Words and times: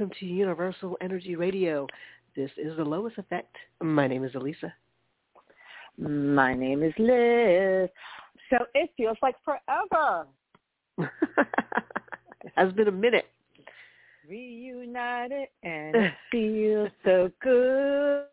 Welcome 0.00 0.16
to 0.20 0.24
Universal 0.24 0.96
Energy 1.02 1.36
Radio. 1.36 1.86
This 2.34 2.50
is 2.56 2.74
the 2.78 2.82
Lois 2.82 3.12
Effect. 3.18 3.54
My 3.82 4.06
name 4.06 4.24
is 4.24 4.32
Alyssa. 4.32 4.72
My 5.98 6.54
name 6.54 6.82
is 6.82 6.94
Liz. 6.96 7.90
So 8.48 8.64
it 8.74 8.88
feels 8.96 9.18
like 9.20 9.34
forever. 9.44 10.26
it 10.96 11.08
has 12.56 12.72
been 12.72 12.88
a 12.88 12.92
minute. 12.92 13.26
Reunited 14.26 15.48
and 15.64 15.94
it 15.94 16.12
feels 16.32 16.88
so 17.04 17.30
good. 17.42 18.24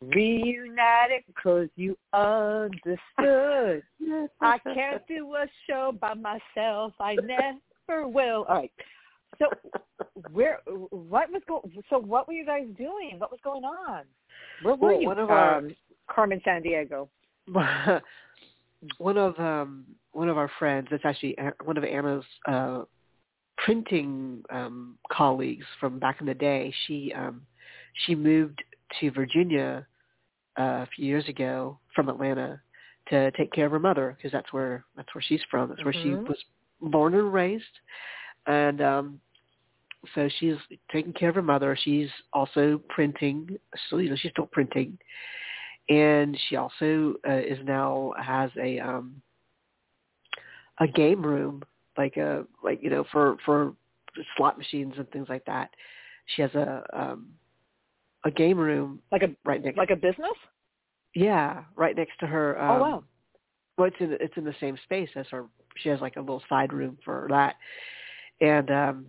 Reunited 0.00 1.24
because 1.26 1.66
you 1.74 1.98
understood. 2.12 3.02
I 4.40 4.58
can't 4.72 5.02
do 5.08 5.34
a 5.34 5.46
show 5.66 5.92
by 6.00 6.14
myself. 6.14 6.92
I 7.00 7.16
never 7.16 8.06
will. 8.06 8.44
All 8.48 8.58
right. 8.58 8.70
So 9.38 9.46
where 10.32 10.60
what 10.66 11.30
was 11.30 11.42
going 11.48 11.62
so 11.90 11.98
what 11.98 12.26
were 12.26 12.34
you 12.34 12.46
guys 12.46 12.66
doing? 12.76 13.16
What 13.18 13.30
was 13.30 13.40
going 13.42 13.64
on? 13.64 14.04
Where 14.62 14.74
were 14.74 14.92
Well, 14.92 15.00
you? 15.00 15.06
one 15.08 15.18
of 15.18 15.30
our- 15.30 15.58
um, 15.58 15.74
Carmen 16.08 16.40
Sandiego. 16.46 17.08
one 18.98 19.18
of 19.18 19.38
um, 19.38 19.84
one 20.12 20.28
of 20.28 20.36
our 20.38 20.50
friends, 20.58 20.88
it's 20.90 21.04
actually 21.04 21.36
one 21.64 21.76
of 21.76 21.84
Anna's 21.84 22.24
uh, 22.48 22.82
printing 23.58 24.42
um, 24.50 24.98
colleagues 25.10 25.66
from 25.80 25.98
back 25.98 26.20
in 26.20 26.26
the 26.26 26.34
day. 26.34 26.72
She 26.86 27.12
um, 27.16 27.42
she 28.06 28.14
moved 28.14 28.62
to 29.00 29.10
Virginia 29.10 29.86
uh, 30.58 30.62
a 30.62 30.88
few 30.94 31.06
years 31.06 31.28
ago 31.28 31.78
from 31.94 32.08
Atlanta 32.08 32.60
to 33.08 33.30
take 33.32 33.52
care 33.52 33.66
of 33.66 33.72
her 33.72 33.78
mother 33.78 34.14
because 34.16 34.32
that's 34.32 34.52
where 34.52 34.84
that's 34.96 35.12
where 35.14 35.22
she's 35.22 35.42
from. 35.50 35.68
That's 35.70 35.84
where 35.84 35.92
she 35.92 36.10
Mhm. 36.10 36.28
was 36.28 36.38
born 36.80 37.14
and 37.14 37.32
raised, 37.32 37.64
and 38.46 38.80
um, 38.80 39.20
so 40.14 40.28
she's 40.38 40.56
taking 40.90 41.12
care 41.12 41.28
of 41.28 41.34
her 41.34 41.42
mother. 41.42 41.76
She's 41.80 42.08
also 42.32 42.80
printing. 42.88 43.56
So 43.88 43.98
you 43.98 44.10
know 44.10 44.16
she's 44.16 44.32
still 44.32 44.46
printing, 44.46 44.98
and 45.88 46.38
she 46.48 46.56
also 46.56 47.14
uh, 47.28 47.32
is 47.32 47.58
now 47.64 48.12
has 48.20 48.50
a 48.60 48.78
um, 48.80 49.22
a 50.80 50.86
game 50.86 51.24
room 51.24 51.62
like 51.96 52.16
a 52.16 52.44
like 52.62 52.82
you 52.82 52.90
know 52.90 53.04
for 53.12 53.36
for 53.44 53.74
slot 54.36 54.58
machines 54.58 54.94
and 54.96 55.08
things 55.10 55.28
like 55.28 55.44
that. 55.46 55.70
She 56.34 56.42
has 56.42 56.54
a 56.54 56.82
um, 56.92 57.28
a 58.24 58.30
game 58.30 58.58
room 58.58 59.00
Like 59.10 59.22
a 59.22 59.30
right 59.44 59.62
next 59.62 59.76
like 59.76 59.90
a 59.90 59.96
business? 59.96 60.36
yeah 61.14 61.64
right 61.76 61.96
next 61.96 62.18
to 62.20 62.26
her. 62.26 62.60
Um, 62.60 62.70
oh 62.70 62.80
wow. 62.80 63.04
well, 63.78 63.88
it's 63.88 63.96
in 64.00 64.16
it's 64.20 64.36
in 64.36 64.44
the 64.44 64.54
same 64.60 64.78
space 64.84 65.10
as 65.16 65.26
her. 65.30 65.46
She 65.76 65.88
has 65.88 66.00
like 66.00 66.16
a 66.16 66.20
little 66.20 66.42
side 66.48 66.72
room 66.72 66.98
for 67.04 67.26
that, 67.30 67.56
and 68.42 68.70
um, 68.70 69.06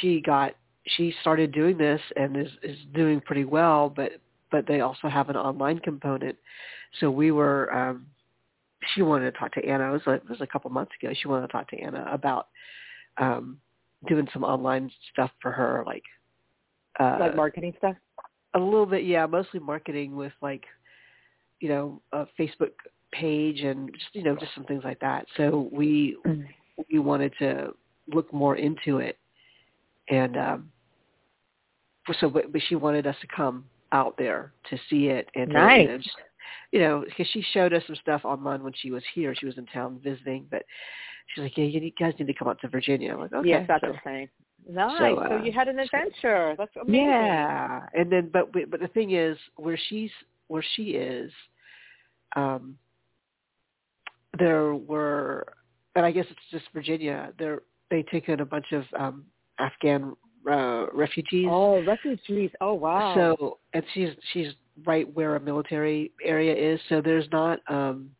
she 0.00 0.20
got 0.20 0.52
she 0.84 1.14
started 1.22 1.52
doing 1.52 1.78
this 1.78 2.00
and 2.16 2.36
is 2.36 2.50
is 2.62 2.76
doing 2.94 3.20
pretty 3.20 3.44
well. 3.44 3.88
But 3.88 4.12
but 4.50 4.66
they 4.66 4.80
also 4.80 5.08
have 5.08 5.30
an 5.30 5.36
online 5.36 5.78
component. 5.78 6.36
So 7.00 7.10
we 7.10 7.30
were. 7.30 7.72
um 7.72 8.06
She 8.94 9.02
wanted 9.02 9.32
to 9.32 9.38
talk 9.38 9.52
to 9.54 9.64
Anna. 9.64 9.88
It 9.88 9.92
was, 9.92 10.02
like, 10.06 10.22
it 10.22 10.28
was 10.28 10.40
a 10.40 10.46
couple 10.46 10.70
months 10.70 10.92
ago. 11.00 11.12
She 11.14 11.28
wanted 11.28 11.46
to 11.46 11.52
talk 11.52 11.68
to 11.70 11.78
Anna 11.78 12.06
about 12.10 12.48
um 13.18 13.58
doing 14.06 14.28
some 14.32 14.44
online 14.44 14.90
stuff 15.12 15.30
for 15.40 15.50
her, 15.50 15.82
like 15.86 16.04
uh, 17.00 17.16
like 17.20 17.36
marketing 17.36 17.74
stuff? 17.78 17.96
a 18.54 18.58
little 18.58 18.86
bit, 18.86 19.04
yeah, 19.04 19.26
mostly 19.26 19.60
marketing 19.60 20.16
with 20.16 20.32
like, 20.40 20.64
you 21.60 21.68
know, 21.68 22.00
a 22.12 22.26
Facebook 22.38 22.72
page 23.12 23.60
and 23.60 23.92
just 23.92 24.06
you 24.12 24.22
know 24.22 24.34
just 24.34 24.54
some 24.54 24.64
things 24.64 24.82
like 24.84 25.00
that. 25.00 25.26
So 25.36 25.68
we 25.72 26.16
we 26.90 26.98
wanted 26.98 27.32
to 27.38 27.74
look 28.12 28.32
more 28.32 28.56
into 28.56 28.98
it, 28.98 29.18
and 30.08 30.36
um, 30.36 30.70
so 32.20 32.28
but, 32.30 32.52
but 32.52 32.60
she 32.68 32.74
wanted 32.76 33.06
us 33.06 33.16
to 33.20 33.26
come 33.26 33.64
out 33.92 34.16
there 34.18 34.52
to 34.70 34.78
see 34.90 35.06
it 35.06 35.28
and 35.34 35.50
Nice. 35.50 35.82
you 35.82 35.88
know, 35.88 35.98
just, 35.98 36.16
you 36.72 36.80
know, 36.80 37.04
because 37.06 37.26
she 37.32 37.44
showed 37.52 37.72
us 37.72 37.82
some 37.86 37.96
stuff 37.96 38.24
online 38.24 38.62
when 38.62 38.72
she 38.76 38.90
was 38.90 39.02
here. 39.14 39.34
She 39.34 39.46
was 39.46 39.56
in 39.58 39.66
town 39.66 40.00
visiting, 40.02 40.46
but 40.50 40.64
she's 41.28 41.42
like, 41.42 41.56
yeah, 41.56 41.64
you 41.64 41.92
guys 41.98 42.14
need 42.18 42.26
to 42.26 42.34
come 42.34 42.48
out 42.48 42.60
to 42.62 42.68
Virginia. 42.68 43.12
I'm 43.12 43.20
like, 43.20 43.32
okay, 43.32 43.48
yes, 43.48 43.64
that's 43.68 43.82
so- 43.84 43.92
the 43.92 43.98
same. 44.04 44.28
Nice. 44.68 44.98
So, 44.98 45.24
So, 45.28 45.34
uh, 45.36 45.42
you 45.44 45.52
had 45.52 45.68
an 45.68 45.78
adventure. 45.78 46.56
That's 46.58 46.74
amazing. 46.76 47.04
yeah, 47.04 47.86
and 47.94 48.10
then 48.10 48.30
but 48.32 48.52
but 48.52 48.68
but 48.68 48.80
the 48.80 48.88
thing 48.88 49.12
is, 49.12 49.38
where 49.54 49.78
she's 49.88 50.10
where 50.48 50.64
she 50.74 50.90
is, 50.90 51.30
um, 52.34 52.76
there 54.38 54.74
were, 54.74 55.46
and 55.94 56.04
I 56.04 56.10
guess 56.10 56.26
it's 56.28 56.40
just 56.50 56.64
Virginia. 56.74 57.32
There 57.38 57.62
they 57.90 58.02
take 58.04 58.28
in 58.28 58.40
a 58.40 58.44
bunch 58.44 58.66
of 58.72 58.84
um, 58.98 59.24
Afghan 59.58 60.16
uh, 60.50 60.86
refugees. 60.92 61.48
Oh, 61.50 61.82
refugees. 61.82 62.50
Oh 62.60 62.74
wow. 62.74 63.14
So 63.14 63.58
and 63.72 63.82
she's 63.94 64.10
she's 64.32 64.48
right 64.84 65.12
where 65.14 65.36
a 65.36 65.40
military 65.40 66.12
area 66.24 66.54
is. 66.54 66.80
So 66.88 67.00
there's 67.00 67.26
not 67.32 67.60
um, 67.68 68.10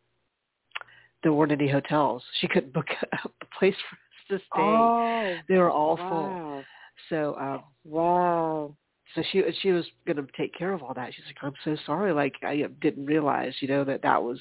there 1.23 1.33
weren't 1.33 1.53
any 1.53 1.69
hotels. 1.69 2.23
She 2.41 2.49
couldn't 2.49 2.73
book 2.73 2.87
a 3.13 3.29
place 3.59 3.75
for 3.89 3.97
us 4.37 4.41
to 4.41 4.47
stay. 4.47 4.61
Oh, 4.61 5.37
they 5.49 5.57
were 5.57 5.71
all 5.71 5.97
full. 5.97 6.65
So 7.11 7.37
um, 7.39 7.63
Wow. 7.85 8.77
so 9.15 9.23
she 9.31 9.43
she 9.63 9.71
was 9.71 9.85
going 10.07 10.17
to 10.17 10.27
take 10.37 10.57
care 10.57 10.73
of 10.73 10.83
all 10.83 10.95
that. 10.95 11.13
She's 11.15 11.25
like, 11.27 11.37
I'm 11.43 11.53
so 11.65 11.77
sorry. 11.85 12.13
Like 12.13 12.35
I 12.43 12.65
didn't 12.81 13.07
realize, 13.07 13.53
you 13.61 13.69
know, 13.69 13.85
that 13.85 14.03
that 14.03 14.23
was 14.23 14.39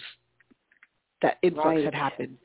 that 1.21 1.37
influx 1.43 1.67
Right. 1.67 1.85
had 1.85 1.93
happened. 1.93 2.37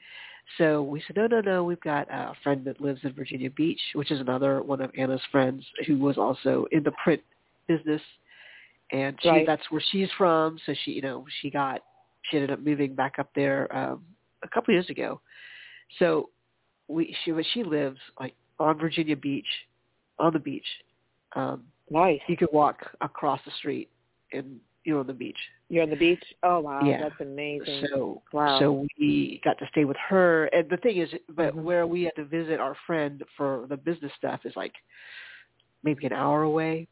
So 0.58 0.82
we 0.82 1.02
said, 1.06 1.16
no, 1.16 1.26
no, 1.26 1.40
no. 1.40 1.64
We've 1.64 1.80
got 1.80 2.08
a 2.10 2.34
friend 2.42 2.64
that 2.64 2.80
lives 2.80 3.00
in 3.04 3.12
Virginia 3.12 3.50
Beach, 3.50 3.80
which 3.94 4.10
is 4.10 4.20
another 4.20 4.62
one 4.62 4.80
of 4.80 4.90
Anna's 4.98 5.20
friends 5.30 5.64
who 5.86 5.98
was 5.98 6.18
also 6.18 6.66
in 6.72 6.82
the 6.82 6.92
print 7.02 7.22
business, 7.68 8.02
and 8.90 9.16
she 9.22 9.28
Right. 9.28 9.46
that's 9.46 9.70
where 9.70 9.82
she's 9.90 10.10
from. 10.18 10.58
So 10.66 10.74
she, 10.84 10.92
you 10.92 11.02
know, 11.02 11.24
she 11.40 11.50
got 11.50 11.82
she 12.24 12.36
ended 12.36 12.50
up 12.50 12.60
moving 12.60 12.94
back 12.94 13.18
up 13.18 13.30
there 13.34 13.74
um, 13.76 14.04
a 14.42 14.48
couple 14.48 14.74
years 14.74 14.90
ago. 14.90 15.20
So 15.98 16.30
we 16.88 17.16
she 17.24 17.30
but 17.30 17.44
she 17.52 17.62
lives 17.62 17.98
like 18.18 18.34
on 18.58 18.78
Virginia 18.78 19.16
Beach, 19.16 19.46
on 20.18 20.32
the 20.32 20.38
beach. 20.38 20.66
Um, 21.34 21.64
Nice. 21.90 22.20
you 22.28 22.36
could 22.36 22.50
walk 22.52 22.78
across 23.00 23.40
the 23.44 23.50
street 23.58 23.88
and 24.32 24.60
you're 24.84 25.00
on 25.00 25.06
the 25.06 25.12
beach. 25.12 25.38
You're 25.68 25.82
on 25.82 25.91
the 25.91 25.96
beach. 25.96 26.22
Oh 26.42 26.60
wow. 26.60 26.86
Yeah. 26.86 27.00
That's 27.00 27.20
amazing. 27.20 27.86
So 27.91 28.22
Wow. 28.32 28.58
so 28.58 28.86
we 28.98 29.41
got 29.44 29.58
to 29.58 29.66
stay 29.70 29.84
with 29.84 29.96
her 30.08 30.46
and 30.46 30.68
the 30.70 30.76
thing 30.78 30.96
is 30.98 31.10
but 31.30 31.54
Mhm. 31.54 31.62
where 31.62 31.86
we 31.86 32.02
had 32.04 32.14
to 32.16 32.24
visit 32.24 32.60
our 32.60 32.74
friend 32.86 33.22
for 33.36 33.66
the 33.68 33.76
business 33.76 34.12
stuff 34.16 34.41
is 34.44 34.56
like 34.56 34.74
maybe 35.82 36.06
an 36.06 36.12
hour 36.12 36.42
away. 36.42 36.88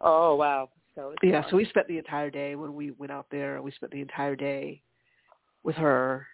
oh 0.00 0.34
wow. 0.36 0.70
So 0.94 1.10
it's 1.10 1.22
Yeah, 1.22 1.42
fun. 1.42 1.50
so 1.50 1.56
we 1.56 1.64
spent 1.66 1.88
the 1.88 1.98
entire 1.98 2.30
day 2.30 2.54
when 2.56 2.74
we 2.74 2.90
went 2.92 3.12
out 3.12 3.26
there, 3.30 3.60
we 3.62 3.70
spent 3.72 3.92
the 3.92 4.00
entire 4.00 4.34
day 4.36 4.82
with 5.62 5.76
her 5.76 6.26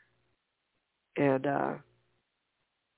and 1.17 1.47
uh 1.47 1.75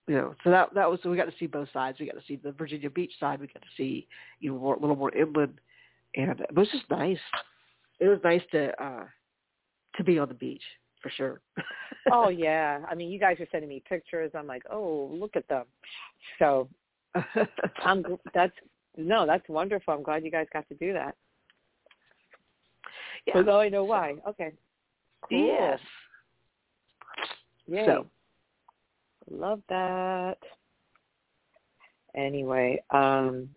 you 0.06 0.14
know, 0.16 0.34
so 0.44 0.50
that 0.50 0.74
that 0.74 0.90
was 0.90 1.00
so 1.02 1.10
we 1.10 1.16
got 1.16 1.24
to 1.24 1.38
see 1.38 1.46
both 1.46 1.68
sides. 1.72 1.98
We 1.98 2.06
got 2.06 2.18
to 2.18 2.26
see 2.26 2.36
the 2.36 2.52
Virginia 2.52 2.90
Beach 2.90 3.12
side. 3.18 3.40
We 3.40 3.46
got 3.46 3.62
to 3.62 3.68
see 3.76 4.06
you 4.38 4.52
know 4.52 4.58
more, 4.58 4.74
a 4.74 4.78
little 4.80 4.96
more 4.96 5.14
inland, 5.14 5.58
and 6.14 6.38
it 6.40 6.54
was 6.54 6.68
just 6.70 6.84
nice. 6.90 7.18
It 8.04 8.08
was 8.08 8.18
nice 8.22 8.42
to 8.52 8.70
uh 8.82 9.04
to 9.96 10.04
be 10.04 10.18
on 10.18 10.28
the 10.28 10.34
beach 10.34 10.62
for 11.00 11.08
sure. 11.08 11.40
oh 12.12 12.28
yeah. 12.28 12.80
I 12.86 12.94
mean, 12.94 13.10
you 13.10 13.18
guys 13.18 13.40
are 13.40 13.46
sending 13.50 13.70
me 13.70 13.82
pictures. 13.88 14.30
I'm 14.34 14.46
like, 14.46 14.62
oh, 14.70 15.08
look 15.10 15.36
at 15.36 15.48
them. 15.48 15.64
So 16.38 16.68
I'm. 17.82 18.04
That's 18.34 18.52
no, 18.98 19.26
that's 19.26 19.48
wonderful. 19.48 19.94
I'm 19.94 20.02
glad 20.02 20.22
you 20.22 20.30
guys 20.30 20.46
got 20.52 20.68
to 20.68 20.74
do 20.74 20.92
that. 20.92 21.16
yeah. 23.26 23.40
Now 23.40 23.60
I 23.60 23.70
know 23.70 23.84
why. 23.84 24.16
Okay. 24.28 24.52
Cool. 25.26 25.46
Yes. 25.46 25.80
Yay. 27.66 27.86
So 27.86 28.06
Love 29.30 29.62
that. 29.70 30.36
Anyway, 32.14 32.82
um 32.90 33.48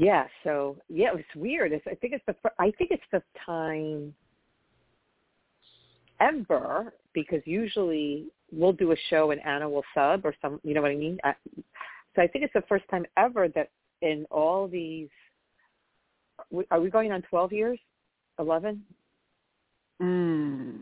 yeah, 0.00 0.24
so 0.44 0.78
yeah, 0.88 1.08
it 1.08 1.14
was 1.14 1.24
weird. 1.36 1.72
It's, 1.72 1.86
I 1.86 1.94
think 1.94 2.14
it's 2.14 2.24
the 2.26 2.34
fir- 2.42 2.54
I 2.58 2.72
think 2.78 2.90
it's 2.90 3.02
the 3.12 3.22
time 3.44 4.14
ever 6.20 6.94
because 7.12 7.42
usually 7.44 8.28
we'll 8.50 8.72
do 8.72 8.92
a 8.92 8.96
show 9.10 9.30
and 9.30 9.44
Anna 9.44 9.68
will 9.68 9.84
sub 9.94 10.24
or 10.24 10.34
some, 10.40 10.58
you 10.64 10.72
know 10.72 10.80
what 10.80 10.90
I 10.90 10.96
mean? 10.96 11.18
I, 11.22 11.34
so 12.16 12.22
I 12.22 12.26
think 12.28 12.46
it's 12.46 12.54
the 12.54 12.64
first 12.66 12.84
time 12.90 13.04
ever 13.18 13.48
that 13.48 13.68
in 14.00 14.24
all 14.30 14.66
these 14.66 15.10
are 16.70 16.80
we 16.80 16.88
going 16.88 17.12
on 17.12 17.20
12 17.20 17.52
years? 17.52 17.78
11? 18.38 18.82
mm, 20.00 20.76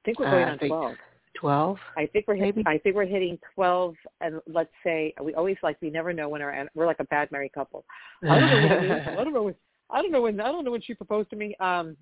I 0.00 0.04
think 0.06 0.18
we're 0.18 0.28
Uh, 0.28 0.30
going 0.30 0.44
I 0.44 0.52
on 0.52 0.58
think 0.58 0.70
12. 0.70 0.96
Twelve. 1.40 1.78
I 1.96 2.06
think 2.06 2.26
we're 2.28 2.34
hitting, 2.36 2.62
I 2.66 2.78
think 2.78 2.94
we're 2.94 3.06
hitting 3.06 3.38
12 3.54 3.94
and 4.20 4.40
let's 4.46 4.70
say 4.84 5.14
we 5.22 5.34
always 5.34 5.56
like 5.62 5.76
we 5.80 5.90
never 5.90 6.12
know 6.12 6.28
when 6.28 6.42
our 6.42 6.68
we're 6.74 6.86
like 6.86 7.00
a 7.00 7.04
bad 7.04 7.30
married 7.32 7.52
couple. 7.52 7.84
I 8.28 8.38
don't 8.38 8.50
know 8.50 8.68
when. 8.78 9.00
I 9.18 9.24
don't 9.24 9.32
know 9.32 9.42
when 9.44 9.54
I 9.90 10.02
don't 10.02 10.12
know 10.12 10.22
when 10.22 10.40
I 10.40 10.52
don't 10.52 10.64
know 10.64 10.70
when 10.70 10.82
she 10.82 10.94
proposed 10.94 11.30
to 11.30 11.36
me. 11.36 11.56
Um 11.60 11.96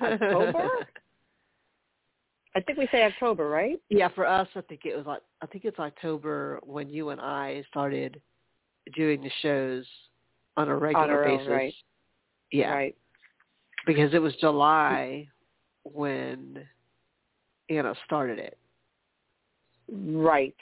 October? 0.00 0.68
I 2.56 2.60
think 2.60 2.78
we 2.78 2.86
say 2.92 3.02
October, 3.02 3.48
right? 3.48 3.80
Yeah, 3.88 4.08
for 4.14 4.26
us, 4.26 4.46
I 4.54 4.60
think 4.60 4.82
it 4.84 4.96
was 4.96 5.06
like 5.06 5.22
I 5.42 5.46
think 5.46 5.64
it's 5.64 5.78
October 5.78 6.60
when 6.62 6.88
you 6.88 7.08
and 7.10 7.20
I 7.20 7.64
started 7.70 8.20
doing 8.94 9.22
the 9.22 9.30
shows 9.42 9.84
on 10.56 10.68
a 10.68 10.76
regular 10.76 11.04
On 11.04 11.10
our 11.10 11.24
own, 11.24 11.38
basis. 11.38 11.50
right. 11.50 11.74
Yeah, 12.52 12.72
Right. 12.72 12.96
because 13.86 14.14
it 14.14 14.20
was 14.20 14.34
July 14.36 15.26
when 15.82 16.64
Anna 17.68 17.94
started 18.04 18.38
it. 18.38 18.56
Right. 19.90 20.54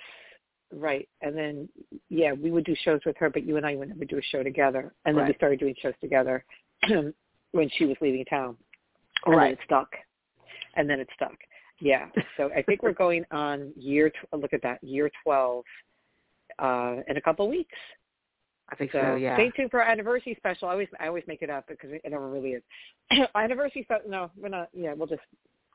Right. 0.74 1.08
And 1.20 1.36
then 1.36 1.68
yeah, 2.08 2.32
we 2.32 2.50
would 2.50 2.64
do 2.64 2.74
shows 2.82 3.00
with 3.04 3.16
her, 3.18 3.28
but 3.28 3.44
you 3.44 3.56
and 3.56 3.66
I 3.66 3.76
would 3.76 3.88
never 3.88 4.04
do 4.04 4.18
a 4.18 4.22
show 4.22 4.42
together. 4.42 4.92
And 5.04 5.16
then 5.16 5.26
we 5.26 5.34
started 5.34 5.60
doing 5.60 5.74
shows 5.80 5.94
together 6.00 6.44
when 7.52 7.70
she 7.76 7.84
was 7.84 7.96
leaving 8.00 8.24
town. 8.24 8.56
And 9.26 9.34
then 9.34 9.52
it 9.52 9.58
stuck. 9.66 9.88
And 10.76 10.88
then 10.88 11.00
it 11.00 11.08
stuck. 11.14 11.36
Yeah. 11.80 12.06
So 12.36 12.50
I 12.56 12.62
think 12.62 12.82
we're 12.82 12.92
going 12.92 13.24
on 13.30 13.72
year 13.76 14.10
tw- 14.10 14.34
look 14.36 14.52
at 14.52 14.62
that, 14.62 14.82
year 14.82 15.10
12 15.24 15.64
uh 16.58 16.96
in 17.08 17.16
a 17.16 17.20
couple 17.20 17.44
of 17.46 17.50
weeks. 17.50 17.76
I 18.70 18.76
think 18.76 18.92
So 18.92 19.00
so. 19.02 19.14
Yeah. 19.16 19.36
stay 19.36 19.50
tuned 19.50 19.70
for 19.70 19.82
our 19.82 19.90
anniversary 19.90 20.34
special. 20.38 20.68
I 20.68 20.72
always 20.72 20.88
I 20.98 21.08
always 21.08 21.24
make 21.26 21.42
it 21.42 21.50
up 21.50 21.66
because 21.68 21.90
it 21.92 22.02
never 22.08 22.28
really 22.30 22.52
is. 22.52 22.62
anniversary 23.34 23.82
special. 23.84 24.08
No, 24.08 24.30
we're 24.36 24.48
not. 24.48 24.68
Yeah, 24.72 24.94
we'll 24.94 25.06
just 25.06 25.22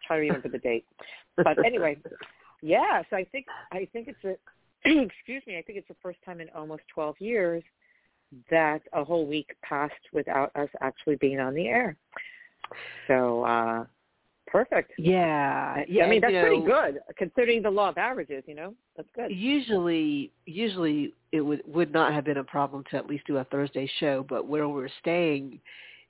try 0.05 0.17
to 0.17 0.21
remember 0.21 0.49
the 0.49 0.57
date. 0.57 0.85
But 1.35 1.63
anyway, 1.63 1.97
yeah. 2.61 3.01
So 3.09 3.15
I 3.15 3.25
think 3.25 3.45
I 3.71 3.87
think 3.93 4.07
it's 4.07 4.23
a 4.23 4.35
excuse 5.01 5.43
me. 5.47 5.57
I 5.57 5.61
think 5.61 5.77
it's 5.77 5.87
the 5.87 5.95
first 6.01 6.19
time 6.25 6.41
in 6.41 6.49
almost 6.55 6.83
twelve 6.93 7.15
years 7.19 7.63
that 8.51 8.81
a 8.93 9.03
whole 9.03 9.25
week 9.25 9.55
passed 9.63 9.93
without 10.11 10.53
us 10.55 10.69
actually 10.81 11.15
being 11.17 11.39
on 11.39 11.53
the 11.53 11.67
air. 11.67 11.95
So 13.07 13.43
uh 13.43 13.85
perfect. 14.47 14.93
Yeah. 14.97 15.83
Yeah. 15.87 16.05
I 16.05 16.09
mean 16.09 16.21
that's 16.21 16.33
you 16.33 16.41
pretty 16.41 16.65
good 16.65 16.99
considering 17.17 17.61
the 17.61 17.69
law 17.69 17.89
of 17.89 17.97
averages. 17.97 18.43
You 18.47 18.55
know, 18.55 18.73
that's 18.95 19.09
good. 19.15 19.31
Usually, 19.31 20.31
usually 20.45 21.13
it 21.31 21.41
would 21.41 21.61
would 21.65 21.91
not 21.91 22.13
have 22.13 22.25
been 22.25 22.37
a 22.37 22.43
problem 22.43 22.83
to 22.91 22.97
at 22.97 23.07
least 23.07 23.25
do 23.27 23.37
a 23.37 23.43
Thursday 23.45 23.89
show, 23.99 24.25
but 24.27 24.47
where 24.47 24.67
we're 24.67 24.89
staying, 24.99 25.59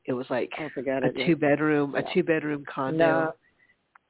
it 0.06 0.14
was 0.14 0.26
like 0.30 0.52
Oh, 0.60 0.70
a 0.76 1.26
two 1.26 1.36
bedroom 1.36 1.96
a 1.96 2.00
Yeah. 2.00 2.14
two 2.14 2.24
bedroom 2.24 2.66
condo. 2.66 2.98
No, 2.98 3.34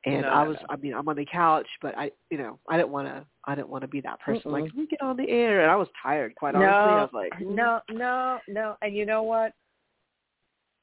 and 0.06 0.22
No, 0.22 0.30
I 0.30 0.48
was 0.48 0.58
no. 0.62 0.66
I 0.70 0.76
mean 0.78 0.94
I'm 0.94 1.08
on 1.08 1.16
the 1.16 1.26
couch, 1.26 1.68
but 1.82 1.98
I 1.98 2.12
you 2.30 2.38
know 2.38 2.60
I 2.70 2.78
didn't 2.78 2.90
want 2.90 3.08
to 3.08 3.26
I 3.46 3.56
didn't 3.56 3.70
want 3.70 3.84
to 3.84 3.88
be 3.88 4.02
that 4.02 4.20
person 4.20 4.52
like 4.52 4.64
Mm-mm. 4.64 4.70
can 4.72 4.80
we 4.80 4.88
get 4.88 5.02
on 5.02 5.18
the 5.18 5.30
air 5.30 5.62
and 5.62 5.72
I 5.72 5.76
was 5.76 5.88
tired 6.02 6.36
quite 6.36 6.56
honestly 6.56 6.72
I 6.72 7.02
was 7.02 7.10
like 7.14 7.34
"Mm." 7.42 7.56
no, 7.56 7.82
no, 7.92 8.40
no. 8.48 8.76
And 8.82 8.96
you 8.96 9.06
know 9.06 9.24
what? 9.24 9.54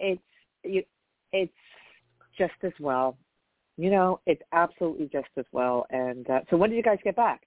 It's 0.01 0.23
you. 0.65 0.83
It's 1.33 1.53
just 2.37 2.55
as 2.63 2.73
well. 2.81 3.17
You 3.77 3.91
know, 3.91 4.21
it's 4.27 4.43
absolutely 4.53 5.09
just 5.13 5.29
as 5.37 5.47
well. 5.53 5.87
And 5.91 6.29
uh, 6.31 6.41
so, 6.49 6.57
when 6.57 6.71
did 6.71 6.77
you 6.77 6.83
guys 6.83 6.99
get 7.03 7.17
back? 7.17 7.43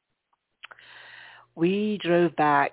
we 1.58 1.98
drove 2.02 2.36
back 2.36 2.72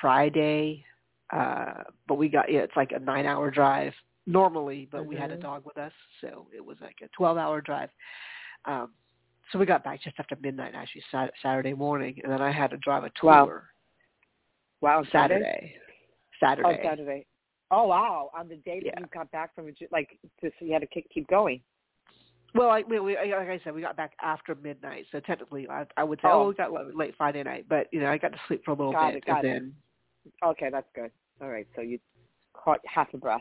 Friday 0.00 0.84
uh 1.32 1.82
but 2.06 2.14
we 2.14 2.28
got 2.28 2.50
yeah 2.50 2.60
it's 2.60 2.76
like 2.76 2.92
a 2.92 2.98
9 2.98 3.26
hour 3.26 3.50
drive 3.50 3.92
normally 4.26 4.88
but 4.90 5.04
we 5.04 5.16
had 5.16 5.30
a 5.32 5.36
Mhm. 5.36 5.42
dog 5.42 5.64
with 5.64 5.76
us 5.78 5.92
so 6.20 6.46
it 6.54 6.64
was 6.64 6.76
like 6.80 6.96
a 7.02 7.08
12 7.08 7.36
hour 7.36 7.60
drive 7.60 7.90
um 8.66 8.92
so 9.50 9.58
we 9.58 9.66
got 9.66 9.82
back 9.82 10.00
just 10.00 10.18
after 10.18 10.36
midnight 10.36 10.74
actually 10.74 11.02
Saturday 11.42 11.74
morning 11.74 12.18
and 12.22 12.32
then 12.32 12.40
I 12.40 12.52
had 12.52 12.70
to 12.70 12.76
drive 12.78 13.04
a 13.04 13.10
tour 13.20 13.30
Wow. 13.30 13.62
Wow, 14.80 15.04
Saturday 15.12 15.76
Saturday 16.40 16.80
Oh, 16.84 16.88
Saturday. 16.88 17.26
Oh, 17.70 17.86
wow! 17.86 18.30
On 18.36 18.48
the 18.48 18.56
day 18.56 18.80
that 18.80 18.86
Yeah. 18.86 19.00
you 19.00 19.06
got 19.06 19.30
back 19.30 19.54
from 19.54 19.72
like, 19.90 20.18
just 20.42 20.54
you 20.60 20.72
had 20.72 20.80
to 20.80 20.86
keep 20.86 21.08
keep 21.08 21.26
going. 21.28 21.62
Well, 22.54 22.68
I, 22.68 22.82
we, 22.82 23.00
we, 23.00 23.14
like 23.16 23.48
I 23.48 23.58
said, 23.64 23.74
we 23.74 23.80
got 23.80 23.96
back 23.96 24.12
after 24.22 24.54
midnight, 24.56 25.06
so 25.10 25.20
technically, 25.20 25.66
I, 25.70 25.86
I 25.96 26.04
would 26.04 26.18
say, 26.18 26.28
Oh. 26.28 26.42
oh, 26.42 26.48
we 26.48 26.54
got 26.54 26.70
late, 26.70 26.94
late 26.94 27.14
Friday 27.16 27.42
night, 27.42 27.64
but 27.66 27.86
you 27.92 28.00
know, 28.00 28.10
I 28.10 28.18
got 28.18 28.32
to 28.32 28.40
sleep 28.46 28.62
for 28.64 28.72
a 28.72 28.74
little 28.74 28.92
Got 28.92 29.14
bit, 29.14 29.18
it, 29.18 29.26
got 29.26 29.38
and 29.38 29.46
it. 29.46 29.52
then. 29.52 29.74
Okay, 30.44 30.68
that's 30.70 30.88
good. 30.94 31.10
All 31.40 31.48
right, 31.48 31.66
so 31.74 31.80
you 31.80 31.98
caught 32.52 32.80
half 32.84 33.14
a 33.14 33.16
breath. 33.16 33.40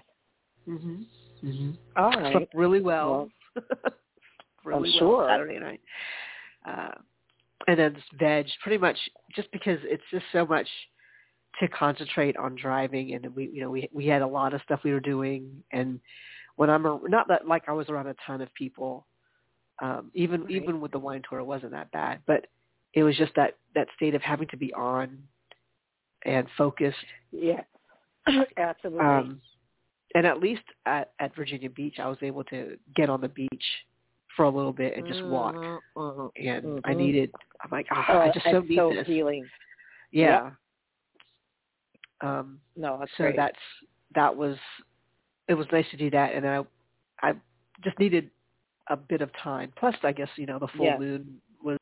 Mhm. 0.68 1.06
Mhm. 1.44 1.78
All 1.96 2.12
right. 2.12 2.32
Slept 2.32 2.54
really 2.54 2.82
well. 2.82 3.30
really 4.64 4.90
well 4.90 5.00
sure. 5.00 5.28
Saturday 5.30 5.60
night. 5.60 5.82
Uh, 6.66 6.92
and 7.68 7.80
then 7.80 8.04
veg, 8.20 8.48
pretty 8.62 8.78
much, 8.78 8.98
just 9.36 9.52
because 9.52 9.80
it's 9.84 10.04
just 10.12 10.26
so 10.32 10.46
much 10.46 10.68
to 11.60 11.68
concentrate 11.68 12.38
on 12.38 12.56
driving, 12.56 13.14
and 13.14 13.36
we, 13.36 13.50
you 13.50 13.62
know, 13.62 13.70
we 13.70 13.90
we 13.94 14.08
had 14.08 14.22
a 14.22 14.28
lot 14.28 14.54
of 14.54 14.62
stuff 14.62 14.82
we 14.84 14.94
were 14.94 15.00
doing, 15.00 15.64
and 15.72 16.00
when 16.56 16.70
I'm 16.70 16.86
a, 16.86 17.00
not 17.08 17.28
that 17.28 17.48
like 17.48 17.64
I 17.68 17.72
was 17.72 17.90
around 17.90 18.08
a 18.08 18.16
ton 18.26 18.42
of 18.42 18.54
people, 18.54 19.06
um, 19.82 20.12
even 20.14 20.42
Right. 20.44 20.52
even 20.52 20.80
with 20.82 20.92
the 20.92 21.00
wine 21.00 21.22
tour, 21.28 21.40
it 21.40 21.44
wasn't 21.44 21.72
that 21.72 21.92
bad, 21.92 22.22
but 22.26 22.48
it 22.94 23.04
was 23.04 23.18
just 23.18 23.34
that 23.36 23.58
that 23.76 23.88
state 23.96 24.16
of 24.16 24.22
having 24.22 24.48
to 24.50 24.58
be 24.58 24.74
on 24.74 25.18
and 26.26 26.48
focused. 26.58 26.98
Yeah. 27.32 27.62
Absolutely. 28.58 29.06
Um, 29.06 29.42
and 30.16 30.26
at 30.26 30.40
least 30.40 30.64
at 30.86 31.14
at 31.20 31.36
Virginia 31.36 31.70
Beach, 31.70 31.96
I 32.00 32.08
was 32.08 32.18
able 32.22 32.44
to 32.46 32.78
get 32.96 33.10
on 33.10 33.22
the 33.22 33.30
beach 33.30 33.64
for 34.36 34.46
a 34.46 34.50
little 34.50 34.74
bit 34.74 34.98
and 34.98 35.06
just 35.08 35.24
walk. 35.26 35.56
Mhm, 35.56 35.82
mhm. 35.96 36.32
And 36.36 36.82
I 36.84 36.94
Mhm. 36.94 36.98
needed. 36.98 37.34
I'm 37.62 37.70
like, 37.72 37.88
oh, 37.92 38.06
Oh, 38.08 38.20
I 38.20 38.32
just 38.32 38.46
so 38.46 38.62
need 38.62 38.76
so 38.76 38.94
this. 38.94 39.08
healing. 39.08 39.50
Yeah. 40.12 40.52
Um, 42.22 42.62
No, 42.76 42.98
that's 43.00 43.12
so 43.18 43.26
great. 43.26 43.36
that's 43.36 43.60
that 44.14 44.36
was 44.36 44.58
it 45.48 45.54
was 45.56 45.70
nice 45.72 45.90
to 45.90 45.98
do 45.98 46.10
that 46.12 46.34
and 46.34 46.46
then 46.46 46.66
I 47.22 47.30
I 47.30 47.34
just 47.84 47.98
needed 48.00 48.30
a 48.88 48.98
bit 48.98 49.22
of 49.22 49.32
time. 49.34 49.72
Plus 49.76 49.96
I 50.04 50.12
guess, 50.12 50.30
you 50.38 50.46
know, 50.46 50.60
the 50.60 50.68
full 50.70 50.86
Yeah. 50.86 50.98
moon 50.98 51.42
was 51.64 51.78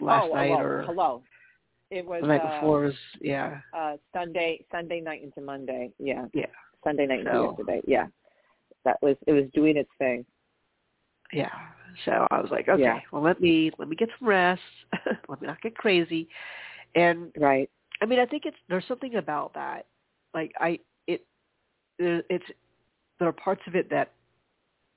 last 0.00 0.28
oh, 0.30 0.34
night 0.34 0.50
hello, 0.50 0.60
or 0.60 0.82
hello. 0.82 1.22
It 1.90 2.06
was 2.06 2.22
the 2.22 2.28
night 2.28 2.42
uh, 2.42 2.60
before 2.60 2.80
was 2.82 2.94
yeah. 3.20 3.60
uh 3.72 3.96
Sunday 4.12 4.64
Sunday 4.70 5.00
night 5.00 5.22
into 5.22 5.40
Monday. 5.40 5.92
Yeah. 5.98 6.26
Yeah. 6.32 6.46
Sunday 6.84 7.06
night 7.06 7.24
So- 7.24 7.50
yesterday. 7.56 7.80
Yeah. 7.86 8.06
That 8.84 8.96
was 9.02 9.16
it 9.26 9.32
was 9.32 9.44
doing 9.52 9.76
its 9.76 9.90
thing. 9.98 10.24
Yeah. 11.32 11.50
So 12.04 12.26
I 12.30 12.40
was 12.40 12.50
like, 12.50 12.68
okay, 12.68 12.82
Yeah. 12.82 13.00
well 13.12 13.22
let 13.22 13.40
me 13.40 13.70
let 13.78 13.88
me 13.88 13.96
get 13.96 14.08
some 14.18 14.28
rest. 14.28 14.62
let 15.28 15.40
me 15.40 15.46
not 15.46 15.60
get 15.60 15.74
crazy. 15.76 16.28
And 16.94 17.30
Right. 17.38 17.68
I 18.00 18.06
mean, 18.06 18.18
I 18.18 18.26
think 18.26 18.46
it's 18.46 18.56
there's 18.68 18.86
something 18.88 19.16
about 19.16 19.52
that. 19.54 19.86
Like 20.34 20.52
I 20.58 20.78
it 21.06 21.26
there, 21.98 22.22
it's 22.30 22.44
there 23.18 23.28
are 23.28 23.32
parts 23.32 23.62
of 23.66 23.74
it 23.76 23.90
that 23.90 24.12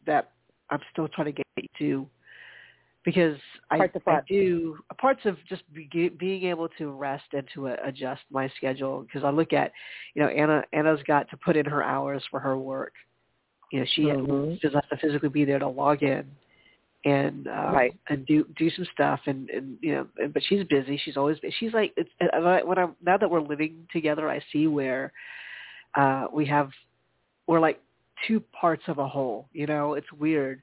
that 0.06 0.32
I'm 0.70 0.80
still 0.92 1.08
trying 1.10 1.26
to 1.26 1.32
get 1.34 1.46
to 1.80 2.08
because 3.06 3.38
I, 3.70 3.90
I 4.08 4.20
do 4.28 4.78
parts 5.00 5.22
of 5.26 5.38
just 5.48 5.64
be, 5.74 6.10
being 6.10 6.44
able 6.46 6.70
to 6.78 6.92
rest 6.92 7.26
and 7.34 7.48
to 7.54 7.68
uh, 7.70 7.76
adjust 7.84 8.22
my 8.32 8.50
schedule 8.58 9.02
because 9.02 9.24
I 9.24 9.30
look 9.30 9.54
at 9.54 9.72
you 10.16 10.22
know 10.22 10.30
Anna 10.30 10.64
Anna's 10.74 11.02
got 11.08 11.30
to 11.30 11.38
put 11.38 11.58
in 11.58 11.66
her 11.66 11.84
hours 11.84 12.24
for 12.32 12.40
her 12.40 12.58
work. 12.58 12.94
You 13.72 13.80
know 13.80 13.86
she 13.94 14.04
Mhm. 14.04 14.62
has 14.62 14.72
to 14.90 14.98
physically 14.98 15.30
be 15.30 15.46
there 15.46 15.60
to 15.60 15.68
log 15.68 16.04
in 16.04 16.26
and 17.06 17.48
um, 17.48 17.74
Right. 17.74 17.94
and 18.10 18.26
do 18.26 18.46
do 18.58 18.70
some 18.70 18.86
stuff 18.94 19.20
and 19.26 19.50
and 19.50 19.78
you 19.82 19.94
know 19.94 20.08
and, 20.18 20.34
but 20.34 20.44
she's 20.48 20.64
busy 20.66 20.98
she's 21.04 21.18
always 21.18 21.38
she's 21.60 21.74
like 21.74 21.94
it's 21.98 22.10
when 22.66 22.78
I'm 22.78 22.96
now 23.04 23.18
that 23.18 23.30
we're 23.30 23.42
living 23.42 23.88
together 23.92 24.30
I 24.30 24.42
see 24.52 24.68
where 24.68 25.12
uh 25.96 26.28
we 26.32 26.46
have 26.46 26.70
we're 27.48 27.60
like 27.60 27.82
two 28.28 28.40
parts 28.40 28.84
of 28.88 29.00
a 29.00 29.08
whole 29.08 29.50
you 29.52 29.66
know 29.66 29.96
it's 29.96 30.12
weird 30.14 30.62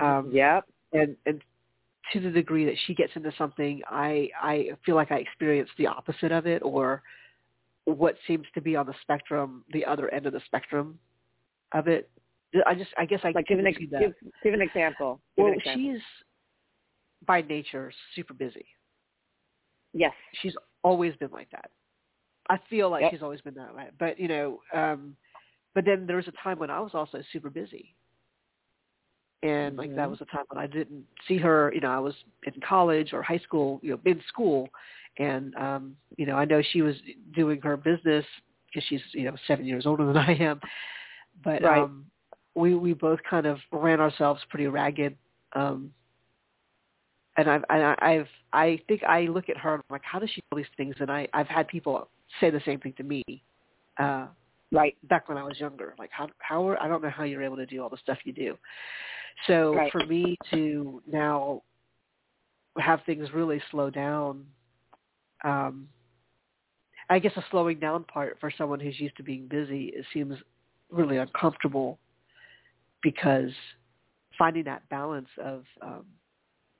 Um, 0.00 0.30
yep. 0.32 0.64
and 0.92 1.16
and 1.26 1.40
to 2.12 2.20
the 2.20 2.30
degree 2.30 2.64
that 2.64 2.76
she 2.86 2.94
gets 2.94 3.12
into 3.16 3.32
something 3.38 3.82
I 3.88 4.30
I 4.40 4.70
feel 4.84 4.94
like 4.96 5.12
I 5.12 5.16
experience 5.16 5.70
the 5.78 5.86
opposite 5.86 6.32
of 6.32 6.46
it 6.46 6.62
or 6.64 7.02
what 7.84 8.16
seems 8.26 8.46
to 8.54 8.60
be 8.60 8.76
on 8.76 8.86
the 8.86 8.94
spectrum 9.02 9.64
the 9.72 9.84
other 9.84 10.12
end 10.12 10.26
of 10.26 10.32
the 10.32 10.40
spectrum 10.46 10.98
of 11.72 11.88
it 11.88 12.10
I 12.66 12.74
just 12.74 12.90
I 12.98 13.04
guess 13.06 13.20
I 13.22 13.30
Like 13.34 13.46
give 13.46 13.58
an 13.58 13.64
tend 13.64 13.76
see 13.78 13.88
that. 13.92 14.00
give, 14.00 14.12
give 14.42 14.54
an 14.54 14.60
example. 14.60 15.20
Give 15.36 15.44
Well, 15.44 15.52
an 15.52 15.58
example. 15.58 15.82
she's 15.92 16.00
by 17.26 17.42
nature 17.42 17.92
super 18.14 18.34
busy. 18.34 18.66
yes. 19.92 20.12
She's 20.40 20.54
always 20.82 21.14
been 21.16 21.30
like 21.30 21.50
that. 21.50 21.70
I 22.48 22.58
feel 22.68 22.90
like 22.90 23.02
Yep. 23.02 23.10
she's 23.12 23.22
always 23.22 23.40
been 23.42 23.54
that 23.54 23.74
way. 23.74 23.88
But 23.98 24.18
you 24.18 24.26
know, 24.28 24.60
um 24.74 25.16
but 25.74 25.84
then 25.84 26.06
there 26.06 26.16
was 26.16 26.26
a 26.26 26.32
time 26.42 26.58
when 26.58 26.70
I 26.70 26.80
was 26.80 26.90
also 26.94 27.22
super 27.32 27.50
busy. 27.50 27.94
And 29.42 29.76
like 29.76 29.94
that 29.96 30.06
Mhm. 30.06 30.10
was 30.10 30.20
a 30.20 30.26
time 30.26 30.44
when 30.50 30.62
I 30.62 30.66
didn't 30.66 31.04
see 31.26 31.38
her, 31.38 31.72
you 31.74 31.80
know, 31.80 31.90
I 31.90 31.98
was 31.98 32.14
in 32.44 32.52
college 32.60 33.12
or 33.12 33.22
high 33.22 33.38
school, 33.38 33.80
you 33.82 33.92
know, 33.92 34.00
in 34.04 34.20
school 34.28 34.68
and 35.18 35.54
um, 35.56 35.96
you 36.16 36.26
know, 36.26 36.34
I 36.36 36.44
know 36.44 36.62
she 36.62 36.82
was 36.82 36.96
doing 37.34 37.60
her 37.62 37.76
business 37.76 38.24
because 38.66 38.86
she's, 38.88 39.00
you 39.12 39.24
know, 39.24 39.36
7 39.46 39.64
years 39.64 39.86
older 39.86 40.06
than 40.06 40.16
I 40.30 40.34
am. 40.34 40.60
But 41.42 41.62
Right. 41.62 41.82
um 41.82 42.06
we 42.54 42.74
we 42.74 42.92
both 42.92 43.20
kind 43.28 43.46
of 43.46 43.58
ran 43.72 44.00
ourselves 44.00 44.42
pretty 44.50 44.66
ragged 44.66 45.16
um 45.54 45.92
and 47.36 47.48
I've, 47.48 47.64
and 47.70 47.82
I- 47.82 47.98
I've, 48.00 48.28
I 48.52 48.80
think 48.88 49.02
I 49.04 49.22
look 49.22 49.48
at 49.48 49.56
her 49.56 49.74
and 49.74 49.82
I'm 49.88 49.94
like, 49.94 50.02
how 50.04 50.18
does 50.18 50.30
she 50.30 50.42
do 50.50 50.56
these 50.58 50.66
things? 50.76 50.96
And 51.00 51.10
I, 51.10 51.28
I've 51.32 51.46
had 51.46 51.68
people 51.68 52.08
say 52.40 52.50
the 52.50 52.60
same 52.66 52.80
thing 52.80 52.92
to 52.98 53.02
me, 53.02 53.22
uh, 53.98 54.26
Right. 54.72 54.96
back 55.08 55.28
when 55.28 55.36
I 55.36 55.42
was 55.42 55.58
younger. 55.58 55.94
Like, 55.98 56.10
how, 56.12 56.28
how, 56.38 56.68
are, 56.68 56.80
I 56.80 56.88
don't 56.88 57.02
know 57.02 57.10
how 57.10 57.24
you're 57.24 57.42
able 57.42 57.56
to 57.56 57.66
do 57.66 57.82
all 57.82 57.88
the 57.88 57.96
stuff 57.96 58.18
you 58.24 58.32
do. 58.32 58.56
So 59.46 59.74
Right. 59.74 59.92
for 59.92 60.04
me 60.06 60.36
to 60.52 61.02
now 61.10 61.62
have 62.78 63.00
things 63.04 63.28
really 63.32 63.60
slow 63.70 63.90
down. 63.90 64.46
Um, 65.44 65.88
I 67.08 67.18
guess 67.18 67.32
a 67.36 67.44
slowing 67.50 67.80
down 67.80 68.04
part 68.04 68.38
for 68.40 68.52
someone 68.56 68.78
who's 68.78 69.00
used 69.00 69.16
to 69.16 69.24
being 69.24 69.48
busy 69.48 69.86
it 69.96 70.04
seems 70.14 70.36
really 70.90 71.16
uncomfortable 71.16 71.98
because 73.02 73.50
finding 74.38 74.64
that 74.64 74.88
balance 74.88 75.28
of 75.42 75.64
um, 75.82 76.04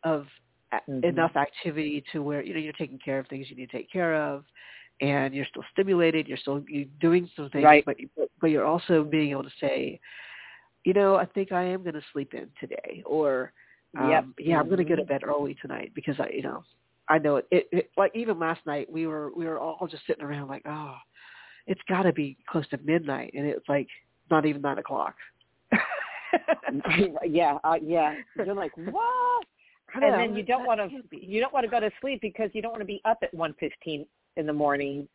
of 0.04 0.26
mm-hmm. 0.72 1.04
enough 1.04 1.36
activity 1.36 2.04
to 2.12 2.22
where 2.22 2.42
you 2.42 2.54
know 2.54 2.60
you're 2.60 2.72
taking 2.74 2.98
care 2.98 3.18
of 3.18 3.26
things 3.26 3.46
you 3.50 3.56
need 3.56 3.70
to 3.70 3.76
take 3.76 3.90
care 3.90 4.14
of, 4.14 4.44
and 5.00 5.34
you're 5.34 5.46
still 5.46 5.64
stimulated, 5.72 6.28
you're 6.28 6.38
still 6.38 6.62
you're 6.68 6.84
doing 7.00 7.28
some 7.34 7.48
things, 7.50 7.64
right. 7.64 7.84
but 7.84 7.96
but 8.40 8.48
you're 8.48 8.66
also 8.66 9.02
being 9.02 9.30
able 9.30 9.42
to 9.42 9.50
say, 9.60 9.98
you 10.84 10.92
know, 10.92 11.16
I 11.16 11.26
think 11.26 11.52
I 11.52 11.64
am 11.64 11.82
going 11.82 11.94
to 11.94 12.02
sleep 12.12 12.34
in 12.34 12.48
today, 12.60 13.02
or 13.06 13.52
um, 13.98 14.10
yep. 14.10 14.24
yeah, 14.38 14.60
I'm 14.60 14.66
going 14.66 14.78
to 14.78 14.84
go 14.84 14.96
to 14.96 15.04
bed 15.04 15.22
early 15.24 15.56
tonight 15.60 15.92
because 15.94 16.16
I, 16.18 16.30
you 16.32 16.42
know, 16.42 16.62
I 17.08 17.18
know 17.18 17.36
it, 17.36 17.46
it, 17.50 17.68
it. 17.72 17.90
Like 17.96 18.12
even 18.14 18.38
last 18.38 18.60
night, 18.66 18.90
we 18.90 19.06
were 19.06 19.30
we 19.34 19.46
were 19.46 19.58
all 19.58 19.88
just 19.90 20.06
sitting 20.06 20.24
around 20.24 20.48
like, 20.48 20.62
oh, 20.66 20.96
it's 21.66 21.80
got 21.88 22.02
to 22.02 22.12
be 22.12 22.36
close 22.48 22.68
to 22.68 22.78
midnight, 22.84 23.32
and 23.34 23.46
it's 23.46 23.68
like 23.68 23.88
not 24.30 24.46
even 24.46 24.62
nine 24.62 24.78
o'clock. 24.78 25.14
yeah, 27.28 27.58
uh, 27.64 27.76
yeah. 27.82 28.14
You're 28.36 28.54
like 28.54 28.72
what? 28.76 29.44
And 29.92 30.04
then 30.04 30.36
you 30.36 30.44
don't 30.44 30.64
want 30.66 30.78
to 30.78 31.16
you 31.16 31.40
don't 31.40 31.52
want 31.52 31.64
to 31.64 31.68
go 31.68 31.80
to 31.80 31.90
sleep 32.00 32.20
because 32.22 32.48
you 32.52 32.62
don't 32.62 32.70
want 32.70 32.80
to 32.80 32.86
be 32.86 33.00
up 33.04 33.18
at 33.22 33.34
one 33.34 33.56
fifteen 33.58 34.06
in 34.36 34.46
the 34.46 34.52
morning, 34.52 35.08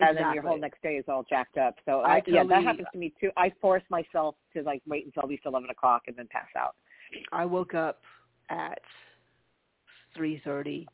and 0.00 0.10
exactly. 0.10 0.24
then 0.24 0.34
your 0.34 0.42
whole 0.42 0.58
next 0.58 0.82
day 0.82 0.96
is 0.96 1.04
all 1.08 1.24
jacked 1.28 1.56
up. 1.56 1.74
So 1.84 2.00
I 2.00 2.16
I, 2.16 2.20
totally, 2.20 2.36
yeah, 2.36 2.44
that 2.44 2.64
happens 2.64 2.86
to 2.92 2.98
me 2.98 3.12
too. 3.20 3.30
I 3.36 3.52
force 3.60 3.82
myself 3.90 4.34
to 4.54 4.62
like 4.62 4.82
wait 4.86 5.06
until 5.06 5.22
at 5.22 5.28
least 5.28 5.42
eleven 5.46 5.70
o'clock 5.70 6.02
and 6.06 6.16
then 6.16 6.28
pass 6.30 6.48
out. 6.56 6.74
I 7.32 7.44
woke 7.44 7.74
up 7.74 8.00
at 8.50 8.80
three 10.14 10.40
thirty, 10.44 10.86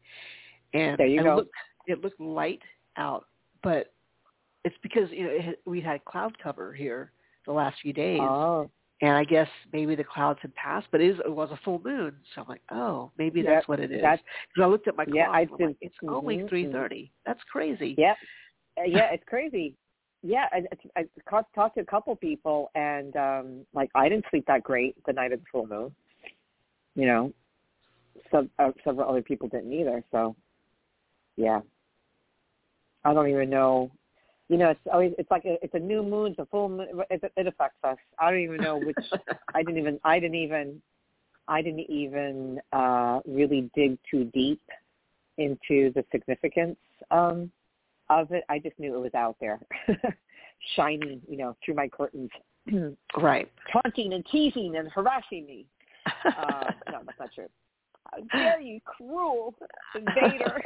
and 0.74 0.98
there 0.98 1.06
you 1.06 1.20
it 1.20 1.24
go. 1.24 1.36
Looked, 1.36 1.54
it 1.86 2.00
looked 2.02 2.20
light 2.20 2.62
out, 2.96 3.26
but 3.62 3.92
it's 4.64 4.76
because 4.82 5.08
you 5.10 5.24
know 5.24 5.30
it, 5.30 5.60
we 5.66 5.80
had 5.80 6.04
cloud 6.04 6.36
cover 6.42 6.72
here 6.72 7.12
the 7.46 7.52
last 7.52 7.80
few 7.82 7.92
days. 7.92 8.20
Oh. 8.20 8.70
And 9.02 9.10
I 9.10 9.24
guess 9.24 9.48
maybe 9.72 9.96
the 9.96 10.04
clouds 10.04 10.38
had 10.42 10.54
passed, 10.54 10.86
but 10.92 11.00
it, 11.00 11.10
is, 11.10 11.18
it 11.24 11.32
was 11.32 11.50
a 11.50 11.58
full 11.64 11.82
moon, 11.84 12.14
so 12.34 12.42
I'm 12.42 12.48
like, 12.48 12.62
oh, 12.70 13.10
maybe 13.18 13.42
Yep, 13.42 13.52
that's 13.52 13.68
what 13.68 13.80
it 13.80 13.90
is. 13.90 14.00
Because 14.00 14.18
I 14.62 14.66
looked 14.66 14.86
at 14.86 14.96
my 14.96 15.04
clock, 15.04 15.16
Yeah, 15.16 15.28
I 15.28 15.40
I'm 15.40 15.48
like, 15.58 15.76
it's 15.80 15.94
only 16.08 16.36
mhm, 16.38 16.48
three 16.48 16.70
thirty. 16.70 17.10
That's 17.26 17.40
crazy. 17.50 17.96
Yep. 17.98 18.16
Uh, 18.78 18.82
yeah, 18.84 19.10
it's 19.12 19.24
crazy. 19.26 19.74
Yeah, 20.22 20.46
I, 20.52 20.62
I, 20.96 21.00
I 21.00 21.42
talked 21.52 21.74
to 21.74 21.80
a 21.80 21.84
couple 21.84 22.14
people, 22.14 22.70
and 22.76 23.16
um 23.16 23.66
like 23.74 23.90
I 23.96 24.08
didn't 24.08 24.26
sleep 24.30 24.44
that 24.46 24.62
great 24.62 24.96
the 25.04 25.12
night 25.12 25.32
of 25.32 25.40
the 25.40 25.46
full 25.50 25.66
moon. 25.66 25.92
You 26.94 27.06
know, 27.06 27.32
some 28.30 28.50
uh, 28.60 28.70
several 28.84 29.08
other 29.08 29.22
people 29.22 29.48
didn't 29.48 29.72
either. 29.72 30.04
So, 30.12 30.36
yeah, 31.36 31.60
I 33.04 33.14
don't 33.14 33.28
even 33.28 33.50
know. 33.50 33.90
You 34.48 34.58
know, 34.58 34.70
it's 34.70 34.80
always 34.92 35.12
it's 35.18 35.30
like 35.30 35.44
a, 35.44 35.56
it's 35.62 35.74
a 35.74 35.78
new 35.78 36.02
moon, 36.02 36.32
it's 36.32 36.38
a 36.38 36.46
full 36.46 36.68
moon. 36.68 36.88
It, 37.10 37.32
it 37.36 37.46
affects 37.46 37.78
us. 37.84 37.96
I 38.18 38.30
don't 38.30 38.40
even 38.40 38.60
know 38.60 38.78
which. 38.78 38.96
I 39.54 39.62
didn't 39.62 39.78
even. 39.78 40.00
I 40.04 40.18
didn't 40.18 40.36
even. 40.36 40.82
I 41.48 41.62
didn't 41.62 41.90
even 41.90 42.60
uh 42.72 43.20
really 43.26 43.70
dig 43.74 43.98
too 44.10 44.24
deep 44.32 44.62
into 45.38 45.92
the 45.92 46.04
significance 46.12 46.76
um 47.10 47.50
of 48.10 48.30
it. 48.32 48.44
I 48.48 48.58
just 48.58 48.78
knew 48.78 48.94
it 48.94 49.00
was 49.00 49.14
out 49.14 49.36
there, 49.40 49.58
shining, 50.76 51.20
you 51.28 51.36
know, 51.36 51.56
through 51.64 51.74
my 51.74 51.88
curtains, 51.88 52.30
right. 53.16 53.50
taunting 53.72 54.12
and 54.12 54.24
teasing 54.30 54.76
and 54.76 54.88
harassing 54.90 55.46
me. 55.46 55.66
Uh, 56.24 56.70
no, 56.90 57.00
that's 57.04 57.18
not 57.18 57.32
true. 57.32 57.48
How 58.10 58.18
dare 58.36 58.60
you, 58.60 58.80
cruel 58.84 59.54
invader! 59.94 60.62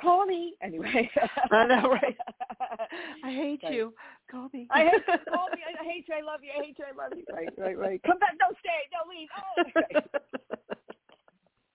Call 0.00 0.26
me 0.26 0.54
anyway. 0.62 1.10
I 1.50 1.66
know, 1.66 1.90
right? 1.90 2.16
I 3.24 3.30
hate 3.30 3.60
Right. 3.62 3.72
you. 3.72 3.94
Call 4.30 4.48
me. 4.52 4.66
I 4.70 4.84
hate 4.84 5.02
you. 5.08 5.18
Call 5.28 5.48
me. 5.50 5.58
I, 5.80 5.84
hate 5.84 6.04
you. 6.08 6.14
I 6.14 6.20
love 6.22 6.40
you. 6.42 6.50
I 6.56 6.64
hate 6.64 6.78
you. 6.78 6.84
I 6.84 7.04
love 7.04 7.12
you. 7.16 7.24
Right, 7.32 7.52
right, 7.58 7.78
right. 7.78 8.02
Come 8.06 8.18
back. 8.18 8.38
Don't 8.38 8.56
stay. 8.60 8.88
Don't 8.90 9.08
leave. 9.10 9.28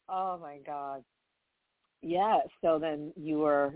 Oh, 0.09 0.35
oh 0.37 0.39
my 0.41 0.57
God. 0.65 1.03
Yeah. 2.01 2.39
So 2.61 2.79
then 2.79 3.11
you 3.15 3.39
were. 3.39 3.73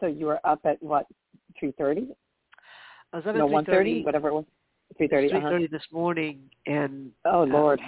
So 0.00 0.06
you 0.06 0.26
were 0.26 0.40
up 0.44 0.60
at 0.64 0.82
what? 0.82 1.06
Three 1.58 1.72
thirty? 1.78 2.08
I 3.12 3.16
was 3.18 3.26
up 3.26 3.34
No, 3.36 3.46
at 3.46 3.50
one 3.50 3.64
thirty. 3.64 4.02
3:30 4.02 4.04
Whatever 4.04 4.28
it 4.28 4.34
was. 4.34 4.44
Three 4.96 5.08
thirty. 5.08 5.28
Three 5.28 5.38
Uh-huh. 5.38 5.58
this 5.70 5.82
morning, 5.92 6.40
and 6.66 7.10
Oh 7.24 7.44
Lord. 7.44 7.80
um, 7.80 7.86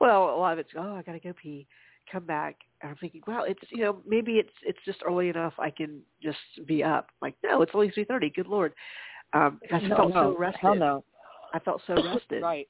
well, 0.00 0.34
a 0.34 0.36
lot 0.36 0.54
of 0.54 0.58
it's 0.60 0.70
oh, 0.76 0.94
I 0.96 1.02
gotta 1.02 1.20
go 1.20 1.32
pee, 1.40 1.66
come 2.10 2.24
back. 2.24 2.56
I'm 2.82 2.96
thinking, 2.96 3.22
well, 3.26 3.44
it's 3.46 3.60
you 3.70 3.82
know 3.82 3.98
maybe 4.06 4.32
it's 4.32 4.52
it's 4.64 4.78
just 4.84 4.98
early 5.06 5.28
enough 5.28 5.54
I 5.58 5.70
can 5.70 6.00
just 6.22 6.38
be 6.66 6.82
up. 6.82 7.10
Like 7.20 7.34
no, 7.44 7.62
it's 7.62 7.72
only 7.74 7.90
three 7.90 8.04
thirty. 8.04 8.30
Good 8.30 8.46
lord, 8.46 8.72
um, 9.32 9.60
I 9.72 9.80
no, 9.80 9.96
felt 9.96 10.14
no. 10.14 10.20
so 10.32 10.38
rested. 10.38 10.60
Hell 10.60 10.74
no. 10.74 11.04
I 11.54 11.58
felt 11.58 11.82
so 11.86 11.94
rested. 12.04 12.42
right. 12.42 12.68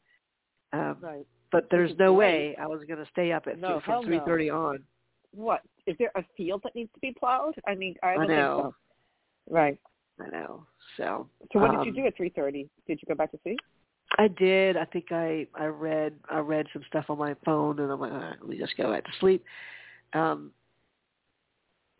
Um, 0.72 0.96
Right. 1.00 1.26
but 1.50 1.68
there's 1.70 1.92
no 1.98 2.14
way 2.14 2.56
I 2.60 2.66
was 2.66 2.82
going 2.88 2.98
to 2.98 3.10
stay 3.12 3.32
up 3.32 3.46
at 3.46 3.58
No, 3.58 3.74
th- 3.74 3.84
from 3.84 3.94
no. 3.96 4.02
three 4.04 4.20
thirty 4.24 4.50
on. 4.50 4.78
What 5.34 5.62
is 5.86 5.96
there 5.98 6.12
a 6.14 6.24
field 6.36 6.60
that 6.64 6.74
needs 6.74 6.90
to 6.94 7.00
be 7.00 7.14
plowed? 7.18 7.54
I 7.66 7.74
mean, 7.74 7.94
I 8.02 8.08
I 8.08 8.14
don't 8.16 8.28
know. 8.28 8.56
think 8.56 8.74
so. 9.48 9.54
Right. 9.54 9.78
I 10.20 10.28
know. 10.28 10.66
So 10.96 11.28
So 11.52 11.58
what 11.58 11.70
did 11.72 11.84
you 11.84 11.90
um, 11.90 11.96
do 11.96 12.06
at 12.06 12.16
three 12.16 12.30
thirty? 12.30 12.68
Did 12.86 13.00
you 13.02 13.06
go 13.08 13.14
back 13.14 13.30
to 13.32 13.38
sleep? 13.42 13.58
I 14.18 14.28
did. 14.28 14.76
I 14.76 14.84
think 14.84 15.06
I 15.10 15.46
I 15.54 15.66
read 15.66 16.14
I 16.30 16.38
read 16.38 16.66
some 16.72 16.82
stuff 16.88 17.06
on 17.08 17.18
my 17.18 17.34
phone, 17.44 17.78
and 17.78 17.90
I'm 17.90 18.00
like, 18.00 18.12
all 18.12 18.18
right, 18.18 18.36
let 18.40 18.48
me 18.48 18.58
just 18.58 18.76
go 18.76 18.92
back 18.92 19.04
to 19.04 19.10
sleep. 19.20 19.44
Um, 20.14 20.52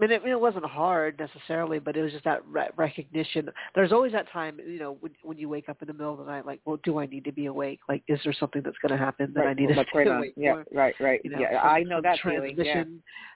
and 0.01 0.11
it, 0.11 0.25
it 0.25 0.41
wasn't 0.41 0.65
hard 0.65 1.21
necessarily, 1.21 1.79
but 1.79 1.97
it 1.97 2.03
was 2.03 2.11
just 2.11 2.25
that 2.25 2.45
re- 2.47 2.69
recognition. 2.77 3.49
There's 3.75 3.93
always 3.93 4.11
that 4.13 4.29
time, 4.33 4.59
you 4.67 4.81
know, 4.81 4.97
when 5.01 5.13
when 5.23 5.39
you 5.39 5.49
wake 5.49 5.69
up 5.69 5.81
in 5.81 5.87
the 5.87 5.95
middle 5.95 6.13
of 6.13 6.19
the 6.19 6.25
night, 6.25 6.45
like, 6.45 6.61
well, 6.65 6.79
do 6.83 6.99
I 6.99 7.07
need 7.07 7.25
to 7.25 7.33
be 7.33 7.47
awake? 7.47 7.79
Like, 7.89 8.03
is 8.09 8.19
there 8.25 8.33
something 8.33 8.63
that's 8.65 8.77
going 8.79 8.91
to 8.91 8.99
happen 8.99 9.33
that 9.35 9.43
right. 9.45 9.51
I 9.51 9.55
need 9.55 9.69
to 9.69 9.75
stay 9.75 9.85
going 9.93 10.09
on? 10.09 10.17
awake 10.19 10.35
Yeah. 10.37 10.55
for? 10.55 10.67
Right. 10.73 10.95
Right. 10.99 11.21
You 11.23 11.31
know, 11.31 11.39
yeah. 11.39 11.61
I 11.61 11.85
know 11.85 12.01
that 12.03 12.19
feeling. 12.23 12.57
Yeah. 12.59 12.85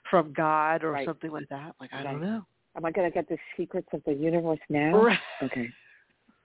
from 0.09 0.33
God 0.33 0.83
or 0.83 0.91
Right. 0.91 1.05
something 1.05 1.31
like 1.31 1.47
that. 1.49 1.73
Like, 1.79 1.93
I 1.93 2.03
don't 2.03 2.21
know. 2.21 2.45
Am 2.75 2.83
I 2.85 2.91
going 2.91 3.09
to 3.09 3.13
get 3.13 3.29
the 3.29 3.37
secrets 3.55 3.87
of 3.93 4.01
the 4.05 4.13
universe 4.13 4.59
now? 4.69 4.91
Right. 5.01 5.17
Okay. 5.41 5.69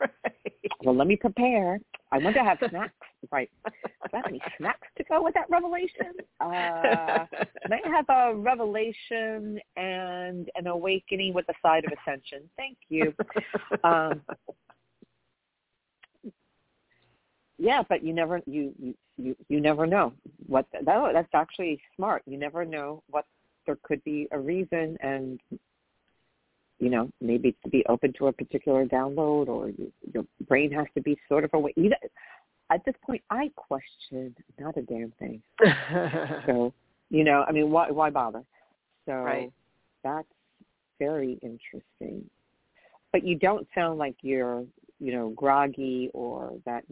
Right. 0.02 0.10
Well, 0.84 0.96
let 0.96 1.06
me 1.06 1.14
prepare. 1.14 1.78
I 2.10 2.18
want 2.18 2.34
to 2.34 2.42
have 2.42 2.58
snacks. 2.68 2.92
Right. 3.30 3.48
Do 3.64 3.70
I 4.14 4.16
have 4.16 4.26
any 4.26 4.40
snacks 4.58 4.88
to 4.98 5.04
go 5.04 5.22
with 5.22 5.32
that 5.34 5.48
revelation? 5.48 6.12
Uh, 6.40 7.26
may 7.68 7.80
I 7.84 7.88
have 7.88 8.06
a 8.08 8.34
revelation 8.34 9.60
and 9.76 10.50
an 10.56 10.66
awakening 10.66 11.34
with 11.34 11.48
a 11.48 11.54
side 11.62 11.84
of 11.84 11.92
ascension? 11.92 12.48
Thank 12.56 12.78
you. 12.88 13.14
Um, 13.84 14.22
yeah, 17.58 17.82
but 17.88 18.02
you 18.04 18.12
never 18.12 18.40
you 18.46 18.74
you 18.78 18.94
you, 19.16 19.36
you 19.48 19.60
never 19.60 19.86
know 19.86 20.12
what 20.46 20.66
that, 20.72 20.84
that's 20.84 21.34
actually 21.34 21.80
smart. 21.94 22.22
You 22.26 22.38
never 22.38 22.64
know 22.64 23.02
what 23.08 23.24
there 23.66 23.78
could 23.84 24.02
be 24.02 24.26
a 24.32 24.38
reason 24.38 24.98
and 25.00 25.40
you 26.82 26.90
know 26.90 27.08
maybe 27.20 27.50
it's 27.50 27.62
to 27.62 27.70
be 27.70 27.84
open 27.88 28.12
to 28.18 28.26
a 28.26 28.32
particular 28.32 28.84
download 28.84 29.46
or 29.46 29.68
you, 29.68 29.92
your 30.12 30.24
brain 30.48 30.72
has 30.72 30.86
to 30.96 31.00
be 31.00 31.16
sort 31.28 31.44
of 31.44 31.50
awake. 31.54 31.74
You, 31.76 31.90
know, 31.90 31.96
at 32.70 32.84
this 32.84 32.96
point, 33.06 33.22
I 33.30 33.52
question 33.54 34.34
not 34.58 34.76
a 34.76 34.82
damn 34.82 35.12
thing. 35.18 35.40
So 36.46 36.74
you 37.08 37.22
know, 37.22 37.44
I 37.46 37.52
mean, 37.52 37.70
why 37.70 37.90
why 37.90 38.10
bother? 38.10 38.42
So 39.06 39.12
Right. 39.12 39.52
that's 40.02 40.26
very 40.98 41.38
interesting. 41.42 42.28
But 43.12 43.24
you 43.24 43.36
don't 43.38 43.68
sound 43.76 44.00
like 44.00 44.16
you're 44.22 44.64
you 44.98 45.12
know 45.12 45.28
groggy 45.36 46.10
or 46.14 46.54
that 46.66 46.82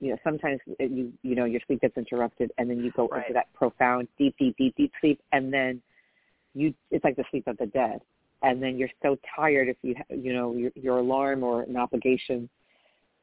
you 0.00 0.10
know 0.10 0.16
sometimes 0.24 0.58
you 0.80 1.12
you 1.22 1.36
know 1.36 1.44
your 1.44 1.60
sleep 1.68 1.82
gets 1.82 1.96
interrupted 1.96 2.50
and 2.58 2.68
then 2.68 2.82
you 2.82 2.90
go 2.90 3.06
Right. 3.06 3.22
into 3.22 3.34
that 3.34 3.52
profound 3.54 4.08
deep 4.18 4.34
deep 4.40 4.56
deep 4.56 4.74
deep 4.76 4.92
sleep 5.00 5.20
and 5.30 5.52
then 5.52 5.80
you 6.54 6.74
it's 6.90 7.04
like 7.04 7.14
the 7.14 7.24
sleep 7.30 7.46
of 7.46 7.56
the 7.58 7.66
dead 7.66 8.00
and 8.42 8.62
then 8.62 8.76
you're 8.76 8.90
so 9.02 9.16
tired 9.34 9.68
if 9.68 9.76
you 9.82 9.94
ha- 9.96 10.14
you 10.14 10.32
know 10.32 10.54
your, 10.54 10.70
your 10.74 10.98
alarm 10.98 11.42
or 11.42 11.62
an 11.62 11.76
obligation 11.76 12.48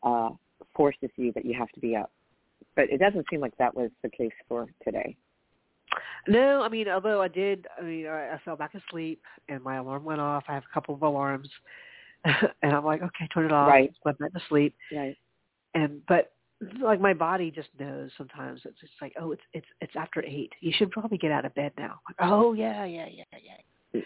uh 0.04 0.30
forces 0.76 1.10
you 1.18 1.32
that 1.34 1.46
you 1.46 1.54
have 1.58 1.70
to 1.70 1.80
be 1.80 1.96
up 1.96 2.12
but 2.76 2.90
it 2.90 2.98
doesn't 2.98 3.26
seem 3.30 3.40
like 3.40 3.56
that 3.58 3.76
was 3.76 3.90
the 4.04 4.10
case 4.10 4.32
for 4.48 4.68
today 4.84 5.16
No, 6.28 6.64
I 6.64 6.70
mean, 6.70 6.88
although 6.88 7.22
I 7.22 7.28
did, 7.28 7.68
I 7.78 7.82
mean, 7.84 8.08
I, 8.08 8.34
I 8.34 8.40
fell 8.44 8.56
back 8.56 8.74
asleep 8.74 9.22
and 9.50 9.62
my 9.62 9.76
alarm 9.76 10.04
went 10.04 10.22
off. 10.22 10.44
I 10.48 10.54
have 10.54 10.64
a 10.64 10.74
couple 10.74 10.96
of 10.96 11.04
alarms, 11.04 11.50
and 12.26 12.74
I'm 12.74 12.86
like, 12.86 13.04
okay, 13.04 13.28
turn 13.32 13.46
it 13.46 13.52
off. 13.52 13.68
Right. 13.68 13.94
Went 14.04 14.18
back 14.18 14.34
to 14.34 14.40
sleep, 14.50 14.74
right 14.96 15.16
and 15.74 16.02
but 16.08 16.32
like 16.82 17.02
my 17.02 17.14
body 17.14 17.52
just 17.52 17.70
knows 17.80 18.12
sometimes. 18.18 18.62
It's 18.66 18.80
just 18.80 18.94
like, 19.02 19.14
oh, 19.20 19.32
it's 19.32 19.42
it's 19.54 19.66
it's 19.82 19.94
after 19.96 20.24
eight. 20.24 20.52
You 20.62 20.72
should 20.76 20.92
probably 20.92 21.18
get 21.18 21.32
out 21.32 21.46
of 21.46 21.54
bed 21.56 21.72
now. 21.78 22.00
Like, 22.08 22.16
oh 22.20 22.54
yeah, 22.54 22.86
yeah, 22.86 23.08
yeah, 23.12 23.24
yeah. 23.32 23.54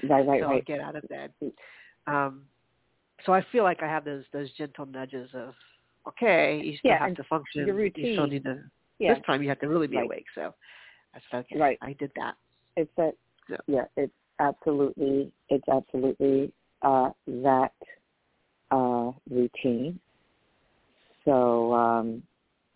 Right 0.03 0.25
right 0.27 0.41
so 0.41 0.48
I'll 0.51 0.62
get 0.62 0.79
out 0.79 0.96
of 0.96 1.08
bed. 1.10 1.32
Um, 2.08 2.44
so 3.25 3.34
I 3.34 3.44
feel 3.51 3.63
like 3.63 3.82
I 3.82 3.88
have 3.88 4.06
those 4.06 4.24
those 4.34 4.51
gentle 4.53 4.86
nudges 4.86 5.29
of, 5.34 5.53
okay, 6.08 6.62
you 6.63 6.77
still 6.77 6.91
Yeah, 6.91 7.00
have 7.00 7.15
to 7.15 7.24
function. 7.24 7.65
your 7.65 7.79
You 7.79 8.13
still 8.13 8.27
need 8.27 8.44
to. 8.44 8.63
yeah 9.00 9.15
This 9.15 9.24
time 9.25 9.41
you 9.41 9.50
have 9.50 9.60
to 9.60 9.67
really 9.67 9.88
be 9.88 9.98
Right. 9.98 10.06
awake. 10.06 10.25
So 10.36 10.53
I 11.15 11.20
said, 11.32 11.38
okay, 11.51 11.60
Right. 11.60 11.77
I 11.82 11.94
did 11.94 12.12
that. 12.15 12.36
it's 12.75 12.91
that 12.98 13.13
yeah. 13.50 13.58
yeah, 13.67 13.86
it's 13.96 14.13
absolutely 14.39 15.32
it's 15.50 15.67
absolutely 15.70 16.51
uh 16.84 17.10
that 17.27 17.74
uh 18.72 19.12
routine. 19.29 20.00
So 21.25 21.74
um 21.74 22.24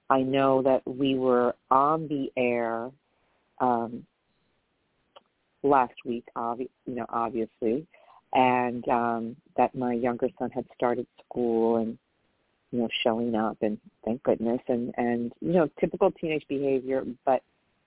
I 0.09 0.21
know 0.21 0.61
that 0.63 0.81
we 0.85 1.15
were 1.17 1.55
on 1.69 2.07
the 2.07 2.31
air 2.35 2.89
um 3.59 4.05
last 5.63 5.93
week, 6.05 6.25
obvi- 6.35 6.69
you 6.85 6.95
know, 6.95 7.05
obviously, 7.09 7.85
and 8.33 8.87
um, 8.87 9.35
that 9.57 9.75
my 9.75 9.93
younger 9.93 10.27
son 10.39 10.49
had 10.51 10.65
started 10.75 11.05
school 11.25 11.77
and 11.77 11.97
you 12.71 12.79
know 12.79 12.87
showing 13.03 13.35
up 13.35 13.57
and 13.61 13.77
thank 14.05 14.23
goodness 14.23 14.61
and 14.67 14.93
and 14.97 15.33
you 15.41 15.53
know 15.53 15.69
typical 15.79 16.11
teenage 16.11 16.45
behavior, 16.47 17.03
but 17.25 17.41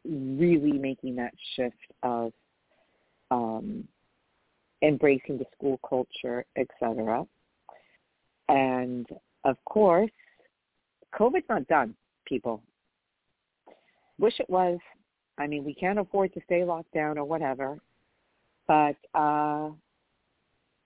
really 0.04 0.72
making 0.72 1.16
that 1.16 1.32
shift 1.56 1.76
of 2.02 2.32
um, 3.30 3.86
embracing 4.82 5.38
the 5.38 5.46
school 5.56 5.80
culture, 5.88 6.44
etc. 6.56 7.24
And 8.48 9.06
of 9.44 9.56
course, 9.64 10.10
COVID's 11.14 11.48
not 11.48 11.66
done, 11.68 11.94
people. 12.26 12.62
Wish 14.18 14.38
it 14.38 14.48
was. 14.50 14.78
I 15.38 15.46
mean, 15.46 15.64
we 15.64 15.74
can't 15.74 15.98
afford 15.98 16.32
to 16.34 16.40
stay 16.44 16.64
locked 16.64 16.92
down 16.92 17.18
or 17.18 17.24
whatever. 17.24 17.78
But 18.66 18.96
uh, 19.14 19.70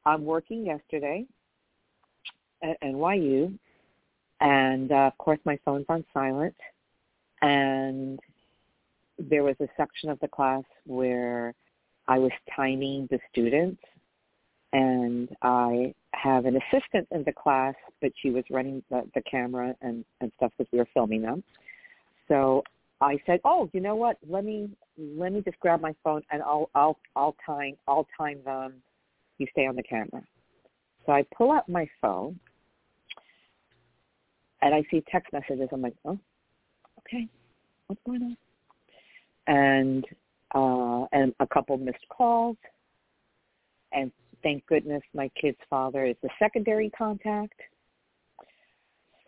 I'm 0.05 0.25
working 0.25 0.67
yesterday 0.67 1.27
at 2.63 2.81
NYU, 2.83 3.57
and 4.41 4.91
uh, 4.91 5.11
of 5.13 5.19
course 5.19 5.39
my 5.45 5.59
phone's 5.65 5.87
on 5.89 6.05
silent. 6.13 6.57
And 7.41 8.19
there 9.19 9.45
was 9.45 9.57
a 9.61 9.69
section 9.77 10.11
of 10.11 10.19
the 10.21 10.29
class 10.29 10.65
where 10.87 11.55
I 12.09 12.19
was 12.19 12.33
timing 12.55 13.07
the 13.11 13.21
students, 13.31 13.83
and 14.73 15.29
I 15.43 15.95
have 16.15 16.47
an 16.47 16.57
assistant 16.57 17.07
in 17.13 17.23
the 17.25 17.33
class, 17.33 17.75
but 18.01 18.13
she 18.21 18.31
was 18.31 18.45
running 18.51 18.83
the, 18.91 19.09
the 19.15 19.23
camera 19.23 19.75
and, 19.83 20.05
and 20.21 20.33
stuff 20.37 20.53
because 20.57 20.71
we 20.73 20.79
were 20.79 20.89
filming 20.95 21.23
them. 21.23 21.45
So 22.29 22.63
I 23.01 23.19
said, 23.27 23.41
"Oh, 23.45 23.71
you 23.73 23.81
know 23.81 23.95
what? 23.95 24.17
Let 24.29 24.45
me 24.45 24.71
let 24.99 25.33
me 25.33 25.43
just 25.43 25.59
grab 25.61 25.81
my 25.81 25.95
phone 26.03 26.23
and 26.31 26.43
I'll 26.43 26.71
I'll 26.75 26.99
I'll 27.15 27.37
time 27.45 27.77
I'll 27.87 28.07
time 28.17 28.41
them. 28.45 28.75
You 29.39 29.47
stay 29.53 29.67
on 29.67 29.77
the 29.77 29.83
camera." 29.83 30.23
So 31.07 31.13
I 31.13 31.25
pull 31.37 31.53
out 31.53 31.69
my 31.69 31.89
phone 32.03 32.39
and 34.63 34.75
I 34.75 34.83
see 34.91 35.03
text 35.11 35.33
messages. 35.33 35.69
I'm 35.73 35.83
like, 35.83 35.95
"Oh, 36.05 36.19
okay, 37.01 37.29
what's 37.87 38.03
going 38.05 38.23
on?" 38.23 38.37
And 39.47 40.05
uh, 40.55 41.07
and 41.13 41.35
a 41.41 41.47
couple 41.47 41.77
missed 41.79 42.09
calls, 42.09 42.57
and 43.93 44.11
thank 44.43 44.67
goodness 44.67 45.03
my 45.15 45.31
kid's 45.41 45.59
father 45.71 46.05
is 46.05 46.17
the 46.23 46.31
secondary 46.39 46.91
contact. 46.91 47.61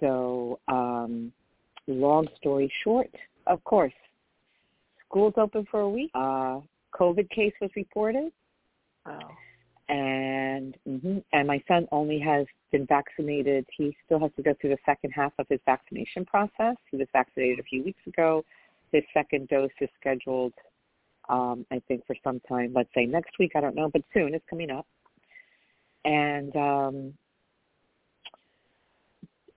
So, 0.01 0.59
um, 0.69 1.33
long 1.87 2.27
story 2.39 2.73
short, 2.83 3.11
of 3.47 3.63
course. 3.65 3.93
School's 5.07 5.35
open 5.37 5.67
for 5.71 5.81
a 5.81 5.91
week. 5.91 6.11
Uh, 6.15 6.61
COVID 6.95 7.29
case 7.31 7.53
was 7.61 7.71
reported. 7.77 8.33
Oh. 9.07 9.19
And 9.89 10.77
mm-hmm, 10.89 11.19
and 11.33 11.49
my 11.49 11.61
son 11.67 11.89
only 11.91 12.21
has 12.21 12.47
been 12.71 12.87
vaccinated. 12.87 13.67
He 13.77 13.97
still 14.05 14.21
has 14.21 14.31
to 14.37 14.43
go 14.43 14.55
through 14.61 14.71
the 14.71 14.79
second 14.87 15.11
half 15.11 15.33
of 15.39 15.47
his 15.49 15.59
vaccination 15.67 16.25
process. 16.25 16.77
He 16.91 16.97
was 16.97 17.09
vaccinated 17.13 17.59
a 17.59 17.65
few 17.65 17.83
weeks 17.83 18.01
ago. 18.07 18.45
His 18.93 19.03
second 19.13 19.49
dose 19.49 19.71
is 19.81 19.89
scheduled, 19.99 20.53
um, 21.29 21.67
I 21.73 21.83
think, 21.89 22.07
for 22.07 22.15
some 22.23 22.41
time. 22.49 22.73
Let's 22.75 22.91
say 22.95 23.05
next 23.05 23.39
week. 23.41 23.53
I 23.57 23.61
don't 23.61 23.75
know, 23.75 23.89
but 23.93 24.03
soon. 24.15 24.35
It's 24.35 24.45
coming 24.49 24.71
up. 24.71 24.87
And 26.05 26.55
um, 26.55 27.15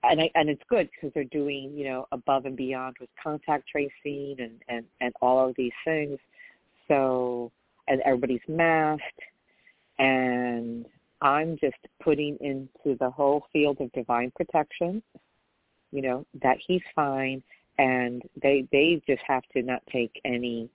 and 0.03 0.21
I, 0.21 0.29
and 0.35 0.49
it's 0.49 0.61
good 0.69 0.89
because 0.93 1.13
they're 1.13 1.23
doing 1.25 1.71
you 1.73 1.85
know 1.85 2.07
above 2.11 2.45
and 2.45 2.55
beyond 2.55 2.97
with 2.99 3.09
contact 3.21 3.67
tracing 3.69 4.35
and 4.39 4.61
and 4.67 4.85
and 5.01 5.13
all 5.21 5.47
of 5.47 5.55
these 5.55 5.71
things. 5.85 6.19
So 6.87 7.51
and 7.87 8.01
everybody's 8.01 8.41
masked, 8.47 9.21
and 9.99 10.85
I'm 11.21 11.57
just 11.59 11.77
putting 12.01 12.37
into 12.41 12.97
the 12.99 13.09
whole 13.09 13.45
field 13.53 13.77
of 13.79 13.91
divine 13.93 14.31
protection. 14.35 15.01
You 15.91 16.01
know 16.01 16.25
that 16.41 16.57
he's 16.65 16.81
fine, 16.95 17.41
and 17.77 18.21
they 18.41 18.67
they 18.71 19.01
just 19.07 19.21
have 19.27 19.43
to 19.53 19.61
not 19.61 19.81
take 19.91 20.19
any 20.25 20.69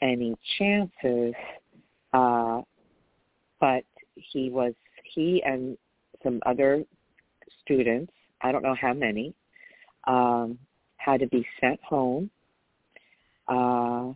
any 0.00 0.36
chances. 0.58 1.34
Uh, 2.12 2.60
but 3.60 3.84
he 4.14 4.50
was 4.50 4.74
he 5.04 5.42
and 5.44 5.76
some 6.22 6.40
other 6.44 6.84
students 7.62 8.12
I 8.42 8.52
don't 8.52 8.62
know 8.62 8.74
how 8.80 8.92
many, 8.92 9.34
um, 10.06 10.58
had 10.96 11.20
to 11.20 11.26
be 11.28 11.46
sent 11.60 11.80
home, 11.82 12.30
uh, 13.48 14.12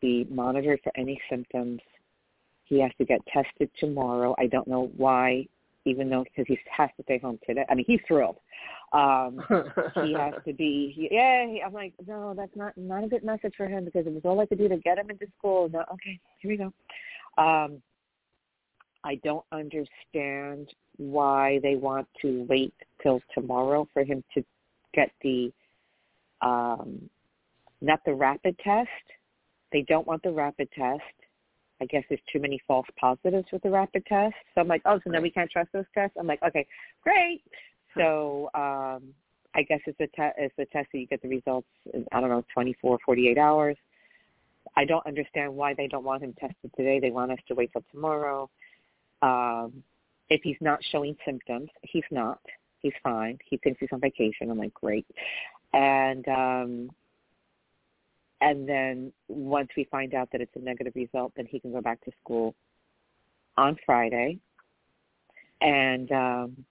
be 0.00 0.26
monitored 0.30 0.80
for 0.82 0.92
any 0.96 1.20
symptoms. 1.30 1.80
He 2.64 2.80
has 2.80 2.92
to 2.98 3.04
get 3.04 3.20
tested 3.26 3.70
tomorrow. 3.78 4.34
I 4.38 4.46
don't 4.46 4.68
know 4.68 4.90
why, 4.96 5.46
even 5.84 6.10
though 6.10 6.24
because 6.24 6.44
he 6.46 6.58
has 6.70 6.90
to 6.96 7.02
stay 7.04 7.18
home 7.18 7.38
today. 7.46 7.64
I 7.68 7.74
mean, 7.74 7.86
he's 7.86 8.00
thrilled. 8.06 8.36
Um, 8.92 9.40
he 10.04 10.12
has 10.14 10.34
to 10.46 10.52
be. 10.52 11.08
Yeah, 11.10 11.46
he, 11.46 11.62
I'm 11.64 11.72
like, 11.72 11.94
no, 12.06 12.34
that's 12.36 12.54
not 12.56 12.76
not 12.76 13.04
a 13.04 13.08
good 13.08 13.24
message 13.24 13.54
for 13.56 13.66
him 13.66 13.84
because 13.84 14.06
it 14.06 14.12
was 14.12 14.22
all 14.24 14.40
I 14.40 14.46
could 14.46 14.58
do 14.58 14.68
to 14.68 14.76
get 14.76 14.98
him 14.98 15.10
into 15.10 15.26
school. 15.38 15.68
No, 15.70 15.80
okay, 15.92 16.18
here 16.40 16.50
we 16.50 16.56
go. 16.56 16.72
Um, 17.42 17.82
I 19.08 19.14
don't 19.24 19.44
understand 19.52 20.68
why 20.98 21.60
they 21.62 21.76
want 21.76 22.06
to 22.20 22.44
wait 22.46 22.74
till 23.02 23.22
tomorrow 23.34 23.88
for 23.94 24.04
him 24.04 24.22
to 24.34 24.44
get 24.92 25.10
the 25.22 25.50
um 26.42 27.08
not 27.80 28.00
the 28.04 28.12
rapid 28.12 28.58
test. 28.58 28.88
They 29.72 29.82
don't 29.82 30.06
want 30.06 30.22
the 30.22 30.32
rapid 30.32 30.68
test. 30.72 31.02
I 31.80 31.86
guess 31.86 32.02
there's 32.08 32.20
too 32.30 32.40
many 32.40 32.60
false 32.66 32.86
positives 33.00 33.46
with 33.52 33.62
the 33.62 33.70
rapid 33.70 34.04
test. 34.06 34.34
So 34.54 34.60
I'm 34.60 34.68
like, 34.68 34.82
oh, 34.84 35.00
so 35.04 35.10
then 35.10 35.22
we 35.22 35.30
can't 35.30 35.50
trust 35.50 35.70
those 35.72 35.84
tests. 35.94 36.16
I'm 36.18 36.26
like, 36.26 36.42
okay, 36.42 36.66
great. 37.02 37.42
So 37.96 38.50
um, 38.54 39.14
I 39.54 39.62
guess 39.66 39.80
it's 39.86 40.00
a 40.00 40.06
te- 40.08 40.36
it's 40.36 40.54
a 40.58 40.66
test 40.66 40.88
that 40.92 40.98
you 40.98 41.06
get 41.06 41.22
the 41.22 41.28
results 41.28 41.68
in 41.94 42.04
I 42.12 42.20
don't 42.20 42.28
know 42.28 42.44
24, 42.52 42.98
48 43.06 43.38
hours. 43.38 43.76
I 44.76 44.84
don't 44.84 45.06
understand 45.06 45.54
why 45.54 45.72
they 45.72 45.86
don't 45.86 46.04
want 46.04 46.22
him 46.22 46.34
tested 46.38 46.70
today. 46.76 47.00
They 47.00 47.10
want 47.10 47.32
us 47.32 47.38
to 47.48 47.54
wait 47.54 47.72
till 47.72 47.84
tomorrow. 47.90 48.50
Um, 49.22 49.82
if 50.30 50.42
he's 50.42 50.56
not 50.60 50.80
showing 50.90 51.16
symptoms, 51.24 51.70
he's 51.82 52.04
not. 52.10 52.40
He's 52.80 52.92
fine. 53.02 53.38
He 53.48 53.56
thinks 53.58 53.80
he's 53.80 53.88
on 53.92 54.00
vacation. 54.00 54.50
I'm 54.50 54.58
like, 54.58 54.74
great. 54.74 55.06
And 55.72 56.26
um 56.28 56.90
and 58.40 58.68
then 58.68 59.12
once 59.26 59.68
we 59.76 59.84
find 59.90 60.14
out 60.14 60.28
that 60.30 60.40
it's 60.40 60.54
a 60.54 60.60
negative 60.60 60.92
result, 60.94 61.32
then 61.36 61.46
he 61.46 61.58
can 61.58 61.72
go 61.72 61.80
back 61.80 62.02
to 62.04 62.12
school 62.22 62.54
on 63.56 63.76
Friday. 63.84 64.38
And 65.60 66.12
um 66.12 66.64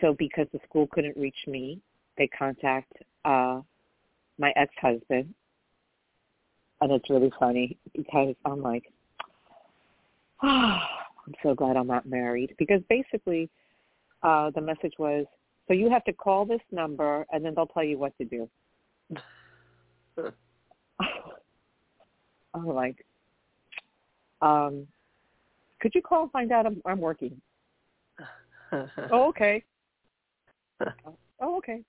so 0.00 0.14
because 0.18 0.46
the 0.52 0.60
school 0.68 0.88
couldn't 0.88 1.16
reach 1.16 1.46
me, 1.46 1.80
they 2.18 2.26
contact 2.26 2.92
uh 3.24 3.60
my 4.38 4.52
ex-husband. 4.56 5.32
And 6.80 6.92
it's 6.92 7.08
really 7.08 7.32
funny 7.38 7.78
because 7.94 8.34
I'm 8.44 8.60
like, 8.60 8.92
oh, 10.42 10.78
I'm 11.26 11.34
so 11.42 11.54
glad 11.54 11.76
I'm 11.76 11.86
not 11.86 12.06
married 12.06 12.54
because 12.58 12.82
basically 12.88 13.48
uh, 14.22 14.50
the 14.54 14.60
message 14.60 14.92
was, 14.98 15.24
so 15.66 15.74
you 15.74 15.88
have 15.90 16.04
to 16.04 16.12
call 16.12 16.44
this 16.44 16.60
number 16.70 17.24
and 17.32 17.44
then 17.44 17.54
they'll 17.54 17.66
tell 17.66 17.84
you 17.84 17.98
what 17.98 18.12
to 18.18 18.24
do. 18.24 18.48
I'm 22.54 22.66
like, 22.66 23.04
um, 24.42 24.86
could 25.80 25.92
you 25.94 26.02
call 26.02 26.22
and 26.22 26.32
find 26.32 26.52
out 26.52 26.66
I'm, 26.66 26.80
I'm 26.86 27.00
working? 27.00 27.40
oh, 28.72 29.28
okay. 29.28 29.62
oh, 31.40 31.56
okay. 31.58 31.80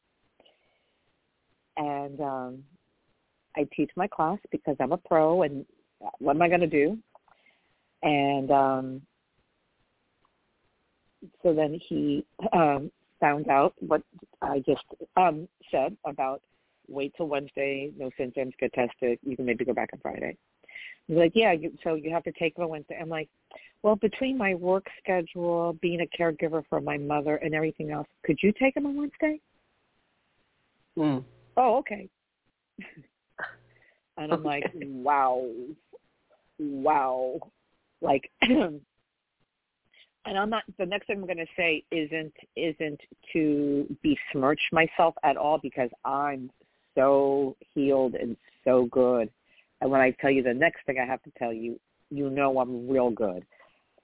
And 1.77 2.19
um, 2.21 2.63
I 3.55 3.67
teach 3.75 3.91
my 3.95 4.07
class 4.07 4.39
because 4.51 4.75
I'm 4.79 4.91
a 4.91 4.97
pro, 4.97 5.43
and 5.43 5.65
what 6.19 6.35
am 6.35 6.41
I 6.41 6.47
going 6.47 6.61
to 6.61 6.67
do? 6.67 6.97
And 8.03 8.51
um, 8.51 9.01
so 11.43 11.53
then 11.53 11.79
he 11.87 12.25
um, 12.53 12.91
found 13.19 13.49
out 13.49 13.73
what 13.79 14.01
I 14.41 14.59
just 14.59 14.83
um, 15.17 15.47
said 15.71 15.95
about 16.05 16.41
wait 16.87 17.13
till 17.17 17.27
Wednesday, 17.27 17.91
no 17.97 18.09
symptoms, 18.17 18.53
get 18.59 18.73
tested. 18.73 19.17
You 19.23 19.35
can 19.35 19.45
maybe 19.45 19.65
go 19.65 19.73
back 19.73 19.89
on 19.93 19.99
Friday. 20.01 20.37
He's 21.07 21.17
like, 21.17 21.31
yeah, 21.35 21.51
you, 21.51 21.71
so 21.83 21.95
you 21.95 22.11
have 22.11 22.23
to 22.23 22.31
take 22.33 22.55
them 22.55 22.65
on 22.65 22.69
Wednesday. 22.71 22.97
I'm 23.01 23.09
like, 23.09 23.29
well, 23.83 23.95
between 23.95 24.37
my 24.37 24.55
work 24.55 24.85
schedule, 25.01 25.77
being 25.81 26.01
a 26.01 26.21
caregiver 26.21 26.63
for 26.69 26.81
my 26.81 26.97
mother, 26.97 27.35
and 27.37 27.53
everything 27.53 27.91
else, 27.91 28.07
could 28.23 28.37
you 28.41 28.51
take 28.59 28.75
him 28.75 28.85
on 28.85 28.95
Wednesday? 28.95 29.39
Mm. 30.97 31.23
Oh, 31.57 31.77
okay. 31.77 32.09
And 34.17 34.31
I'm 34.31 34.45
okay. 34.45 34.63
like, 34.63 34.63
wow, 34.73 35.45
wow. 36.57 37.37
Like 38.05 38.31
and 38.41 38.81
I'm 40.25 40.49
not 40.49 40.63
the 40.77 40.85
next 40.85 41.07
thing 41.07 41.17
I'm 41.17 41.27
gonna 41.27 41.45
say 41.57 41.83
isn't 41.91 42.33
isn't 42.55 43.01
to 43.33 43.97
besmirch 44.03 44.61
myself 44.71 45.15
at 45.23 45.37
all 45.37 45.57
because 45.57 45.89
I'm 46.05 46.51
so 46.93 47.57
healed 47.73 48.13
and 48.15 48.37
so 48.63 48.85
good. 48.91 49.29
And 49.81 49.91
when 49.91 50.01
I 50.01 50.11
tell 50.21 50.29
you 50.29 50.43
the 50.43 50.53
next 50.53 50.85
thing 50.85 50.97
I 50.99 51.05
have 51.05 51.21
to 51.23 51.31
tell 51.37 51.51
you, 51.51 51.79
you 52.09 52.29
know 52.29 52.59
I'm 52.59 52.87
real 52.87 53.09
good. 53.09 53.43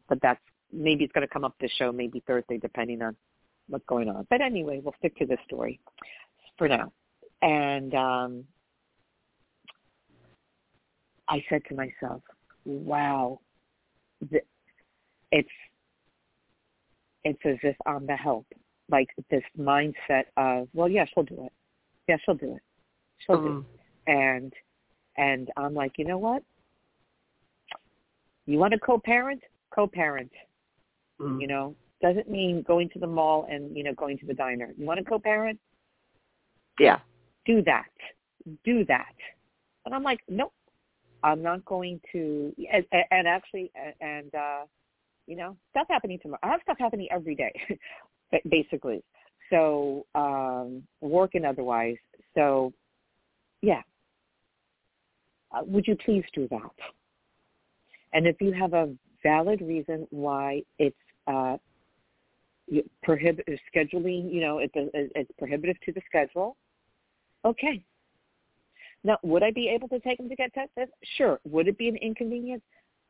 But 0.10 0.20
that's 0.22 0.42
maybe 0.74 1.04
it's 1.04 1.14
going 1.14 1.26
to 1.26 1.34
come 1.34 1.46
up 1.46 1.56
this 1.62 1.72
show, 1.78 1.92
maybe 1.92 2.24
Thursday, 2.26 2.58
depending 2.58 3.02
on 3.02 3.16
what's 3.68 3.86
going 3.88 4.10
on. 4.10 4.26
But 4.30 4.42
anyway, 4.42 4.82
we'll 4.84 4.96
stick 5.00 5.16
to 5.18 5.26
this 5.26 5.40
story 5.46 5.80
for 6.58 6.68
now. 6.68 6.92
And 7.42 7.94
um, 7.94 8.44
I 11.30 11.44
said 11.50 11.62
to 11.70 11.76
myself, 11.76 12.22
"Wow, 12.66 13.40
it's 15.32 15.50
it's 17.24 17.40
as 17.46 17.58
if 17.64 17.76
I'm 17.86 18.06
the 18.06 18.16
help." 18.16 18.46
Like 18.90 19.10
this 19.30 19.44
mindset 19.58 20.26
of, 20.38 20.68
"Well, 20.74 20.90
yeah, 20.90 21.06
she'll 21.14 21.24
do 21.24 21.46
it. 21.46 21.54
Yeah, 22.08 22.18
she'll 22.26 22.36
do 22.36 22.56
it. 22.56 22.62
She'll 23.20 23.38
mm-hmm. 23.38 23.60
do 23.60 23.66
it." 24.06 24.12
And 24.12 24.54
and 25.18 25.50
I'm 25.58 25.74
like, 25.74 25.94
you 25.98 26.06
know 26.06 26.18
what? 26.18 26.44
You 28.46 28.58
want 28.58 28.74
to 28.74 28.80
co-parent? 28.80 29.42
Co-parent. 29.74 30.32
Mm-hmm. 31.20 31.40
You 31.40 31.48
know, 31.48 31.76
doesn't 32.02 32.30
mean 32.30 32.64
going 32.68 32.90
to 32.90 33.00
the 33.00 33.08
mall 33.08 33.48
and 33.50 33.76
you 33.76 33.84
know 33.84 33.94
going 33.94 34.18
to 34.18 34.26
the 34.26 34.34
diner. 34.34 34.74
You 34.78 34.86
want 34.86 35.00
to 35.00 35.06
co-parent? 35.06 35.60
Yeah. 36.80 37.00
Do 37.46 37.62
that. 37.64 37.92
Do 38.66 38.86
that. 38.86 39.14
And 39.86 39.94
I'm 39.94 40.04
like, 40.04 40.20
nope. 40.28 40.54
I'm 41.24 41.42
not 41.42 41.64
going 41.66 42.00
to. 42.12 42.54
And, 42.72 42.86
and 43.12 43.28
actually, 43.28 43.72
and 44.00 44.34
uh, 44.34 44.62
you 45.28 45.36
know, 45.36 45.56
stuff 45.70 45.88
happening 45.90 46.20
tomorrow. 46.22 46.40
I 46.44 46.50
have 46.50 46.62
stuff 46.64 46.78
happening 46.80 47.08
every 47.12 47.36
day, 47.36 47.54
basically. 48.50 49.04
So 49.50 50.06
um, 50.16 50.84
work 51.02 51.36
and 51.36 51.46
otherwise. 51.46 51.98
So 52.36 52.74
yeah. 53.62 53.82
Uh, 55.54 55.64
would 55.66 55.86
you 55.86 55.98
please 56.06 56.24
do 56.34 56.48
that? 56.50 56.72
And 58.14 58.26
if 58.26 58.38
you 58.40 58.54
have 58.54 58.74
a 58.74 58.94
valid 59.24 59.62
reason 59.62 60.08
why 60.10 60.64
it's 60.80 60.96
uh, 61.28 61.58
prohibit 63.04 63.46
scheduling, 63.74 64.34
you 64.34 64.42
know, 64.42 64.60
it's, 64.60 64.74
it's 64.76 65.32
prohibitive 65.38 65.80
to 65.86 65.92
the 65.92 66.02
schedule. 66.08 66.56
Okay. 67.46 67.84
Now, 69.04 69.18
would 69.24 69.44
I 69.44 69.52
be 69.52 69.68
able 69.70 69.88
to 69.90 70.00
take 70.00 70.18
them 70.18 70.30
to 70.30 70.36
get 70.36 70.54
tested? 70.54 70.90
Sure. 71.18 71.40
Would 71.46 71.68
it 71.68 71.78
be 71.78 71.88
an 71.88 71.98
inconvenience? 71.98 72.62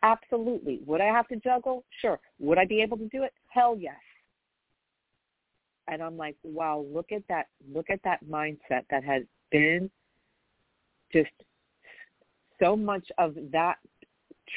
Absolutely. 0.04 0.80
Would 0.86 1.02
I 1.02 1.08
have 1.08 1.28
to 1.28 1.36
juggle? 1.38 1.84
Sure. 2.02 2.20
Would 2.40 2.58
I 2.58 2.66
be 2.66 2.82
able 2.82 2.98
to 2.98 3.08
do 3.10 3.24
it? 3.24 3.34
Hell 3.50 3.78
yes. 3.78 3.96
And 5.88 6.02
I'm 6.02 6.18
like, 6.18 6.36
wow, 6.44 6.86
look 6.92 7.12
at 7.12 7.24
that, 7.28 7.48
look 7.74 7.90
at 7.90 8.00
that 8.04 8.24
mindset 8.26 8.86
that 8.90 9.04
has 9.04 9.24
been 9.52 9.90
just 11.12 11.32
so 12.62 12.76
much 12.76 13.06
of 13.18 13.36
that 13.52 13.76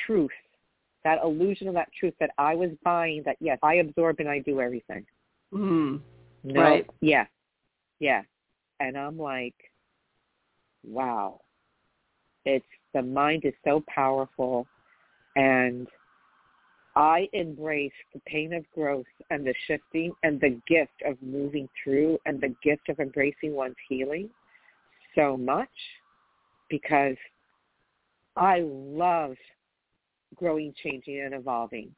truth 0.06 0.30
that 1.04 1.22
illusion 1.22 1.68
of 1.68 1.74
that 1.74 1.88
truth 1.98 2.14
that 2.18 2.30
I 2.38 2.54
was 2.54 2.70
buying 2.82 3.22
that 3.26 3.36
yes, 3.38 3.58
I 3.62 3.74
absorb 3.74 4.20
and 4.20 4.28
I 4.28 4.40
do 4.40 4.60
everything. 4.60 5.04
Mm. 5.52 6.00
No, 6.42 6.60
right. 6.60 6.86
Yeah. 7.00 7.26
Yeah. 8.00 8.22
And 8.80 8.96
I'm 8.96 9.18
like, 9.18 9.54
wow. 10.86 11.40
It's 12.44 12.64
the 12.92 13.02
mind 13.02 13.44
is 13.44 13.54
so 13.64 13.82
powerful 13.88 14.66
and 15.36 15.88
I 16.96 17.28
embrace 17.32 17.92
the 18.12 18.20
pain 18.20 18.52
of 18.52 18.64
growth 18.72 19.06
and 19.30 19.44
the 19.44 19.54
shifting 19.66 20.12
and 20.22 20.40
the 20.40 20.60
gift 20.68 21.02
of 21.04 21.20
moving 21.20 21.68
through 21.82 22.18
and 22.24 22.40
the 22.40 22.54
gift 22.62 22.88
of 22.88 23.00
embracing 23.00 23.52
one's 23.54 23.74
healing 23.88 24.30
so 25.16 25.36
much 25.36 25.68
because 26.70 27.16
I 28.36 28.60
love 28.64 29.36
growing, 30.36 30.74
changing, 30.82 31.20
and 31.20 31.34
evolving. 31.34 31.94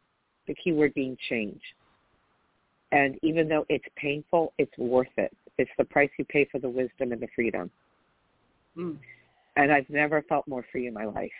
The 0.47 0.55
key 0.55 0.73
word 0.73 0.95
being 0.95 1.17
change. 1.29 1.61
And 2.93 3.19
even 3.23 3.49
though 3.49 3.67
it's 3.69 3.85
painful, 3.97 4.53
it's 4.59 4.77
worth 4.79 5.09
it. 5.17 5.35
It's 5.59 5.71
the 5.77 5.85
price 5.85 6.11
you 6.19 6.25
pay 6.25 6.47
for 6.51 6.59
the 6.59 6.69
wisdom 6.69 7.13
and 7.13 7.21
the 7.21 7.29
freedom. 7.35 7.71
Mm. 8.77 8.97
And 9.57 9.73
I've 9.73 9.89
never 9.89 10.23
felt 10.29 10.47
more 10.47 10.65
free 10.71 10.87
in 10.87 10.95
my 10.95 11.05
life. 11.05 11.31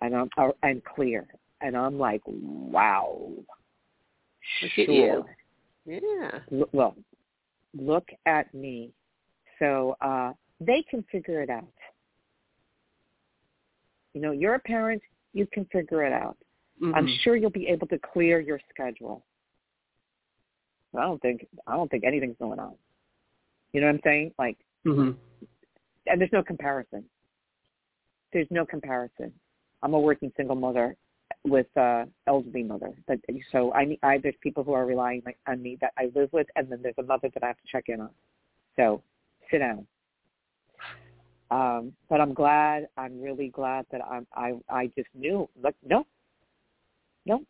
And 0.00 0.14
I'm 0.14 0.30
and 0.62 0.82
clear. 0.84 1.26
And 1.60 1.76
I'm 1.76 1.98
like, 1.98 2.22
wow. 2.26 3.32
Look 4.62 4.70
sure. 4.72 5.24
Yeah. 5.84 6.30
well, 6.72 6.96
look 7.78 8.08
at 8.26 8.52
me. 8.52 8.92
So 9.58 9.96
uh, 10.00 10.32
they 10.60 10.84
can 10.90 11.04
figure 11.10 11.42
it 11.42 11.50
out. 11.50 11.64
You 14.14 14.20
know, 14.20 14.32
you're 14.32 14.54
a 14.54 14.60
parent, 14.60 15.02
you 15.32 15.46
can 15.52 15.66
figure 15.66 16.04
it 16.04 16.12
out. 16.12 16.36
Mm-hmm. 16.82 16.94
I'm 16.94 17.08
sure 17.22 17.36
you'll 17.36 17.50
be 17.50 17.68
able 17.68 17.86
to 17.88 17.98
clear 17.98 18.40
your 18.40 18.60
schedule. 18.70 19.24
I 20.96 21.02
don't 21.02 21.20
think 21.20 21.46
I 21.66 21.72
don't 21.72 21.90
think 21.90 22.04
anything's 22.04 22.36
going 22.38 22.58
on. 22.58 22.74
You 23.72 23.80
know 23.80 23.88
what 23.88 23.94
I'm 23.94 24.00
saying? 24.04 24.32
Like, 24.38 24.56
mm-hmm. 24.86 25.10
and 26.06 26.20
there's 26.20 26.32
no 26.32 26.42
comparison. 26.42 27.04
There's 28.32 28.48
no 28.50 28.66
comparison. 28.66 29.32
I'm 29.82 29.94
a 29.94 30.00
working 30.00 30.32
single 30.36 30.56
mother 30.56 30.96
with 31.44 31.66
uh 31.76 32.04
elderly 32.26 32.62
mother. 32.62 32.92
But 33.06 33.18
so 33.52 33.72
I, 33.72 33.96
I 34.02 34.18
there's 34.18 34.34
people 34.42 34.64
who 34.64 34.72
are 34.72 34.86
relying 34.86 35.22
on 35.46 35.62
me 35.62 35.78
that 35.80 35.92
I 35.98 36.10
live 36.14 36.30
with, 36.32 36.46
and 36.56 36.70
then 36.70 36.80
there's 36.82 36.94
a 36.98 37.02
mother 37.02 37.28
that 37.32 37.42
I 37.42 37.48
have 37.48 37.56
to 37.56 37.62
check 37.70 37.84
in 37.88 38.00
on. 38.00 38.10
So 38.76 39.02
sit 39.50 39.58
down. 39.58 39.86
Um, 41.50 41.92
but 42.10 42.20
I'm 42.20 42.34
glad. 42.34 42.88
I'm 42.96 43.20
really 43.20 43.48
glad 43.48 43.86
that 43.92 44.00
I'm. 44.04 44.26
I 44.34 44.54
I 44.68 44.86
just 44.96 45.08
knew. 45.14 45.48
Look, 45.62 45.74
no, 45.84 46.04
no, 47.24 47.42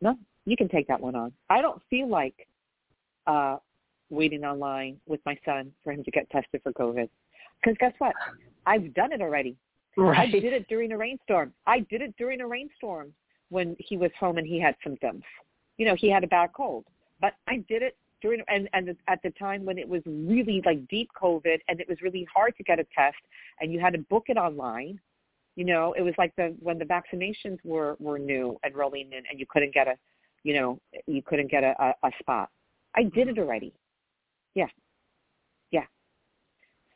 no. 0.00 0.16
You 0.46 0.56
can 0.56 0.68
take 0.68 0.88
that 0.88 1.00
one 1.00 1.14
on. 1.14 1.32
I 1.50 1.60
don't 1.60 1.82
feel 1.90 2.08
like 2.08 2.48
uh, 3.26 3.58
waiting 4.10 4.44
online 4.44 4.98
with 5.06 5.20
my 5.26 5.38
son 5.44 5.72
for 5.84 5.92
him 5.92 6.04
to 6.04 6.10
get 6.10 6.28
tested 6.30 6.60
for 6.62 6.72
COVID. 6.72 7.08
Because 7.62 7.76
guess 7.80 7.92
what? 7.98 8.14
I've 8.66 8.94
done 8.94 9.12
it 9.12 9.20
already. 9.20 9.56
Right. 9.96 10.28
I 10.28 10.30
did 10.30 10.52
it 10.52 10.68
during 10.68 10.92
a 10.92 10.96
rainstorm. 10.96 11.52
I 11.66 11.80
did 11.80 12.02
it 12.02 12.14
during 12.16 12.40
a 12.40 12.46
rainstorm 12.46 13.12
when 13.48 13.76
he 13.78 13.96
was 13.96 14.10
home 14.18 14.38
and 14.38 14.46
he 14.46 14.60
had 14.60 14.76
symptoms. 14.84 15.24
You 15.76 15.86
know, 15.86 15.96
he 15.96 16.08
had 16.10 16.24
a 16.24 16.28
bad 16.28 16.50
cold. 16.56 16.84
But 17.20 17.34
I 17.48 17.64
did 17.68 17.82
it 17.82 17.96
during 18.20 18.42
and 18.48 18.68
and 18.72 18.96
at 19.08 19.20
the 19.22 19.30
time 19.30 19.64
when 19.64 19.78
it 19.78 19.88
was 19.88 20.02
really 20.06 20.62
like 20.64 20.86
deep 20.88 21.08
COVID 21.20 21.58
and 21.68 21.80
it 21.80 21.88
was 21.88 22.00
really 22.02 22.26
hard 22.32 22.56
to 22.56 22.62
get 22.64 22.78
a 22.78 22.86
test 22.94 23.16
and 23.60 23.72
you 23.72 23.80
had 23.80 23.92
to 23.92 23.98
book 24.10 24.24
it 24.28 24.36
online. 24.36 25.00
You 25.56 25.64
know, 25.64 25.94
it 25.94 26.02
was 26.02 26.14
like 26.18 26.34
the 26.36 26.54
when 26.60 26.78
the 26.78 26.84
vaccinations 26.84 27.58
were 27.64 27.96
were 27.98 28.18
new 28.18 28.58
and 28.62 28.74
rolling 28.76 29.12
in 29.12 29.22
and 29.28 29.40
you 29.40 29.46
couldn't 29.48 29.74
get 29.74 29.88
a, 29.88 29.94
you 30.44 30.54
know, 30.54 30.78
you 31.06 31.22
couldn't 31.22 31.50
get 31.50 31.64
a, 31.64 31.74
a, 31.82 32.06
a 32.06 32.10
spot. 32.20 32.50
I 32.94 33.02
did 33.02 33.28
it 33.28 33.34
mm-hmm. 33.34 33.40
already. 33.40 33.72
Yeah, 34.58 34.66
yeah. 35.70 35.84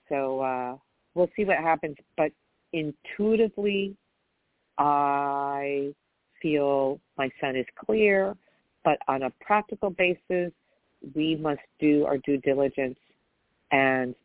So 0.08 0.40
uh 0.40 0.76
we'll 1.14 1.30
see 1.36 1.44
what 1.44 1.58
happens, 1.58 1.96
but 2.16 2.32
intuitively, 2.72 3.96
I 4.78 5.94
feel 6.40 7.00
my 7.16 7.30
son 7.40 7.54
is 7.54 7.66
clear, 7.86 8.34
but 8.82 8.98
on 9.06 9.22
a 9.22 9.30
practical 9.40 9.90
basis, 9.90 10.50
we 11.14 11.36
must 11.36 11.60
do 11.78 12.04
our 12.04 12.18
due 12.18 12.38
diligence 12.38 12.98
and 13.70 14.16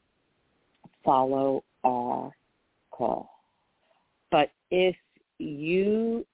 follow 1.06 1.64
our 1.84 2.32
call. 2.90 3.30
But 4.32 4.50
if 4.72 4.96
you 5.38 6.26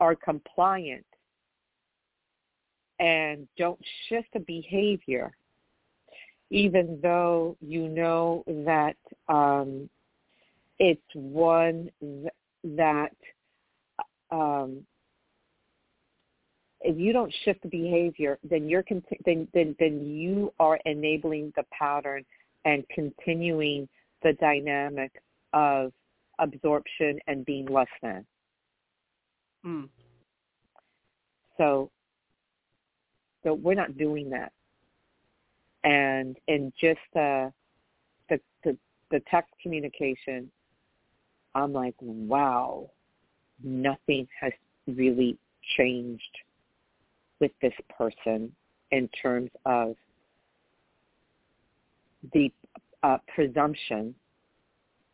are 0.00 0.14
compliant 0.14 1.04
and 2.98 3.46
don't 3.58 3.78
shift 4.08 4.28
the 4.32 4.40
behavior, 4.40 5.30
even 6.50 6.98
though 7.02 7.56
you 7.60 7.88
know 7.88 8.42
that 8.46 8.96
um, 9.28 9.88
it's 10.78 11.00
one 11.14 11.90
th- 12.00 12.32
that 12.64 13.16
um, 14.30 14.84
if 16.80 16.96
you 16.96 17.12
don't 17.12 17.34
shift 17.44 17.62
the 17.62 17.68
behavior, 17.68 18.38
then 18.48 18.68
you're 18.68 18.84
then 19.24 19.48
then 19.52 19.74
then 19.78 20.06
you 20.06 20.52
are 20.60 20.78
enabling 20.84 21.52
the 21.56 21.64
pattern 21.76 22.24
and 22.64 22.84
continuing 22.88 23.88
the 24.22 24.32
dynamic 24.34 25.12
of 25.52 25.92
absorption 26.38 27.18
and 27.26 27.44
being 27.44 27.66
less 27.66 27.88
than. 28.02 28.24
Mm. 29.64 29.88
So, 31.56 31.90
so 33.42 33.54
we're 33.54 33.74
not 33.74 33.98
doing 33.98 34.30
that, 34.30 34.52
and 35.84 36.36
and 36.48 36.72
just 36.80 37.00
the 37.14 37.52
the 38.28 38.40
the 38.64 38.76
the 39.10 39.20
text 39.30 39.52
communication, 39.62 40.50
I'm 41.54 41.72
like, 41.72 41.94
wow, 42.00 42.90
nothing 43.62 44.28
has 44.40 44.52
really 44.86 45.38
changed 45.76 46.22
with 47.40 47.52
this 47.62 47.72
person 47.96 48.52
in 48.90 49.08
terms 49.20 49.50
of 49.64 49.94
the 52.32 52.52
uh, 53.02 53.18
presumption. 53.34 54.14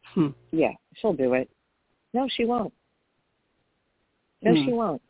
Hmm. 0.03 0.29
Yeah, 0.53 0.73
she'll 0.97 1.13
do 1.13 1.35
it. 1.35 1.51
No, 2.13 2.29
she 2.29 2.45
won't. 2.45 2.73
No, 4.43 4.55
Hmm. 4.55 4.65
she 4.65 4.73
won't. 4.73 5.03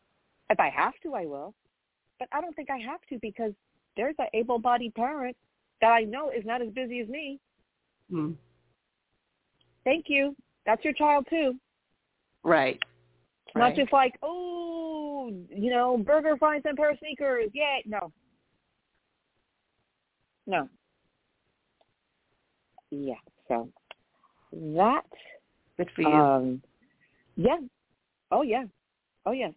If 0.50 0.58
I 0.60 0.70
have 0.70 0.94
to, 1.02 1.14
I 1.14 1.26
will. 1.26 1.54
But 2.18 2.28
I 2.32 2.40
don't 2.40 2.54
think 2.54 2.70
I 2.70 2.78
have 2.78 3.00
to 3.10 3.18
because 3.20 3.52
there's 3.96 4.14
an 4.18 4.26
able-bodied 4.34 4.94
parent 4.94 5.36
that 5.80 5.88
I 5.88 6.02
know 6.02 6.30
is 6.30 6.44
not 6.44 6.62
as 6.62 6.68
busy 6.68 7.00
as 7.00 7.08
me. 7.08 7.38
Hmm. 8.10 8.32
Thank 9.84 10.06
you. 10.08 10.34
That's 10.66 10.82
your 10.84 10.94
child 10.94 11.26
too. 11.28 11.54
Right. 12.42 12.78
It's 13.46 13.54
Right. 13.54 13.68
Not 13.68 13.76
just 13.76 13.92
like, 13.92 14.14
oh, 14.22 15.32
you 15.48 15.70
know, 15.70 15.98
burger, 15.98 16.36
finds 16.36 16.66
and 16.66 16.76
pair 16.76 16.90
of 16.90 16.98
sneakers. 16.98 17.50
Yay. 17.52 17.82
No. 17.86 18.12
No. 20.46 20.68
Yeah. 22.90 23.14
So 23.48 23.68
that, 24.52 25.04
Good 25.76 25.90
for 25.94 26.02
you. 26.02 26.08
um, 26.08 26.62
yeah. 27.36 27.58
Oh, 28.30 28.42
yeah. 28.42 28.64
Oh, 29.26 29.32
yeah. 29.32 29.50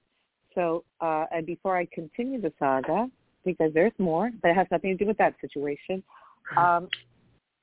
So, 0.56 0.84
uh, 1.02 1.26
and 1.32 1.46
before 1.46 1.78
I 1.78 1.86
continue 1.94 2.42
the 2.42 2.52
saga, 2.58 3.10
because 3.48 3.74
there's 3.74 3.94
more, 3.98 4.30
but 4.42 4.52
it 4.52 4.56
has 4.56 4.68
nothing 4.70 4.96
to 4.96 5.04
do 5.04 5.08
with 5.08 5.18
that 5.18 5.34
situation. 5.42 6.04
Um, 6.56 6.88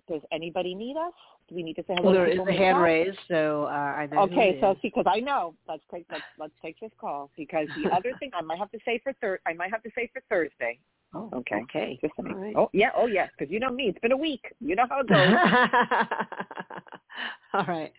does 0.09 0.21
anybody 0.33 0.75
need 0.75 0.97
us? 0.97 1.13
Do 1.49 1.55
we 1.55 1.63
need 1.63 1.75
to 1.75 1.83
say 1.83 1.95
hello 1.95 2.03
well, 2.03 2.13
to 2.15 2.19
there 2.19 2.29
is 2.29 2.41
a 2.41 2.45
the 2.45 2.53
hand 2.53 2.77
chat? 2.77 2.83
raised, 2.83 3.19
so 3.29 3.65
uh, 3.65 3.69
I 3.69 4.07
know. 4.07 4.27
who 4.27 4.33
Okay, 4.33 4.51
it 4.51 4.59
so 4.61 4.73
is. 4.73 4.77
see, 4.83 4.89
because 4.89 5.05
I 5.07 5.21
know, 5.21 5.55
let's 5.69 5.83
take 5.93 6.07
let's, 6.11 6.25
let's 6.39 6.53
take 6.63 6.81
this 6.81 6.91
call 7.01 7.31
because 7.37 7.69
the 7.77 7.87
other 7.95 8.13
thing 8.19 8.31
I 8.35 8.43
might 8.43 8.59
have 8.59 8.71
to 8.73 8.79
say 8.85 8.99
for 9.03 9.13
thir- 9.21 9.41
I 9.47 9.53
might 9.53 9.71
have 9.71 9.83
to 9.83 9.91
say 9.95 10.11
for 10.13 10.23
Thursday. 10.29 10.79
Oh, 11.15 11.31
Okay. 11.33 11.61
Okay. 11.63 11.99
Just 12.01 12.15
saying. 12.17 12.35
All 12.35 12.41
right. 12.41 12.57
Oh 12.57 12.71
yeah, 12.73 12.91
oh 12.97 13.07
yeah, 13.07 13.29
because 13.39 13.53
you 13.53 13.61
know 13.61 13.71
me, 13.71 13.85
it's 13.85 13.99
been 14.01 14.13
a 14.13 14.17
week. 14.17 14.53
You 14.61 14.75
know 14.75 14.87
how 14.89 15.01
it 15.01 15.09
goes. 15.09 15.35
All 17.55 17.65
right. 17.67 17.93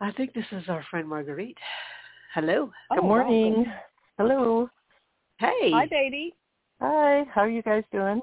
I 0.00 0.12
think 0.12 0.32
this 0.32 0.44
is 0.52 0.68
our 0.68 0.84
friend 0.90 1.08
Marguerite. 1.08 1.58
Hello. 2.34 2.70
Oh, 2.90 2.94
Good 2.94 3.04
wow, 3.04 3.08
morning. 3.08 3.66
Hello. 4.16 4.70
Hey. 5.38 5.70
Hi, 5.72 5.86
baby. 5.86 6.34
Hi. 6.80 7.24
How 7.32 7.42
are 7.42 7.48
you 7.48 7.62
guys 7.62 7.84
doing? 7.92 8.20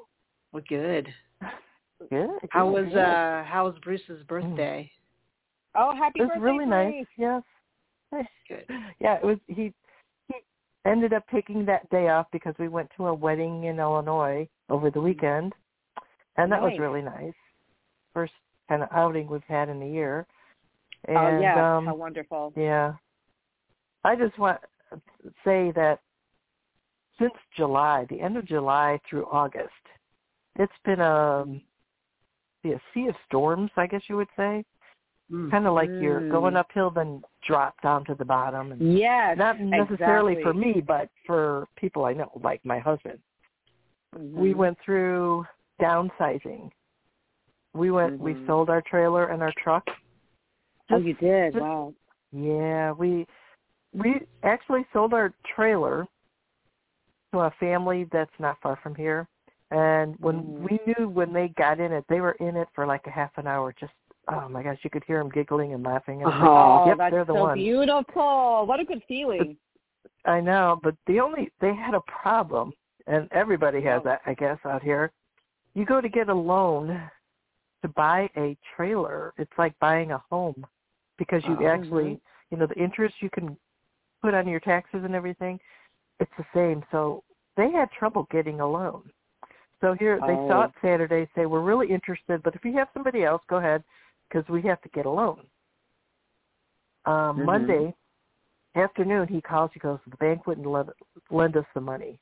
Well, 0.52 0.64
good. 0.70 1.08
Good. 2.10 2.30
How 2.50 2.68
was 2.70 2.86
good. 2.90 2.98
uh 2.98 3.44
how 3.44 3.66
was 3.66 3.76
Bruce's 3.82 4.22
birthday? 4.24 4.92
Oh, 5.76 5.96
happy 5.96 6.20
birthday. 6.20 6.24
It 6.24 6.26
was 6.26 6.30
birthday, 6.30 6.42
really 6.42 6.66
nice. 6.66 7.06
Bruce. 7.18 7.44
Yes. 8.12 8.26
Good. 8.48 8.66
Yeah, 9.00 9.16
it 9.16 9.24
was. 9.24 9.38
He 9.48 9.74
he 10.28 10.36
ended 10.86 11.14
up 11.14 11.24
taking 11.34 11.66
that 11.66 11.90
day 11.90 12.10
off 12.10 12.28
because 12.32 12.54
we 12.60 12.68
went 12.68 12.90
to 12.98 13.08
a 13.08 13.14
wedding 13.14 13.66
in 13.66 13.80
Illinois 13.80 14.48
over 14.70 14.92
the 14.92 15.02
weekend, 15.02 15.54
and 16.38 16.52
that 16.52 16.62
Nice. 16.62 16.72
was 16.72 16.80
really 16.80 17.02
nice. 17.02 17.34
First 18.14 18.34
kind 18.70 18.84
of 18.84 18.90
outing 18.92 19.28
we've 19.28 19.42
had 19.48 19.70
in 19.70 19.82
a 19.82 19.88
year. 19.88 20.26
And, 21.08 21.18
oh 21.18 21.40
yeah, 21.40 21.78
um, 21.78 21.86
how 21.86 21.96
wonderful. 21.96 22.54
Yeah. 22.56 22.94
I 24.04 24.16
just 24.16 24.38
want 24.38 24.60
to 24.92 25.00
say 25.44 25.72
that 25.76 26.00
since 27.20 27.34
July, 27.56 28.06
the 28.10 28.20
end 28.20 28.38
of 28.38 28.46
July 28.46 29.00
through 29.10 29.26
August, 29.32 29.70
it's 30.58 30.74
been 30.84 31.00
a, 31.00 31.46
a 32.66 32.82
sea 32.94 33.08
of 33.08 33.16
storms, 33.28 33.72
I 33.78 33.88
guess 33.88 34.02
you 34.08 34.18
would 34.18 34.28
say. 34.36 34.64
Mm. 35.32 35.50
Kind 35.50 35.66
of 35.66 35.74
like 35.74 35.90
you're 35.90 36.30
going 36.30 36.56
uphill, 36.56 36.92
then 36.92 37.24
drop 37.48 37.82
down 37.82 38.06
to 38.06 38.16
the 38.16 38.26
bottom. 38.26 38.72
And 38.72 38.98
Yes, 38.98 39.38
not 39.38 39.60
necessarily 39.60 40.38
for 40.44 40.54
me, 40.54 40.84
but 40.86 41.10
for 41.26 41.68
people 41.76 42.06
I 42.06 42.14
know, 42.14 42.32
like 42.44 42.64
my 42.64 42.78
husband. 42.78 43.20
We 44.16 44.54
Mhm. 44.54 44.56
went 44.56 44.80
through 44.82 45.46
downsizing. 45.82 46.72
We 47.74 47.92
went. 47.92 48.20
We 48.20 48.36
Mhm. 48.36 48.46
sold 48.46 48.70
our 48.70 48.82
trailer 48.84 49.26
and 49.26 49.42
our 49.42 49.52
truck. 49.54 49.84
Oh, 50.92 50.98
you 50.98 51.16
did. 51.16 51.54
just- 51.54 51.64
wow. 51.64 51.94
Yeah, 52.32 52.92
we 52.92 53.26
we 53.94 54.28
actually 54.44 54.86
sold 54.94 55.14
our 55.14 55.34
trailer 55.56 56.06
a 57.42 57.54
family 57.60 58.08
that's 58.12 58.32
not 58.40 58.58
far 58.62 58.80
from 58.82 58.96
here. 58.96 59.28
And 59.72 60.16
when 60.20 60.62
we 60.62 60.78
mm-hmm. 60.78 60.92
knew 61.04 61.10
when 61.10 61.34
they 61.34 61.50
got 61.58 61.80
in 61.80 61.92
it, 61.92 62.06
they 62.08 62.22
were 62.22 62.34
in 62.34 62.56
it 62.56 62.68
for 62.76 62.86
like 62.86 63.02
a 63.08 63.10
half 63.10 63.32
an 63.38 63.48
hour. 63.48 63.74
Just 63.80 63.94
oh 64.32 64.48
my 64.50 64.64
gosh, 64.64 64.78
you 64.84 64.90
could 64.90 65.04
hear 65.06 65.20
them 65.20 65.30
giggling 65.30 65.74
and 65.74 65.84
laughing. 65.84 66.24
And 66.24 66.32
Oh, 66.34 66.86
yep, 66.88 66.98
that's 66.98 67.12
they're 67.12 67.26
the 67.26 67.34
so 67.34 67.42
ones. 67.42 67.58
beautiful. 67.58 68.66
What 68.66 68.80
a 68.80 68.86
good 68.86 69.02
feeling. 69.08 69.58
I 70.26 70.40
know, 70.40 70.80
but 70.84 70.96
the 71.08 71.20
only 71.20 71.52
they 71.62 71.74
had 71.76 71.94
a 71.94 72.02
problem, 72.02 72.74
and 73.08 73.28
everybody 73.32 73.82
has 73.82 74.02
Oh. 74.02 74.10
that, 74.10 74.22
I 74.26 74.34
guess, 74.34 74.58
out 74.66 74.82
here. 74.82 75.12
You 75.74 75.86
go 75.86 76.02
to 76.02 76.10
get 76.10 76.30
a 76.30 76.34
loan 76.34 77.02
to 77.82 77.88
buy 77.90 78.30
a 78.38 78.58
trailer. 78.76 79.34
It's 79.38 79.52
like 79.58 79.78
buying 79.80 80.12
a 80.12 80.24
home 80.30 80.66
because 81.18 81.44
you 81.46 81.58
Oh. 81.60 81.68
actually, 81.68 82.04
mm-hmm. 82.04 82.52
you 82.52 82.58
know, 82.58 82.66
the 82.66 82.80
interest 82.80 83.16
you 83.22 83.30
can 83.30 83.58
put 84.22 84.34
on 84.34 84.48
your 84.48 84.60
taxes 84.60 85.04
and 85.04 85.14
everything, 85.14 85.60
it's 86.20 86.32
the 86.38 86.46
same. 86.54 86.84
So 86.92 87.24
they 87.58 87.72
had 87.72 87.90
trouble 87.92 88.28
getting 88.32 88.60
a 88.60 88.68
loan. 88.68 89.10
So 89.82 89.94
here 89.94 90.20
they 90.20 90.36
saw 90.48 90.62
Oh. 90.62 90.64
it 90.64 90.72
Saturday, 90.82 91.30
say 91.36 91.46
we're 91.46 91.62
really 91.62 91.92
interested, 91.92 92.42
but 92.44 92.56
if 92.56 92.64
you 92.64 92.74
have 92.74 92.88
somebody 92.94 93.24
else, 93.24 93.42
go 93.48 93.58
ahead 93.58 93.84
because 94.28 94.48
we 94.50 94.62
have 94.64 94.82
to 94.82 94.90
get 94.90 95.06
a 95.06 95.10
loan. 95.10 95.46
Um, 97.06 97.38
Mhm. 97.38 97.46
Monday 97.46 97.96
afternoon, 98.76 99.28
he 99.28 99.42
calls. 99.42 99.72
He 99.74 99.80
goes, 99.80 100.00
the 100.08 100.18
bank 100.18 100.48
wouldn't 100.48 100.66
let, 100.66 100.88
lend 101.30 101.56
us 101.56 101.66
the 101.74 101.82
money, 101.82 102.20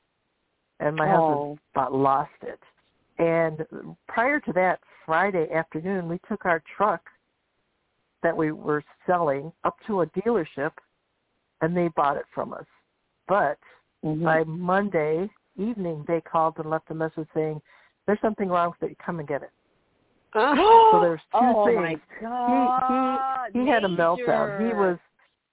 and 0.80 0.94
my 0.96 1.06
husband 1.08 1.38
Oh. 1.38 1.58
about 1.72 1.92
lost 1.94 2.42
it. 2.42 2.62
And 3.18 3.96
prior 4.08 4.40
to 4.40 4.52
that, 4.54 4.80
Friday 5.06 5.50
afternoon, 5.52 6.08
we 6.08 6.18
took 6.28 6.44
our 6.44 6.60
truck 6.76 7.08
that 8.22 8.36
we 8.36 8.52
were 8.52 8.82
selling 9.06 9.52
up 9.64 9.78
to 9.86 10.00
a 10.00 10.06
dealership, 10.08 10.72
and 11.60 11.76
they 11.76 11.88
bought 11.88 12.16
it 12.16 12.26
from 12.34 12.52
us. 12.52 12.66
But 13.28 13.58
Mhm. 14.04 14.24
by 14.24 14.44
Monday 14.44 15.30
evening, 15.56 16.04
they 16.06 16.20
called 16.20 16.58
and 16.58 16.68
left 16.68 16.90
a 16.90 16.94
message 16.94 17.26
saying, 17.32 17.60
"There's 18.06 18.20
something 18.20 18.48
wrong 18.48 18.74
with 18.78 18.90
it. 18.90 18.98
Come 18.98 19.18
and 19.18 19.28
get 19.28 19.42
it." 19.42 19.50
So 20.92 21.00
there's 21.00 21.20
two 21.32 21.38
oh 21.38 21.64
things. 21.66 21.76
my 21.76 22.00
god! 22.20 23.50
he 23.52 23.60
he 23.60 23.66
had 23.68 23.84
a 23.84 23.88
meltdown. 23.88 24.66
He 24.66 24.74
was 24.74 24.98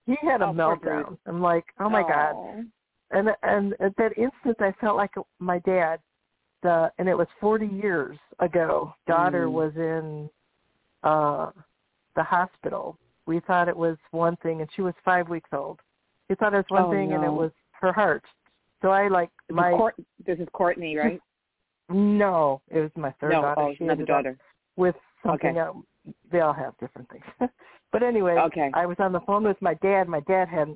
he 0.06 0.16
had 0.22 0.42
a 0.42 0.48
Oh, 0.48 0.54
meltdown. 0.54 1.18
I'm 1.28 1.42
like, 1.42 1.66
oh 1.80 1.90
my 1.90 2.02
god. 2.02 2.34
Oh. 2.36 2.64
And 3.12 3.30
and 3.44 3.74
at 3.80 3.96
that 3.98 4.18
instant, 4.18 4.58
I 4.60 4.72
felt 4.82 4.98
like 4.98 5.14
my 5.40 5.60
dad. 5.60 6.00
The 6.64 6.92
and 7.00 7.08
it 7.10 7.18
was 7.18 7.28
40 7.40 7.68
years 7.68 8.18
ago. 8.40 8.94
Daughter 9.08 9.48
Mm. 9.48 9.52
was 9.52 9.76
in 9.76 10.30
uh 11.04 11.52
the 12.16 12.24
hospital. 12.24 12.98
We 13.28 13.40
thought 13.42 13.68
it 13.70 13.78
was 13.78 13.98
one 14.12 14.36
thing, 14.38 14.62
and 14.62 14.70
she 14.76 14.82
was 14.82 14.94
five 15.06 15.30
weeks 15.30 15.50
old. 15.54 15.80
We 16.30 16.36
thought 16.36 16.54
it 16.54 16.58
was 16.58 16.70
one 16.70 16.86
Oh, 16.86 16.92
thing, 16.92 17.14
and 17.14 17.24
it 17.24 17.32
was 17.32 17.52
her 17.80 17.94
heart. 17.94 18.26
So 18.82 18.90
I 18.90 19.08
like 19.08 19.30
my 19.50 19.72
Court, 19.72 19.96
this 20.26 20.40
is 20.40 20.48
Courtney, 20.54 20.96
right? 20.98 21.20
no, 21.90 22.62
it 22.70 22.80
was 22.80 22.92
my 22.96 23.12
third 23.20 23.32
no, 23.32 23.42
daughter. 23.42 23.62
oh, 23.62 23.74
she 23.78 23.84
another 23.84 24.06
daughter. 24.06 24.38
with 24.76 24.96
something 25.26 25.50
Okay. 25.52 25.60
else. 25.60 25.78
They 26.32 26.40
all 26.40 26.54
have 26.54 26.74
different 26.80 27.08
things. 27.10 27.24
but 27.92 28.02
anyway, 28.02 28.36
Okay. 28.38 28.72
I 28.74 28.86
was 28.88 28.98
on 29.00 29.12
the 29.12 29.20
phone 29.22 29.44
with 29.44 29.62
my 29.62 29.76
dad. 29.76 30.08
My 30.08 30.22
dad 30.22 30.48
had 30.48 30.76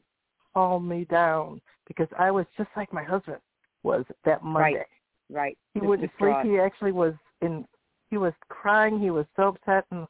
calmed 0.54 0.88
me 0.88 1.06
down 1.06 1.62
because 1.88 2.08
I 2.18 2.30
was 2.30 2.46
just 2.58 2.70
like 2.78 2.94
my 2.94 3.04
husband 3.04 3.39
was 3.84 4.06
that 4.24 4.44
Monday. 4.44 4.78
Right. 4.78 4.86
Right. 5.32 5.58
He 5.74 5.80
Just 5.80 5.88
wouldn't 5.89 6.12
distraught. 6.12 6.44
sleep. 6.44 6.54
He 6.54 6.60
actually 6.60 6.91
was 6.91 7.13
in. 7.41 7.65
He 8.12 8.18
was 8.18 8.34
crying. 8.50 9.00
He 9.00 9.10
was 9.10 9.26
so 9.36 9.48
upset, 9.50 9.86
and 9.89 10.06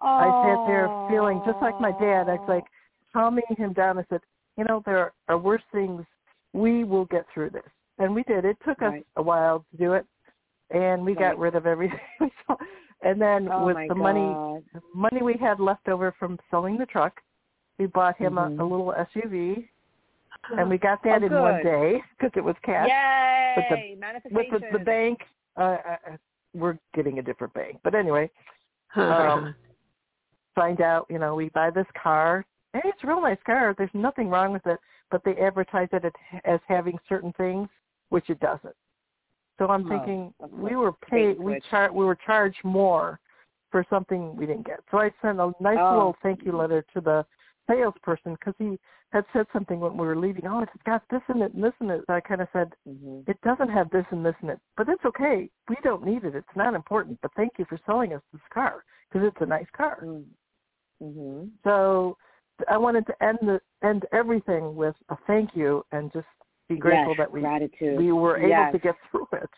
I 0.00 0.26
sat 0.44 0.64
there 0.66 0.88
feeling 1.10 1.42
just 1.44 1.58
like 1.60 1.80
my 1.80 1.90
dad. 1.92 2.28
I 2.28 2.34
was 2.34 2.48
like 2.48 2.64
calming 3.12 3.42
him 3.58 3.72
down. 3.72 3.98
I 3.98 4.04
said, 4.08 4.20
you 4.56 4.62
know, 4.64 4.82
there 4.86 5.12
are 5.28 5.38
worse 5.38 5.62
things. 5.72 6.04
We 6.52 6.84
will 6.84 7.04
get 7.06 7.26
through 7.32 7.50
this, 7.50 7.62
and 7.98 8.14
we 8.14 8.22
did. 8.24 8.44
It 8.44 8.56
took 8.64 8.78
us 8.82 8.92
Right. 8.92 9.06
a 9.16 9.22
while 9.22 9.64
to 9.70 9.76
do 9.76 9.92
it, 9.94 10.04
and 10.70 11.04
we 11.04 11.14
got 11.14 11.38
rid 11.38 11.54
of 11.54 11.66
everything. 11.66 11.98
and 13.02 13.20
then 13.20 13.48
oh 13.50 13.64
with 13.66 13.74
my 13.76 13.86
the 13.88 13.94
money 13.94 14.20
God. 14.34 14.62
the 14.74 14.80
money 14.94 15.22
we 15.22 15.34
had 15.34 15.60
left 15.60 15.88
over 15.88 16.12
from 16.18 16.38
selling 16.50 16.76
the 16.76 16.86
truck, 16.86 17.20
we 17.78 17.86
bought 17.86 18.16
him 18.18 18.34
Mhm. 18.34 18.58
a, 18.58 18.62
a 18.62 18.64
little 18.64 18.92
SUV, 19.14 19.68
and 20.58 20.68
we 20.72 20.76
got 20.78 21.02
that 21.04 21.22
Oh, 21.22 21.26
in 21.26 21.32
one 21.32 21.62
day 21.62 22.02
because 22.18 22.32
it 22.36 22.44
was 22.44 22.56
cash. 22.62 22.88
Yay! 22.88 23.54
With 23.56 23.68
the- 23.68 24.34
With 24.34 24.50
the, 24.50 24.78
the 24.78 24.84
bank, 24.84 25.18
uh, 25.56 25.60
uh, 25.60 25.96
uh, 26.12 26.16
we're 26.52 26.78
getting 26.94 27.20
a 27.20 27.22
different 27.22 27.54
bank. 27.54 27.78
But 27.84 27.94
anyway, 27.94 28.28
um, 28.96 29.54
find 30.54 30.80
out, 30.80 31.06
you 31.08 31.18
know, 31.18 31.34
we 31.36 31.48
buy 31.50 31.70
this 31.70 31.86
car. 32.00 32.44
And 32.74 32.82
it's 32.84 33.02
a 33.02 33.06
real 33.06 33.20
nice 33.20 33.38
car. 33.44 33.74
There's 33.76 33.90
nothing 33.94 34.28
wrong 34.28 34.52
with 34.52 34.66
it, 34.66 34.78
but 35.10 35.22
they 35.24 35.36
advertise 35.38 35.88
it 35.92 36.04
as- 36.44 36.60
having 36.68 36.98
certain 37.08 37.32
things, 37.32 37.68
which 38.10 38.30
it 38.30 38.38
doesn't. 38.40 38.76
So 39.58 39.68
I'm 39.68 39.84
Oh, 39.86 39.88
thinking 39.88 40.34
we 40.40 40.76
were 40.76 40.92
paid. 40.92 41.38
We 41.38 41.60
char- 41.60 41.92
we 41.92 42.04
were 42.04 42.14
charged 42.14 42.64
more 42.64 43.20
for 43.70 43.84
something 43.90 44.34
we 44.36 44.46
didn't 44.46 44.66
get. 44.66 44.80
So 44.90 44.98
I 44.98 45.10
sent 45.20 45.40
a 45.40 45.54
nice 45.60 45.78
Oh. 45.78 45.90
little 45.94 46.16
thank 46.22 46.44
you 46.44 46.52
letter 46.52 46.82
to 46.94 47.00
the 47.00 47.26
salesperson 47.66 48.34
because 48.34 48.54
he 48.58 48.78
had 49.12 49.24
said 49.32 49.46
something 49.52 49.80
when 49.80 49.96
we 49.96 50.06
were 50.06 50.16
leaving. 50.16 50.46
Oh, 50.46 50.60
it's 50.60 50.72
got 50.84 51.06
this 51.08 51.22
in 51.28 51.42
it 51.42 51.52
and 51.54 51.62
this 51.62 51.74
in 51.80 51.90
it. 51.90 52.04
So 52.06 52.14
I 52.14 52.20
kind 52.20 52.40
of 52.40 52.48
said, 52.52 52.74
hmm 52.84 53.20
it 53.26 53.40
doesn't 53.42 53.68
have 53.68 53.90
this 53.90 54.06
and 54.10 54.24
this 54.24 54.34
in 54.42 54.48
it, 54.48 54.60
but 54.76 54.88
it's 54.88 55.04
okay. 55.04 55.50
We 55.68 55.76
don't 55.82 56.04
need 56.04 56.24
it. 56.24 56.34
It's 56.34 56.56
not 56.56 56.74
important. 56.74 57.20
But 57.20 57.32
thank 57.34 57.58
you 57.58 57.64
for 57.66 57.78
selling 57.84 58.14
us 58.14 58.22
this 58.32 58.40
car 58.48 58.82
because 59.08 59.26
it's 59.26 59.40
a 59.40 59.46
nice 59.46 59.70
car. 59.72 60.04
hmm 61.00 61.44
So 61.62 62.16
I 62.68 62.76
wanted 62.78 63.06
to 63.06 63.24
end 63.24 63.38
the 63.42 63.60
end 63.82 64.04
everything 64.12 64.74
with 64.74 64.94
a 65.08 65.16
thank 65.26 65.50
you 65.54 65.84
and 65.92 66.12
just 66.12 66.26
be 66.68 66.76
grateful 66.76 67.14
yes, 67.16 67.18
that 67.18 67.32
we 67.32 67.40
gratitude. 67.40 67.98
we 67.98 68.12
were 68.12 68.36
able 68.36 68.48
Yes. 68.48 68.72
to 68.72 68.78
get 68.78 68.94
through 69.10 69.28
it. 69.32 69.50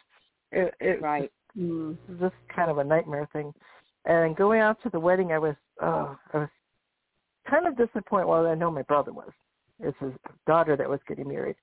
It, 0.52 0.74
it 0.80 1.02
right. 1.02 1.30
Mm. 1.56 1.96
was 2.08 2.18
just 2.20 2.34
kind 2.54 2.70
of 2.70 2.78
a 2.78 2.84
nightmare 2.84 3.28
thing. 3.32 3.52
And 4.04 4.34
going 4.36 4.60
out 4.60 4.82
to 4.82 4.90
the 4.90 4.98
wedding, 5.00 5.32
I 5.32 5.38
was 5.38 5.54
oh, 5.80 6.16
I 6.32 6.38
was 6.38 6.48
kind 7.48 7.66
of 7.66 7.76
disappointed. 7.76 8.26
Well, 8.26 8.46
I 8.46 8.54
know 8.54 8.70
my 8.70 8.82
brother 8.82 9.12
was. 9.12 9.30
It's 9.80 9.96
his 10.00 10.12
daughter 10.46 10.76
that 10.76 10.88
was 10.88 11.00
getting 11.08 11.28
married, 11.28 11.56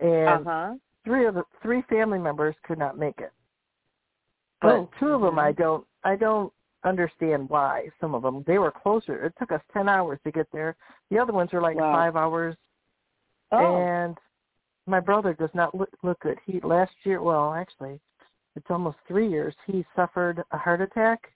and 0.00 0.46
Uh 0.46 0.50
huh. 0.50 0.74
three 1.04 1.26
of 1.26 1.34
the 1.34 1.42
three 1.62 1.82
family 1.88 2.18
members 2.18 2.54
could 2.64 2.78
not 2.78 2.98
make 2.98 3.18
it. 3.18 3.32
But 4.60 4.70
Oh. 4.72 4.90
two 4.98 5.08
of 5.08 5.22
them. 5.22 5.38
I 5.38 5.52
don't, 5.52 5.86
I 6.04 6.16
don't 6.16 6.52
understand 6.84 7.48
why. 7.48 7.88
Some 8.00 8.14
of 8.14 8.22
them, 8.22 8.44
they 8.46 8.58
were 8.58 8.70
closer. 8.70 9.24
It 9.24 9.34
took 9.38 9.52
us 9.52 9.60
ten 9.72 9.88
hours 9.88 10.18
to 10.24 10.32
get 10.32 10.46
there. 10.52 10.76
The 11.10 11.18
other 11.18 11.32
ones 11.32 11.52
were 11.52 11.60
like 11.60 11.76
Wow. 11.76 11.92
five 11.92 12.16
hours. 12.16 12.56
Oh. 13.52 13.76
And 13.76 14.18
my 14.86 15.00
brother 15.00 15.34
does 15.34 15.50
not 15.54 15.74
look 15.74 15.90
look 16.02 16.20
good. 16.20 16.38
He 16.46 16.60
last 16.60 16.92
year, 17.04 17.22
well, 17.22 17.52
actually, 17.54 18.00
it's 18.56 18.70
almost 18.70 18.98
three 19.06 19.28
years. 19.28 19.54
He 19.66 19.84
suffered 19.94 20.42
a 20.50 20.58
heart 20.58 20.80
attack, 20.80 21.32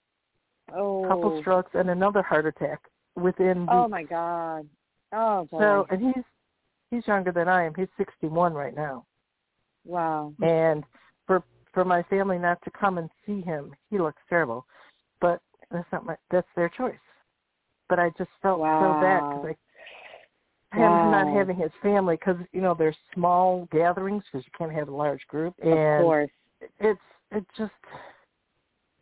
oh. 0.73 1.05
a 1.05 1.07
couple 1.07 1.39
strokes, 1.41 1.71
and 1.73 1.89
another 1.89 2.21
heart 2.21 2.45
attack 2.45 2.81
within 3.15 3.67
oh, 3.69 3.83
weeks. 3.83 3.85
Oh 3.85 3.87
my 3.87 4.03
God. 4.03 4.67
Oh 5.13 5.47
boy. 5.49 5.59
So, 5.59 5.87
and 5.89 6.01
he's 6.01 6.23
he's 6.91 7.07
younger 7.07 7.31
than 7.31 7.47
I 7.47 7.65
am. 7.65 7.73
He's 7.75 7.87
61 7.97 8.53
right 8.53 8.75
now. 8.75 9.05
wow. 9.85 10.33
And 10.41 10.83
for 11.27 11.43
for 11.73 11.85
my 11.85 12.03
family 12.03 12.37
not 12.37 12.61
to 12.63 12.71
come 12.71 12.97
and 12.97 13.09
see 13.25 13.41
him, 13.41 13.75
he 13.89 13.99
looks 13.99 14.21
terrible. 14.29 14.65
But 15.21 15.41
that's 15.71 15.87
not 15.91 16.05
my 16.05 16.15
that's 16.31 16.47
their 16.55 16.69
choice. 16.69 16.95
But 17.89 17.99
I 17.99 18.09
just 18.17 18.29
felt 18.41 18.59
so 18.59 18.97
bad 18.99 19.23
Wow. 19.23 19.29
because 19.33 19.55
I 20.71 20.77
him 20.77 21.11
not 21.11 21.27
having 21.27 21.55
his 21.55 21.71
family 21.81 22.15
because 22.15 22.37
you 22.51 22.61
know 22.61 22.75
there's 22.77 22.97
small 23.13 23.67
gatherings 23.71 24.23
because 24.31 24.45
you 24.45 24.51
can't 24.57 24.73
have 24.77 24.89
a 24.89 24.95
large 24.95 25.25
group 25.27 25.53
And 25.61 25.73
Of 25.73 25.97
course. 26.05 26.31
it's 26.79 26.99
it 27.31 27.45
just 27.57 27.71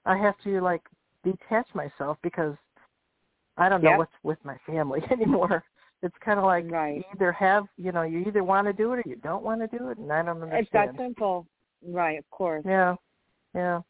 I 0.06 0.18
have 0.18 0.36
to 0.44 0.62
like 0.62 0.84
detach 1.24 1.68
myself 1.74 2.18
because 2.22 2.56
I 3.58 3.70
don't 3.70 3.82
know 3.82 3.92
Yep. 3.92 3.98
what's 4.00 4.14
with 4.24 4.38
my 4.44 4.58
family 4.66 5.02
anymore. 5.12 5.64
It's 6.02 6.16
kind 6.24 6.38
of 6.38 6.46
like 6.46 6.70
Right. 6.70 6.98
you 6.98 7.04
either 7.16 7.32
have 7.32 7.66
you 7.78 7.92
know 7.92 8.02
you 8.04 8.20
either 8.28 8.44
want 8.44 8.68
to 8.68 8.74
do 8.74 8.94
it 8.94 8.98
or 9.00 9.04
you 9.06 9.16
don't 9.18 9.44
want 9.44 9.62
to 9.62 9.78
do 9.78 9.90
it, 9.90 9.98
and 9.98 10.12
I 10.12 10.22
don't 10.22 10.42
understand. 10.42 10.62
It's 10.64 10.72
that 10.74 10.96
simple. 10.98 11.48
Right. 11.86 12.20
Of 12.20 12.30
course. 12.30 12.64
Yeah, 12.66 12.96
yeah. 13.56 13.82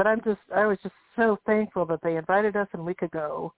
But 0.00 0.06
I'm 0.06 0.22
just 0.24 0.40
I 0.56 0.64
was 0.64 0.78
just 0.82 0.94
so 1.14 1.36
thankful 1.44 1.84
that 1.84 2.00
they 2.02 2.16
invited 2.16 2.56
us 2.56 2.66
and 2.72 2.86
we 2.86 2.94
could 2.94 3.10
go, 3.10 3.52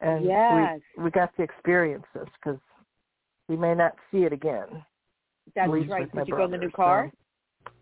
and 0.00 0.24
Yes. 0.24 0.78
we 0.96 1.02
we 1.02 1.10
got 1.10 1.34
to 1.36 1.42
experience 1.42 2.04
this 2.14 2.28
because 2.38 2.60
we 3.48 3.56
may 3.56 3.74
not 3.74 3.96
see 4.08 4.18
it 4.18 4.32
again. 4.32 4.68
That's 5.56 5.68
right. 5.88 6.14
Did 6.14 6.28
you 6.28 6.36
go 6.36 6.44
in 6.44 6.52
the 6.52 6.58
new 6.58 6.70
car? 6.70 7.10
so- 7.10 7.72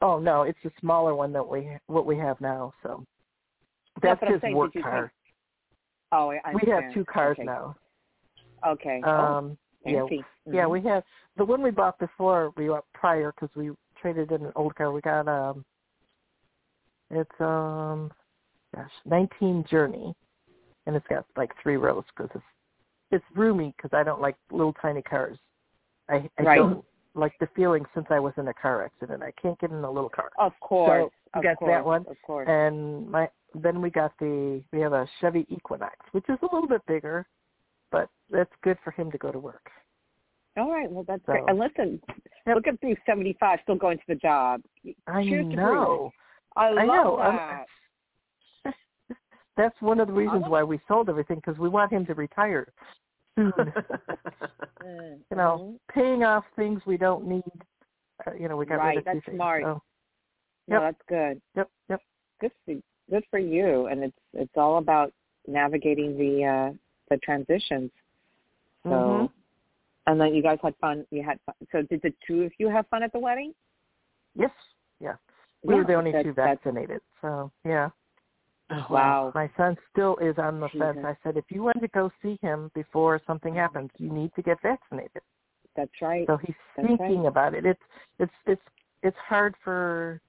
Oh 0.00 0.18
no, 0.18 0.44
it's 0.44 0.58
a 0.64 0.70
smaller 0.80 1.14
one 1.14 1.30
that 1.34 1.46
we 1.46 1.68
what 1.86 2.06
we 2.06 2.16
have 2.16 2.40
now. 2.40 2.72
So 2.82 3.04
that's 4.00 4.22
I'm 4.22 4.32
his 4.32 4.40
saying, 4.40 4.56
work 4.56 4.72
car. 4.80 5.12
Oh, 6.12 6.30
I 6.30 6.54
We 6.54 6.62
have 6.70 6.94
two 6.94 7.04
cars 7.04 7.36
okay. 7.38 7.44
now. 7.44 7.76
Okay. 8.66 9.02
oh, 9.04 9.10
Um, 9.10 9.58
yeah, 9.84 10.00
fancy. 10.08 10.24
yeah, 10.46 10.66
we 10.66 10.80
have 10.84 11.04
the 11.36 11.44
one 11.44 11.60
we 11.60 11.72
bought 11.72 11.98
before 11.98 12.54
we 12.56 12.68
bought 12.68 12.86
prior 12.94 13.32
because 13.32 13.54
we 13.54 13.72
traded 14.00 14.32
in 14.32 14.46
an 14.46 14.52
old 14.56 14.74
car. 14.76 14.92
We 14.92 15.02
got 15.02 15.28
um, 15.28 15.66
it's 17.10 17.40
um, 17.40 18.10
gosh, 18.74 18.90
19 19.06 19.64
Journey, 19.70 20.14
and 20.86 20.96
it's 20.96 21.06
got 21.08 21.24
like 21.36 21.50
three 21.62 21.76
rows 21.76 22.04
because 22.16 22.30
it's 22.34 22.44
it's 23.10 23.24
roomy 23.34 23.74
because 23.76 23.90
I 23.96 24.02
don't 24.02 24.20
like 24.20 24.36
little 24.50 24.74
tiny 24.74 25.02
cars. 25.02 25.38
I 26.08 26.28
I 26.38 26.42
Right. 26.42 26.56
don't 26.58 26.84
like 27.14 27.32
the 27.40 27.48
feeling 27.56 27.84
since 27.94 28.06
I 28.10 28.18
was 28.20 28.32
in 28.36 28.48
a 28.48 28.54
car 28.54 28.84
accident. 28.84 29.22
I 29.22 29.32
can't 29.40 29.58
get 29.58 29.70
in 29.70 29.82
a 29.82 29.90
little 29.90 30.10
car. 30.10 30.30
Of 30.38 30.52
course. 30.60 31.10
we 31.34 31.38
of 31.38 31.42
got 31.44 31.56
course, 31.56 31.70
that 31.70 31.84
one, 31.84 32.06
Of 32.08 32.16
course. 32.24 32.46
And 32.48 33.10
my 33.10 33.28
then 33.54 33.80
we 33.80 33.90
got 33.90 34.12
the 34.18 34.62
we 34.72 34.80
have 34.80 34.92
a 34.92 35.08
Chevy 35.20 35.46
Equinox, 35.48 35.96
which 36.12 36.24
is 36.28 36.38
a 36.42 36.54
little 36.54 36.68
bit 36.68 36.84
bigger, 36.86 37.26
but 37.90 38.08
that's 38.30 38.52
good 38.62 38.76
for 38.84 38.90
him 38.92 39.10
to 39.10 39.18
go 39.18 39.32
to 39.32 39.38
work. 39.38 39.70
All 40.58 40.70
right. 40.70 40.90
Well, 40.90 41.04
that's 41.04 41.24
So- 41.24 41.32
great. 41.32 41.44
And 41.48 41.58
listen, 41.58 42.02
Yep. 42.46 42.56
look 42.56 42.66
at 42.66 42.80
Bruce, 42.80 42.98
75, 43.06 43.60
still 43.62 43.76
going 43.76 43.98
to 43.98 44.04
the 44.08 44.14
job. 44.16 44.62
I 45.06 45.22
Cheers 45.22 45.46
know. 45.46 46.12
I 46.58 46.70
love 46.70 46.80
I 46.80 46.86
know. 46.86 47.64
that. 48.64 48.74
That's 49.56 49.80
one 49.80 50.00
of 50.00 50.08
the 50.08 50.12
reasons 50.14 50.44
why 50.48 50.62
we 50.62 50.80
sold 50.88 51.08
everything 51.08 51.36
because 51.36 51.58
we 51.58 51.68
want 51.68 51.92
him 51.92 52.04
to 52.06 52.14
retire 52.14 52.72
soon. 53.36 53.72
You 55.30 55.36
know, 55.36 55.58
mhm. 55.58 55.78
paying 55.92 56.24
off 56.24 56.44
things 56.56 56.80
we 56.86 56.96
don't 56.96 57.26
need. 57.26 57.42
Uh, 58.26 58.32
you 58.32 58.48
know, 58.48 58.56
we 58.56 58.64
got 58.64 58.76
Right, 58.76 58.96
rid 58.96 58.98
of 58.98 59.04
that's 59.04 59.24
things. 59.26 59.36
smart. 59.36 59.62
So, 59.64 59.82
No, 60.68 60.76
Yep. 60.76 60.80
that's 60.80 61.02
good. 61.08 61.42
yep, 61.54 61.70
yep. 61.90 62.00
Good 62.40 62.52
for 62.64 62.74
good 63.10 63.24
for 63.30 63.38
you. 63.38 63.86
And 63.86 64.04
it's 64.04 64.18
it's 64.32 64.56
all 64.56 64.78
about 64.78 65.12
navigating 65.46 66.16
the 66.16 66.44
uh 66.44 66.72
the 67.10 67.18
transitions. 67.18 67.90
So, 68.84 68.90
Mhm. 68.90 69.32
and 70.06 70.20
then 70.20 70.34
you 70.34 70.42
guys 70.42 70.58
had 70.62 70.74
fun. 70.76 71.06
You 71.10 71.22
had 71.22 71.38
fun. 71.44 71.54
So, 71.72 71.82
did 71.82 72.00
the 72.02 72.14
two 72.26 72.44
of 72.44 72.52
you 72.58 72.68
have 72.68 72.86
fun 72.88 73.02
at 73.02 73.12
the 73.12 73.18
wedding? 73.18 73.54
Yes, 74.34 74.52
yeah. 75.00 75.16
We 75.64 75.74
Yeah, 75.74 75.80
were 75.80 75.86
the 75.86 75.94
only 75.94 76.12
two 76.22 76.32
vaccinated, 76.32 77.00
so 77.20 77.50
yeah. 77.64 77.90
Oh, 78.70 78.86
Wow. 78.90 79.32
My 79.34 79.50
son 79.56 79.76
still 79.90 80.16
is 80.18 80.36
on 80.38 80.60
the 80.60 80.68
fence. 80.68 80.98
I 81.02 81.16
said, 81.22 81.36
if 81.36 81.44
you 81.48 81.62
want 81.62 81.80
to 81.80 81.88
go 81.88 82.10
see 82.22 82.38
him 82.42 82.70
before 82.74 83.20
something 83.26 83.54
happens, 83.54 83.90
you 83.98 84.10
need 84.10 84.34
to 84.34 84.42
get 84.42 84.60
vaccinated. 84.62 85.22
That's 85.74 85.90
right. 86.02 86.26
So 86.26 86.36
he's 86.36 86.54
That's 86.76 86.86
thinking 86.86 87.22
right. 87.22 87.28
about 87.28 87.54
it. 87.54 87.64
It's 87.64 87.80
it's 88.18 88.32
it's 88.46 88.62
it's 89.02 89.16
hard 89.18 89.54
for 89.64 90.20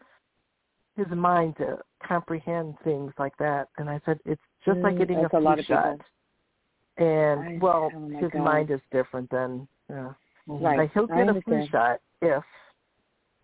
his 0.96 1.08
mind 1.10 1.58
to 1.58 1.80
comprehend 2.06 2.76
things 2.84 3.12
like 3.20 3.36
that. 3.38 3.70
And 3.78 3.90
I 3.90 4.00
said, 4.06 4.20
it's 4.26 4.42
just 4.66 4.80
like 4.84 4.96
Mm, 4.96 5.00
getting 5.00 5.26
a 5.26 5.30
flu 5.30 5.40
a 5.40 5.42
lot 5.44 5.60
of 5.60 5.66
shot. 5.66 6.00
And 6.98 7.40
I- 7.40 7.60
well, 7.62 7.92
oh 7.94 8.20
his 8.20 8.32
God. 8.32 8.42
mind 8.44 8.72
is 8.72 8.82
different 8.92 9.30
than 9.30 9.68
know. 9.90 10.16
Right. 10.48 10.78
Like 10.78 10.94
he'll 10.94 11.08
get 11.08 11.30
a 11.30 11.42
flu 11.42 11.66
shot 11.72 12.00
if 12.22 12.44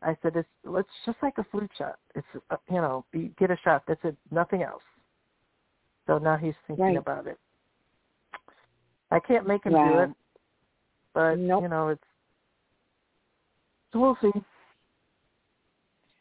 I 0.01 0.15
said 0.21 0.35
it's 0.35 0.47
it's 0.67 0.89
just 1.05 1.17
like 1.21 1.37
a 1.37 1.45
flu 1.51 1.67
shot. 1.77 1.97
It's 2.15 2.27
uh, 2.49 2.57
you 2.69 2.75
know 2.75 3.05
you 3.13 3.29
get 3.39 3.51
a 3.51 3.57
shot. 3.63 3.83
That's 3.87 3.99
it. 4.03 4.15
Nothing 4.31 4.63
else. 4.63 4.83
So 6.07 6.17
now 6.17 6.37
he's 6.37 6.53
thinking 6.67 6.85
Right. 6.85 6.97
about 6.97 7.27
it. 7.27 7.39
I 9.11 9.19
can't 9.19 9.47
make 9.47 9.63
him 9.65 9.73
do 9.73 9.99
it, 9.99 10.09
but 11.13 11.35
Nope. 11.35 11.63
you 11.63 11.69
know 11.69 11.89
it's. 11.89 12.03
So 13.93 13.99
we'll 13.99 14.17
see. 14.21 14.31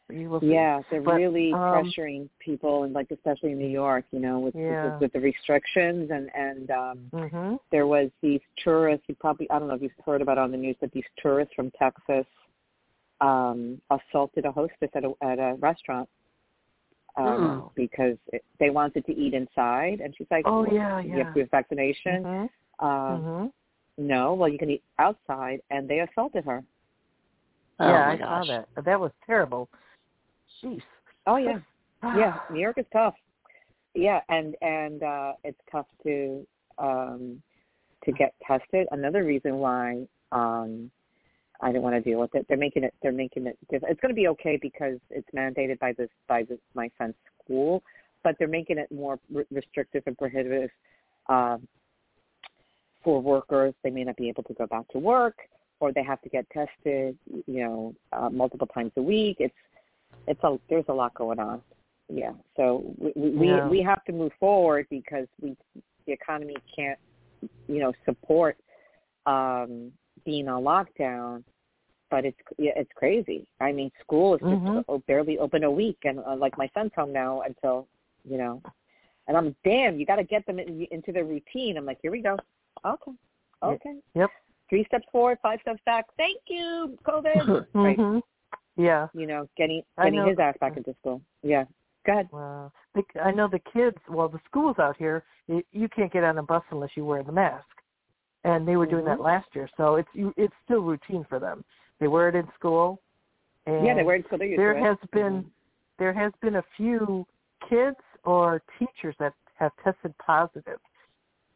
We 0.07 0.27
will 0.27 0.39
see. 0.39 0.47
Yeah, 0.47 0.81
they're 0.89 1.01
But, 1.01 1.15
really 1.15 1.53
um, 1.53 1.59
pressuring 1.59 2.29
people, 2.39 2.83
and 2.83 2.93
like 2.93 3.11
especially 3.11 3.51
in 3.51 3.57
New 3.57 3.67
York, 3.67 4.05
you 4.11 4.19
know, 4.19 4.39
with 4.39 4.55
Yeah. 4.55 4.97
with, 4.99 5.11
the 5.13 5.19
restrictions 5.19 6.11
and 6.11 6.29
and 6.35 6.71
um 6.71 7.11
Mhm. 7.13 7.59
there 7.71 7.87
was 7.87 8.09
these 8.21 8.41
tourists. 8.63 9.05
You 9.09 9.15
probably 9.15 9.49
I 9.49 9.59
don't 9.59 9.67
know 9.67 9.75
if 9.75 9.81
you've 9.81 9.91
heard 10.05 10.21
about 10.21 10.37
it 10.37 10.41
on 10.41 10.51
the 10.51 10.57
news, 10.57 10.77
but 10.79 10.91
these 10.91 11.05
tourists 11.17 11.53
from 11.55 11.71
Texas 11.71 12.25
um 13.21 13.81
assaulted 13.89 14.45
a 14.45 14.51
hostess 14.51 14.89
at 14.93 15.03
a 15.03 15.13
at 15.21 15.39
a 15.39 15.55
restaurant 15.59 16.09
um 17.17 17.63
Oh. 17.65 17.71
because 17.75 18.17
it, 18.33 18.43
they 18.59 18.69
wanted 18.69 19.05
to 19.05 19.13
eat 19.15 19.33
inside, 19.33 20.01
and 20.01 20.13
she's 20.17 20.27
like, 20.29 20.45
Oh, 20.45 20.63
well, 20.63 20.73
yeah, 20.73 20.99
you 20.99 21.11
have 21.19 21.31
proof 21.31 21.45
of 21.45 21.51
vaccination. 21.51 22.23
Mhm. 22.23 22.49
Um, 22.79 23.21
Mhm. 23.23 23.51
No, 23.97 24.33
well, 24.33 24.49
you 24.49 24.57
can 24.57 24.69
eat 24.69 24.83
outside, 24.99 25.61
and 25.69 25.87
they 25.87 25.99
assaulted 26.01 26.43
her. 26.43 26.61
Oh, 27.79 27.87
yeah, 27.89 28.05
my 28.07 28.13
I 28.13 28.17
gosh. 28.17 28.47
saw 28.47 28.53
that. 28.75 28.85
That 28.85 28.99
was 28.99 29.11
terrible. 29.25 29.69
Jeez. 30.61 30.81
Oh 31.25 31.37
yeah. 31.37 31.59
yeah, 32.15 32.37
New 32.49 32.59
York 32.59 32.77
is 32.77 32.85
tough. 32.91 33.15
Yeah, 33.93 34.19
and 34.29 34.55
and 34.61 35.03
uh 35.03 35.33
it's 35.43 35.59
tough 35.71 35.87
to 36.03 36.45
um 36.77 37.41
to 38.03 38.11
get 38.11 38.33
tested. 38.45 38.87
Another 38.91 39.23
reason 39.23 39.57
why 39.59 40.05
um 40.31 40.91
I 41.61 41.71
don't 41.71 41.81
want 41.81 41.95
to 41.95 42.01
deal 42.01 42.19
with 42.19 42.35
it. 42.35 42.45
They're 42.47 42.57
making 42.57 42.83
it 42.83 42.93
they're 43.01 43.11
making 43.11 43.47
it 43.47 43.57
diff- 43.69 43.83
it's 43.87 43.99
going 44.01 44.13
to 44.13 44.15
be 44.15 44.27
okay 44.29 44.57
because 44.61 44.97
it's 45.09 45.27
mandated 45.35 45.79
by 45.79 45.93
this 45.93 46.09
by 46.27 46.43
this 46.43 46.59
my 46.73 46.89
son's 46.97 47.15
school, 47.43 47.83
but 48.23 48.35
they're 48.37 48.47
making 48.47 48.77
it 48.77 48.91
more 48.91 49.19
re- 49.31 49.45
restrictive 49.51 50.03
and 50.05 50.17
prohibitive 50.17 50.69
um 51.29 51.67
for 53.03 53.21
workers. 53.21 53.73
They 53.83 53.89
may 53.89 54.03
not 54.03 54.17
be 54.17 54.29
able 54.29 54.43
to 54.43 54.53
go 54.53 54.67
back 54.67 54.87
to 54.89 54.99
work 54.99 55.37
or 55.79 55.91
they 55.91 56.03
have 56.03 56.21
to 56.21 56.29
get 56.29 56.45
tested, 56.51 57.17
you 57.47 57.63
know, 57.63 57.95
uh, 58.13 58.29
multiple 58.29 58.67
times 58.67 58.91
a 58.97 59.01
week. 59.01 59.37
It's 59.39 59.53
it's 60.27 60.43
a 60.43 60.57
there's 60.69 60.85
a 60.89 60.93
lot 60.93 61.13
going 61.13 61.39
on. 61.39 61.61
yeah. 62.09 62.33
So 62.57 62.93
we 62.97 63.11
we, 63.15 63.47
Yeah. 63.47 63.67
we 63.69 63.81
have 63.81 64.03
to 64.05 64.11
move 64.11 64.31
forward 64.39 64.87
because 64.89 65.27
we 65.41 65.55
the 66.05 66.13
economy 66.13 66.55
can't 66.75 66.99
you 67.67 67.79
know 67.79 67.93
support 68.05 68.57
um 69.25 69.91
being 70.23 70.47
on 70.47 70.63
lockdown. 70.63 71.43
But 72.11 72.23
it's 72.25 72.37
yeah, 72.57 72.71
it's 72.75 72.91
crazy. 72.95 73.47
I 73.59 73.71
mean, 73.71 73.91
school 73.99 74.35
is 74.35 74.41
just 74.41 74.51
Mhm. 74.51 75.05
barely 75.07 75.39
open 75.39 75.63
a 75.63 75.71
week, 75.71 75.97
and 76.03 76.19
uh, 76.19 76.35
like 76.35 76.57
my 76.57 76.69
son's 76.73 76.91
home 76.95 77.11
now 77.11 77.41
until 77.41 77.87
you 78.23 78.37
know, 78.37 78.61
and 79.27 79.35
I'm 79.35 79.55
damn. 79.63 79.99
You 79.99 80.05
got 80.05 80.17
to 80.17 80.23
get 80.23 80.45
them 80.45 80.59
in, 80.59 80.87
into 80.91 81.11
their 81.11 81.25
routine. 81.25 81.77
I'm 81.77 81.85
like, 81.85 81.99
here 82.01 82.11
we 82.11 82.21
go. 82.21 82.37
Okay, 82.85 83.11
okay. 83.63 83.95
Yep. 84.13 84.29
Three 84.69 84.85
steps 84.85 85.07
forward, 85.11 85.39
five 85.41 85.59
steps 85.61 85.81
back. 85.85 86.05
Thank 86.17 86.41
you, 86.47 86.97
COVID. 87.03 87.65
right. 87.73 87.97
Mhm. 87.97 88.21
Yeah. 88.77 89.07
You 89.13 89.25
know, 89.25 89.47
getting 89.57 89.81
getting 89.97 90.25
his 90.27 90.37
ass 90.39 90.55
back 90.59 90.77
into 90.77 90.93
school. 91.01 91.21
Yeah. 91.43 91.65
Go 92.05 92.11
ahead. 92.13 92.29
Wow. 92.31 92.71
I 93.21 93.31
know 93.31 93.47
the 93.47 93.59
kids. 93.73 93.97
Well, 94.09 94.29
the 94.29 94.39
schools 94.45 94.77
out 94.79 94.95
here, 94.97 95.23
you, 95.47 95.63
you 95.71 95.89
can't 95.89 96.11
get 96.11 96.23
on 96.23 96.37
a 96.37 96.43
bus 96.43 96.63
unless 96.69 96.91
you 96.95 97.03
wear 97.03 97.23
the 97.23 97.31
mask, 97.31 97.65
and 98.45 98.67
they 98.67 98.77
were 98.77 98.85
doing 98.85 99.03
that 99.05 99.17
Mhm. 99.17 99.23
last 99.23 99.53
year. 99.55 99.67
So 99.75 99.95
it's 99.95 100.09
you, 100.13 100.33
it's 100.37 100.53
still 100.63 100.81
routine 100.81 101.25
for 101.25 101.39
them. 101.39 101.65
They 101.99 102.07
wear 102.07 102.29
it 102.29 102.35
in 102.35 102.49
school. 102.53 103.01
And 103.65 103.85
Yeah, 103.85 103.95
they 103.95 104.03
wear 104.03 104.17
it 104.17 104.25
so 104.29 104.37
they're 104.37 104.55
there 104.55 104.73
to 104.73 104.79
it. 104.79 104.83
has 104.83 104.97
been 105.09 105.43
Mhm. 105.43 105.51
there 105.97 106.13
has 106.13 106.31
been 106.41 106.57
a 106.57 106.61
few 106.77 107.25
kids 107.67 107.99
or 108.23 108.61
teachers 108.77 109.15
that 109.17 109.33
have 109.55 109.75
tested 109.77 110.15
positive. 110.19 110.79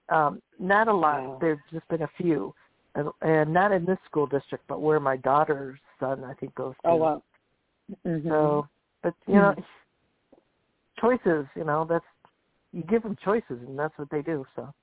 Um, 0.10 0.42
not 0.58 0.88
a 0.88 0.94
lot. 0.94 1.22
Wow. 1.22 1.38
There's 1.40 1.60
just 1.72 1.88
been 1.90 2.02
a 2.02 2.08
few, 2.18 2.56
and, 2.96 3.12
and 3.22 3.54
not 3.54 3.72
in 3.72 3.86
this 3.86 4.00
school 4.06 4.26
district, 4.26 4.66
but 4.68 4.82
where 4.82 5.00
my 5.00 5.18
daughter's 5.18 5.80
son 6.00 6.24
I 6.24 6.34
think 6.34 6.56
goes 6.56 6.74
to. 6.82 6.90
Oh 6.90 6.96
wow. 6.96 7.24
Mhm. 8.04 8.28
So, 8.28 8.68
but 9.04 9.14
you 9.28 9.36
know, 9.36 9.56
choices. 11.00 11.46
You 11.56 11.66
know, 11.66 11.86
that's 11.86 12.06
you 12.72 12.82
give 12.84 13.04
them 13.04 13.16
choices, 13.24 13.62
and 13.68 13.78
that's 13.78 13.96
what 13.98 14.10
they 14.10 14.24
do. 14.24 14.46
So, 14.56 14.74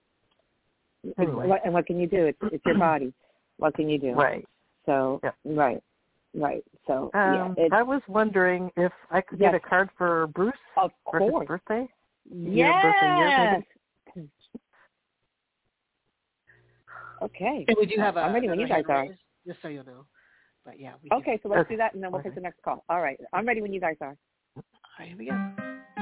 anyway. 1.18 1.46
What, 1.46 1.60
and 1.64 1.72
what 1.74 1.86
can 1.86 1.98
you 2.00 2.06
do? 2.06 2.26
It's 2.26 2.38
it's 2.52 2.64
your 2.66 2.78
body. 2.78 3.12
What 3.58 3.74
can 3.74 3.88
you 3.88 3.98
do? 3.98 4.12
right. 4.12 4.46
So 4.84 5.18
Yep. 5.24 5.34
right, 5.46 5.82
right. 6.34 6.62
So 6.86 7.10
Um, 7.14 7.54
yeah, 7.56 7.68
I 7.72 7.82
was 7.82 8.02
wondering 8.06 8.70
if 8.76 8.92
I 9.10 9.22
could 9.22 9.38
get 9.38 9.54
a 9.54 9.60
card 9.60 9.88
for 9.96 10.26
Bruce 10.26 10.52
of 10.76 10.90
for 11.10 11.20
his 11.20 11.32
birthday. 11.46 11.88
Yes. 12.30 12.74
birthday 12.82 13.16
year. 13.16 13.64
Okay. 17.22 17.64
And 17.66 17.76
we 17.80 17.86
do 17.86 17.98
have 17.98 18.16
a 18.16 18.20
I'm 18.20 18.34
ready 18.34 18.48
when 18.48 18.60
you 18.60 18.68
guys 18.68 18.84
are. 18.88 19.06
just 19.46 19.62
so 19.62 19.68
you 19.68 19.82
know. 19.84 20.04
But 20.64 20.78
yeah, 20.78 20.92
we 21.02 21.08
do. 21.08 21.16
Okay, 21.16 21.40
so 21.42 21.48
let's 21.48 21.62
Okay. 21.62 21.74
do 21.74 21.78
that, 21.78 21.94
and 21.94 22.02
then 22.02 22.12
we'll 22.12 22.20
Okay. 22.20 22.28
take 22.28 22.34
the 22.34 22.40
next 22.42 22.60
call. 22.62 22.84
All 22.88 23.00
right, 23.00 23.18
I'm 23.32 23.46
ready 23.46 23.62
when 23.62 23.72
you 23.72 23.80
guys 23.80 23.96
are. 24.00 24.16
All 24.56 24.62
right, 24.98 25.08
here 25.08 25.16
we 25.16 25.26
go. 25.26 25.95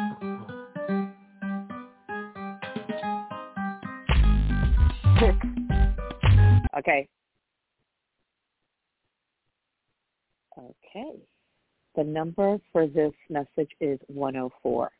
Okay. 6.77 7.09
Okay. 10.59 11.13
The 11.95 12.05
number 12.05 12.59
for 12.73 12.87
this 12.87 13.13
message 13.31 13.71
is 13.81 13.99
104. 14.09 14.91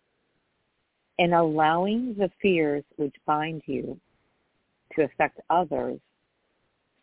In 1.19 1.33
allowing 1.33 2.15
the 2.17 2.31
fears 2.41 2.85
which 2.97 3.15
bind 3.27 3.63
you 3.67 3.99
to 4.95 5.03
affect 5.03 5.41
others 5.51 5.99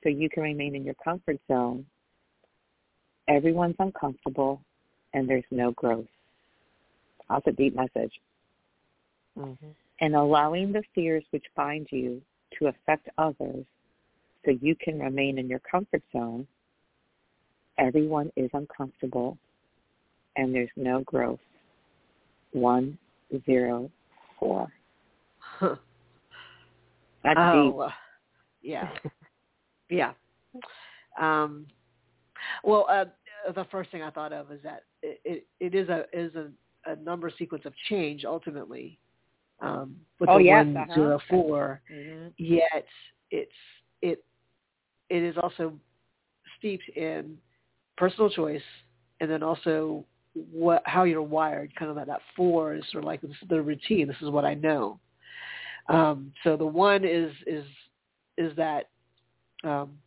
so 0.03 0.09
you 0.09 0.29
can 0.29 0.43
remain 0.43 0.75
in 0.75 0.83
your 0.83 0.95
comfort 1.03 1.37
zone, 1.49 1.85
everyone's 3.27 3.75
uncomfortable 3.79 4.61
and 5.13 5.29
there's 5.29 5.43
no 5.51 5.71
growth. 5.71 6.07
That's 7.29 7.47
a 7.47 7.51
deep 7.51 7.75
message. 7.75 8.13
Mm-hmm. 9.37 9.67
And 9.99 10.15
allowing 10.15 10.71
the 10.71 10.83
fears 10.95 11.23
which 11.31 11.45
bind 11.55 11.87
you 11.91 12.21
to 12.59 12.67
affect 12.67 13.09
others 13.17 13.65
so 14.45 14.51
you 14.61 14.75
can 14.75 14.99
remain 14.99 15.37
in 15.37 15.47
your 15.47 15.59
comfort 15.59 16.01
zone, 16.11 16.47
everyone 17.77 18.31
is 18.35 18.49
uncomfortable 18.53 19.37
and 20.35 20.53
there's 20.53 20.69
no 20.75 21.01
growth. 21.01 21.39
One, 22.53 22.97
zero, 23.45 23.89
four. 24.39 24.67
That's 25.61 25.79
deep. 27.23 27.37
oh, 27.37 27.79
uh, 27.81 27.91
yeah, 28.61 28.89
yeah. 29.89 30.13
Um, 31.19 31.67
well, 32.63 32.87
uh, 32.89 33.05
the 33.53 33.65
first 33.71 33.91
thing 33.91 34.01
I 34.01 34.09
thought 34.09 34.33
of 34.33 34.51
is 34.51 34.59
that 34.63 34.83
it, 35.01 35.21
it, 35.23 35.47
it 35.59 35.75
is 35.75 35.89
a 35.89 36.05
is 36.13 36.33
a, 36.35 36.49
a 36.85 36.95
number 36.97 37.31
sequence 37.37 37.65
of 37.65 37.73
change 37.89 38.25
ultimately. 38.25 38.97
Um, 39.61 39.95
with 40.19 40.29
Oh, 40.29 40.37
the 40.37 40.43
yes, 40.45 40.65
one 40.65 40.77
uh-huh. 40.77 40.93
zero 40.93 41.19
four, 41.29 41.81
Mhm. 41.91 42.33
yet 42.37 42.85
it's 43.29 43.51
it 44.01 44.23
it 45.09 45.23
is 45.23 45.37
also 45.37 45.77
steeped 46.57 46.87
in 46.89 47.37
personal 47.97 48.29
choice 48.29 48.63
and 49.19 49.29
then 49.29 49.43
also 49.43 50.05
what 50.33 50.81
how 50.85 51.03
you're 51.03 51.21
wired 51.21 51.73
kind 51.75 51.89
of 51.89 51.95
that, 51.95 52.07
that 52.07 52.21
four 52.35 52.73
is 52.73 52.83
sort 52.91 53.03
of 53.03 53.07
like 53.07 53.21
this 53.21 53.31
is 53.31 53.47
the 53.49 53.61
routine 53.61 54.07
this 54.07 54.21
is 54.21 54.29
what 54.29 54.45
i 54.45 54.53
know 54.53 54.99
um 55.89 56.31
so 56.43 56.55
the 56.55 56.65
one 56.65 57.03
is 57.03 57.31
is 57.45 57.65
is 58.37 58.55
that 58.55 58.89
um 59.63 59.97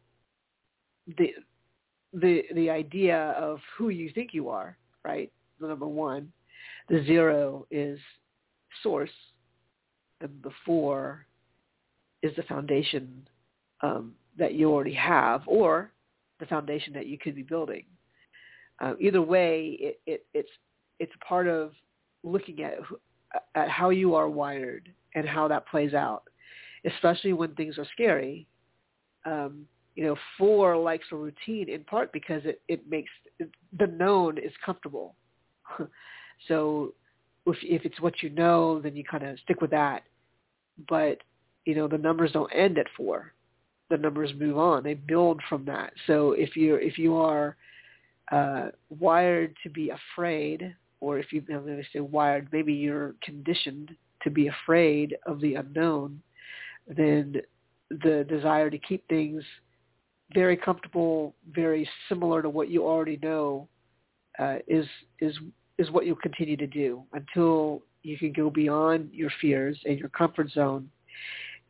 the 1.19 1.35
the 2.15 2.43
the 2.55 2.71
idea 2.71 3.35
of 3.39 3.61
who 3.77 3.91
you 3.91 4.11
think 4.11 4.33
you 4.33 4.49
are 4.49 4.77
right 5.05 5.31
the 5.61 5.67
number 5.67 5.87
one 5.87 6.33
the 6.89 7.03
zero 7.05 7.67
is 7.71 7.99
source 8.83 9.11
and 10.25 10.53
four 10.65 11.27
is 12.23 12.35
the 12.37 12.43
foundation 12.45 13.29
um, 13.83 14.15
that 14.39 14.55
you 14.55 14.73
already 14.73 14.95
have 14.95 15.43
or 15.47 15.93
the 16.41 16.47
foundation 16.47 16.93
that 16.95 17.07
you 17.07 17.19
could 17.19 17.35
be 17.35 17.43
building. 17.43 17.85
Uh, 18.81 18.95
either 18.99 19.23
way, 19.23 19.77
it, 19.79 20.01
it, 20.07 20.27
it's 20.35 20.49
it's 20.99 21.13
part 21.27 21.47
of 21.47 21.73
looking 22.23 22.63
at 22.63 22.75
at 23.55 23.69
how 23.69 23.91
you 23.91 24.15
are 24.15 24.29
wired 24.29 24.89
and 25.15 25.29
how 25.29 25.47
that 25.47 25.69
plays 25.69 25.95
out, 25.95 26.25
especially 26.85 27.33
when 27.33 27.55
things 27.55 27.79
are 27.79 27.87
scary. 27.93 28.47
Um, 29.25 29.67
you 29.95 30.05
know, 30.05 30.17
four 30.37 30.77
likes 30.77 31.07
a 31.13 31.17
routine 31.17 31.69
in 31.69 31.85
part 31.85 32.13
because 32.13 32.43
it 32.45 32.61
it 32.69 32.89
makes 32.91 33.11
it, 33.39 33.51
the 33.79 33.87
known 33.87 34.39
is 34.39 34.53
comfortable. 34.65 35.15
so 36.49 36.95
if 37.47 37.57
if 37.63 37.85
it's 37.85 38.01
what 38.01 38.23
you 38.23 38.31
know, 38.31 38.81
then 38.81 38.97
you 38.97 39.05
kind 39.05 39.25
of 39.25 39.39
stick 39.41 39.61
with 39.61 39.71
that. 39.71 40.03
But 40.89 41.19
you 41.65 41.75
know, 41.75 41.89
the 41.89 41.99
numbers 41.99 42.33
don't 42.33 42.51
end 42.55 42.79
at 42.79 42.87
four. 42.97 43.33
The 43.91 43.97
numbers 43.97 44.33
move 44.39 44.59
on. 44.59 44.83
They 44.83 44.95
build 44.95 45.41
from 45.49 45.65
that. 45.67 45.93
So 46.07 46.33
if 46.33 46.57
you 46.57 46.77
if 46.77 46.99
you 46.99 47.17
are 47.17 47.57
uh, 48.33 48.69
wired 48.89 49.55
to 49.63 49.71
be 49.71 49.91
afraid, 49.91 50.75
or 51.01 51.19
if 51.19 51.33
you 51.33 51.41
going 51.41 51.67
to 51.67 51.83
say 51.93 52.01
wired, 52.01 52.49
maybe 52.53 52.73
you're 52.73 53.15
conditioned 53.23 53.91
to 54.23 54.31
be 54.31 54.49
afraid 54.49 55.17
of 55.27 55.41
the 55.41 55.55
unknown, 55.55 56.21
then 56.89 57.37
the 57.91 58.25
desire 58.29 58.71
to 58.71 58.79
keep 58.79 59.07
things 59.09 59.43
very 60.33 60.57
comfortable, 60.57 61.35
very 61.53 61.89
similar 62.09 62.41
to 62.43 62.49
what 62.49 62.71
you 62.71 62.85
already 62.85 63.19
know, 63.23 63.69
uh, 64.39 64.57
is 64.67 64.87
is 65.21 65.37
is 65.79 65.91
what 65.91 66.07
you'll 66.07 66.17
continue 66.17 66.57
to 66.57 66.67
do 66.67 67.03
until 67.13 67.83
you 68.05 68.19
can 68.19 68.33
go 68.33 68.51
beyond 68.51 69.11
your 69.13 69.31
fears 69.41 69.79
and 69.85 69.99
your 69.99 70.11
comfort 70.11 70.51
zone 70.51 70.89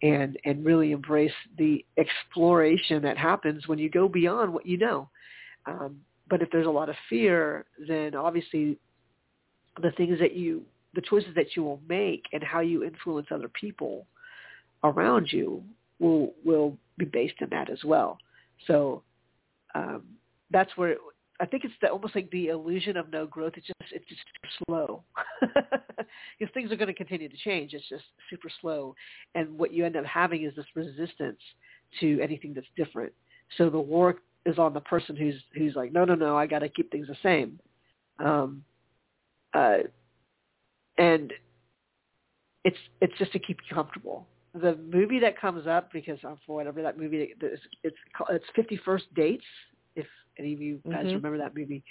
and 0.03 0.37
and 0.45 0.65
really 0.65 0.91
embrace 0.93 1.33
the 1.57 1.85
exploration 1.97 3.01
that 3.03 3.17
happens 3.17 3.67
when 3.69 3.79
you 3.79 3.89
go 3.89 4.09
beyond 4.09 4.53
what 4.53 4.67
you 4.67 4.77
know. 4.77 5.09
Um, 5.67 6.01
but 6.29 6.43
if 6.43 6.51
there's 6.51 6.67
a 6.67 6.71
lot 6.71 6.89
of 6.89 6.97
fear, 7.09 7.65
then 7.87 8.15
obviously 8.15 8.79
the 9.81 9.93
things 9.93 10.19
that 10.21 10.35
you, 10.35 10.63
the 10.95 11.01
choices 11.01 11.35
that 11.37 11.57
you 11.57 11.63
will 11.63 11.81
make 11.89 12.25
and 12.33 12.43
how 12.43 12.61
you 12.61 12.85
influence 12.85 13.29
other 13.31 13.49
people 13.49 14.07
around 14.83 15.29
you 15.31 15.63
will 16.01 16.35
will 16.45 16.77
be 16.99 17.05
based 17.05 17.41
in 17.41 17.49
that 17.51 17.71
as 17.71 17.83
well. 17.85 18.19
So 18.67 19.03
um, 19.75 20.03
that's 20.51 20.77
where 20.77 20.97
I 21.41 21.47
think 21.47 21.65
it's 21.65 21.75
the, 21.81 21.89
almost 21.89 22.15
like 22.15 22.31
the 22.31 22.49
illusion 22.49 22.97
of 22.97 23.11
no 23.11 23.27
growth. 23.27 23.55
It's 23.57 23.67
just 23.67 23.93
it's 23.93 24.09
just 24.09 24.23
slow 24.67 25.03
because 25.41 26.53
things 26.55 26.71
are 26.71 26.77
going 26.77 26.89
to 26.89 26.95
continue 26.95 27.29
to 27.29 27.37
change. 27.37 27.75
It's 27.75 27.89
just 27.89 28.05
super 28.31 28.49
slow, 28.61 28.95
and 29.35 29.59
what 29.59 29.73
you 29.73 29.85
end 29.85 29.97
up 29.97 30.05
having 30.05 30.45
is 30.45 30.55
this 30.55 30.67
resistance 30.77 31.41
to 32.01 32.21
anything 32.21 32.55
that's 32.55 32.67
different. 32.77 33.13
So 33.59 33.69
the 33.69 33.81
work 33.81 34.19
is 34.47 34.59
on 34.59 34.75
the 34.75 34.81
person 34.81 35.17
who's 35.17 35.35
who's 35.57 35.75
like, 35.75 35.93
no, 35.93 36.05
no, 36.05 36.15
no, 36.15 36.37
I 36.37 36.47
got 36.47 36.61
to 36.61 36.69
keep 36.69 36.93
things 36.93 37.09
the 37.09 37.17
same, 37.23 37.59
um, 38.25 38.63
uh, 39.55 39.79
and 40.99 41.33
it's 42.65 42.79
it's 43.01 43.17
just 43.19 43.33
to 43.33 43.41
keep 43.41 43.59
you 43.69 43.75
comfortable. 43.75 44.29
The 44.55 44.77
movie 44.77 45.19
that 45.19 45.41
comes 45.41 45.67
up 45.67 45.93
because 45.93 46.19
um, 46.25 46.39
for 46.47 46.55
whatever 46.55 46.81
that 46.83 46.97
movie 46.97 47.35
it's 47.41 47.63
it's 47.83 47.97
called, 48.17 48.31
it's 48.33 48.45
Fifty 48.55 48.79
First 48.85 49.13
Dates 49.17 49.45
if 49.97 50.07
any 50.39 50.53
of 50.53 50.61
you 50.61 50.81
guys 50.91 51.07
Mhm. 51.07 51.15
remember 51.15 51.39
that 51.39 51.57
movie 51.57 51.83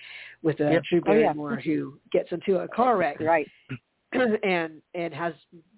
with 0.42 0.60
uh, 0.62 0.70
Yep. 0.72 0.84
Drew 0.90 1.02
Oh, 1.08 1.14
yeah. 1.14 1.24
Barrymore 1.34 1.58
who 1.58 2.00
gets 2.12 2.32
into 2.32 2.60
a 2.60 2.68
car 2.68 2.98
wreck 2.98 3.20
right. 3.20 3.50
and 4.44 4.82
and 4.94 5.14
has 5.14 5.34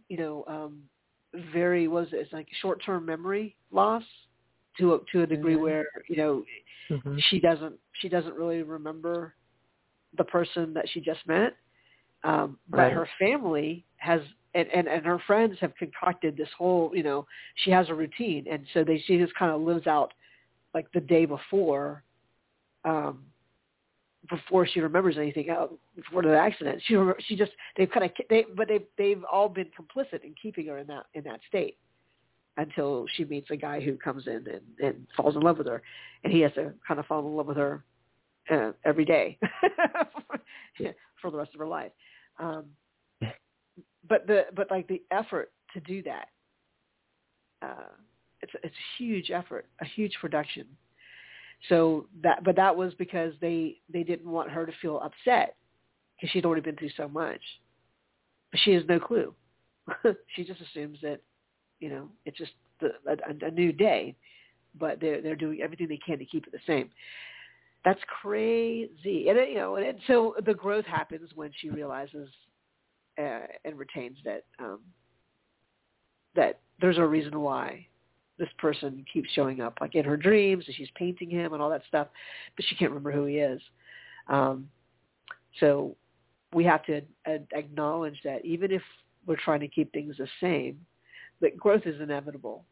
you 0.09 0.17
know 0.17 0.43
um 0.47 0.81
very 1.53 1.87
was 1.87 2.07
it 2.13 2.17
it's 2.17 2.33
like 2.33 2.47
short 2.61 2.81
term 2.85 3.05
memory 3.05 3.55
loss 3.71 4.03
to 4.77 4.95
a 4.95 4.99
to 5.11 5.21
a 5.23 5.27
degree 5.27 5.55
Mhm. 5.55 5.61
where 5.61 5.85
you 6.07 6.17
know 6.17 6.43
Mhm. 6.89 7.21
she 7.29 7.39
doesn't 7.39 7.77
she 8.01 8.09
doesn't 8.09 8.35
really 8.35 8.63
remember 8.63 9.35
the 10.17 10.23
person 10.23 10.73
that 10.73 10.87
she 10.89 11.01
just 11.01 11.25
met 11.27 11.55
um 12.23 12.57
but 12.69 12.79
Right. 12.79 12.93
her 12.93 13.07
family 13.19 13.85
has 13.97 14.21
and, 14.53 14.67
and 14.73 14.87
and 14.87 15.05
her 15.05 15.19
friends 15.27 15.57
have 15.59 15.75
concocted 15.75 16.37
this 16.37 16.49
whole 16.57 16.91
you 16.93 17.03
know 17.03 17.25
she 17.63 17.71
has 17.71 17.89
a 17.89 17.93
routine 17.93 18.45
and 18.49 18.65
so 18.73 18.83
they 18.83 18.97
she 19.05 19.17
just 19.17 19.35
kind 19.35 19.51
of 19.51 19.61
lives 19.61 19.87
out 19.87 20.13
like 20.73 20.89
the 20.93 21.01
day 21.01 21.25
before 21.25 22.03
um 22.85 23.25
before 24.29 24.65
she 24.65 24.79
remembers 24.79 25.17
anything 25.17 25.49
else 25.49 25.71
before 25.95 26.21
the 26.23 26.37
accident. 26.37 26.81
She 26.85 26.97
she 27.27 27.35
just 27.35 27.51
they've 27.77 27.89
kind 27.89 28.05
of 28.05 28.11
they 28.29 28.45
but 28.55 28.67
they 28.67 28.79
they've 28.97 29.23
all 29.31 29.49
been 29.49 29.67
complicit 29.79 30.23
in 30.23 30.33
keeping 30.41 30.67
her 30.67 30.77
in 30.77 30.87
that 30.87 31.05
in 31.13 31.23
that 31.25 31.39
state 31.47 31.77
until 32.57 33.05
she 33.15 33.25
meets 33.25 33.51
a 33.51 33.55
guy 33.55 33.81
who 33.81 33.97
comes 33.97 34.27
in 34.27 34.45
and 34.47 34.61
and 34.79 35.07
falls 35.15 35.35
in 35.35 35.41
love 35.41 35.57
with 35.57 35.67
her. 35.67 35.81
And 36.23 36.31
he 36.31 36.41
has 36.41 36.53
to 36.53 36.73
kind 36.87 36.99
of 36.99 37.05
fall 37.05 37.19
in 37.19 37.35
love 37.35 37.47
with 37.47 37.57
her 37.57 37.83
uh, 38.49 38.71
every 38.83 39.05
day 39.05 39.37
for 41.21 41.31
the 41.31 41.37
rest 41.37 41.53
of 41.53 41.59
her 41.59 41.67
life. 41.67 41.91
Um 42.39 42.65
but 44.07 44.27
the 44.27 44.45
but 44.55 44.69
like 44.71 44.87
the 44.87 45.01
effort 45.11 45.51
to 45.73 45.79
do 45.81 46.01
that 46.03 46.27
uh 47.61 47.89
it's 48.41 48.53
it's 48.63 48.75
a 48.75 49.03
huge 49.03 49.31
effort 49.31 49.67
a 49.81 49.85
huge 49.85 50.13
production 50.21 50.65
so 51.69 52.07
that 52.23 52.43
but 52.43 52.55
that 52.55 52.75
was 52.75 52.93
because 52.95 53.33
they 53.41 53.77
they 53.91 54.03
didn't 54.03 54.29
want 54.29 54.51
her 54.51 54.65
to 54.65 54.71
feel 54.81 54.99
upset 54.99 55.55
because 56.15 56.31
she'd 56.31 56.45
already 56.45 56.61
been 56.61 56.75
through 56.75 56.91
so 56.95 57.07
much. 57.07 57.41
But 58.51 58.59
she 58.63 58.73
has 58.73 58.83
no 58.87 58.99
clue. 58.99 59.33
She 60.35 60.43
just 60.43 60.61
assumes 60.61 60.99
that 61.01 61.21
you 61.79 61.89
know 61.89 62.09
it's 62.25 62.37
just 62.37 62.51
the, 62.79 62.89
a, 63.07 63.45
a 63.47 63.51
new 63.51 63.71
day 63.71 64.15
but 64.79 64.99
they're 64.99 65.21
they're 65.21 65.35
doing 65.35 65.61
everything 65.61 65.87
they 65.87 65.99
can 66.05 66.19
to 66.19 66.25
keep 66.25 66.45
it 66.47 66.51
the 66.51 66.59
same. 66.67 66.89
That's 67.83 67.99
crazy. 68.21 69.29
And 69.29 69.37
you 69.49 69.55
know 69.55 69.75
and, 69.75 69.85
and 69.85 69.99
so 70.07 70.35
the 70.45 70.53
growth 70.53 70.85
happens 70.85 71.29
when 71.35 71.51
she 71.59 71.69
realizes 71.69 72.29
uh, 73.17 73.47
and 73.63 73.77
retains 73.77 74.17
that 74.25 74.43
um 74.59 74.79
that 76.35 76.59
there's 76.81 76.97
a 76.97 77.05
reason 77.05 77.39
why 77.39 77.87
this 78.37 78.49
person 78.57 79.05
keeps 79.11 79.31
showing 79.31 79.61
up 79.61 79.77
like 79.79 79.95
in 79.95 80.03
her 80.05 80.17
dreams 80.17 80.65
and 80.67 80.75
she's 80.75 80.89
painting 80.95 81.29
him 81.29 81.53
and 81.53 81.61
all 81.61 81.69
that 81.69 81.83
stuff 81.87 82.07
but 82.55 82.65
she 82.67 82.75
can't 82.75 82.91
remember 82.91 83.11
who 83.11 83.25
he 83.25 83.37
is. 83.37 83.61
Um 84.27 84.69
so 85.59 85.95
we 86.53 86.63
have 86.65 86.83
to 86.85 87.01
uh, 87.27 87.37
acknowledge 87.53 88.19
that 88.23 88.43
even 88.43 88.71
if 88.71 88.81
we're 89.25 89.37
trying 89.37 89.61
to 89.61 89.67
keep 89.67 89.91
things 89.91 90.15
the 90.17 90.27
same 90.41 90.79
that 91.41 91.57
growth 91.57 91.83
is 91.85 91.99
inevitable. 91.99 92.63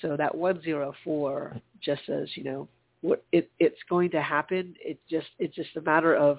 So 0.00 0.16
that 0.16 0.34
104 0.34 1.56
just 1.80 2.02
says 2.06 2.28
you 2.34 2.44
know 2.44 2.68
what 3.02 3.24
it 3.32 3.50
it's 3.58 3.80
going 3.88 4.10
to 4.10 4.22
happen. 4.22 4.74
It 4.80 4.98
just 5.10 5.28
it's 5.38 5.54
just 5.54 5.76
a 5.76 5.82
matter 5.82 6.14
of 6.14 6.38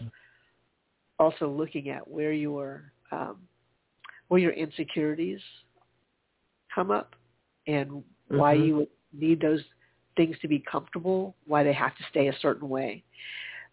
also 1.20 1.50
looking 1.50 1.90
at 1.90 2.08
where 2.08 2.34
your 2.34 2.92
um 3.12 3.38
where 4.30 4.40
your 4.40 4.54
insecurities 4.54 5.42
come 6.74 6.90
up 6.90 7.16
and 7.68 8.04
why 8.28 8.54
Mhm. 8.54 8.68
you 8.68 8.76
would 8.78 8.88
need 9.14 9.42
those 9.42 9.62
things 10.16 10.38
to 10.42 10.48
be 10.48 10.60
comfortable, 10.60 11.36
why 11.46 11.64
they 11.64 11.74
have 11.74 11.96
to 11.98 12.04
stay 12.10 12.28
a 12.28 12.40
certain 12.40 12.70
way. 12.70 13.04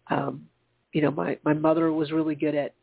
Um, 0.09 0.47
you 0.93 1.01
know, 1.01 1.11
my, 1.11 1.37
my 1.43 1.53
mother 1.53 1.91
was 1.91 2.11
really 2.11 2.35
good 2.35 2.55
at, 2.55 2.73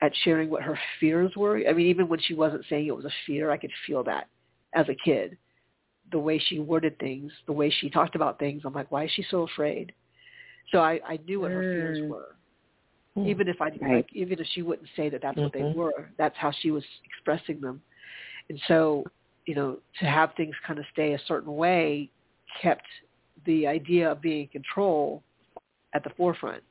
at 0.00 0.12
sharing 0.24 0.48
what 0.48 0.62
her 0.62 0.78
fears 0.98 1.32
were. 1.36 1.58
I 1.68 1.72
mean, 1.72 1.86
even 1.86 2.08
when 2.08 2.20
she 2.20 2.34
wasn't 2.34 2.64
saying 2.68 2.86
it 2.86 2.96
was 2.96 3.04
a 3.04 3.12
fear, 3.26 3.50
I 3.50 3.56
could 3.58 3.72
feel 3.86 4.02
that 4.04 4.28
as 4.74 4.88
a 4.88 4.94
kid. 4.94 5.36
The 6.12 6.18
way 6.18 6.38
she 6.38 6.58
worded 6.58 6.98
things, 6.98 7.32
the 7.46 7.52
way 7.52 7.70
she 7.70 7.90
talked 7.90 8.14
about 8.16 8.38
things, 8.38 8.62
I'm 8.64 8.72
like, 8.72 8.90
why 8.90 9.04
is 9.04 9.10
she 9.12 9.24
so 9.30 9.42
afraid? 9.42 9.92
So 10.72 10.78
I, 10.78 11.00
I 11.06 11.18
knew 11.26 11.40
what 11.40 11.52
her 11.52 11.64
fears 11.72 11.98
Mm. 11.98 12.08
were. 12.08 12.36
Even 13.26 13.48
if 13.48 13.60
I 13.60 13.70
Right. 13.80 13.96
like, 13.96 14.08
even 14.12 14.38
if 14.38 14.46
she 14.52 14.62
wouldn't 14.62 14.88
say 14.96 15.10
that 15.10 15.20
that's 15.20 15.36
what 15.36 15.52
they 15.52 15.62
Mhm. 15.62 15.74
were, 15.74 16.10
that's 16.16 16.36
how 16.38 16.50
she 16.50 16.70
was 16.70 16.84
expressing 17.04 17.60
them. 17.60 17.82
And 18.48 18.58
so 18.66 19.04
you 19.46 19.54
know, 19.54 19.78
to 19.98 20.04
have 20.06 20.30
things 20.36 20.54
kind 20.66 20.78
of 20.78 20.84
stay 20.92 21.12
a 21.14 21.18
certain 21.26 21.54
way 21.56 22.10
kept 22.60 22.86
the 23.46 23.66
idea 23.66 24.10
of 24.10 24.20
being 24.20 24.42
in 24.42 24.48
control 24.48 25.22
at 25.94 26.04
the 26.04 26.10
forefront. 26.16 26.62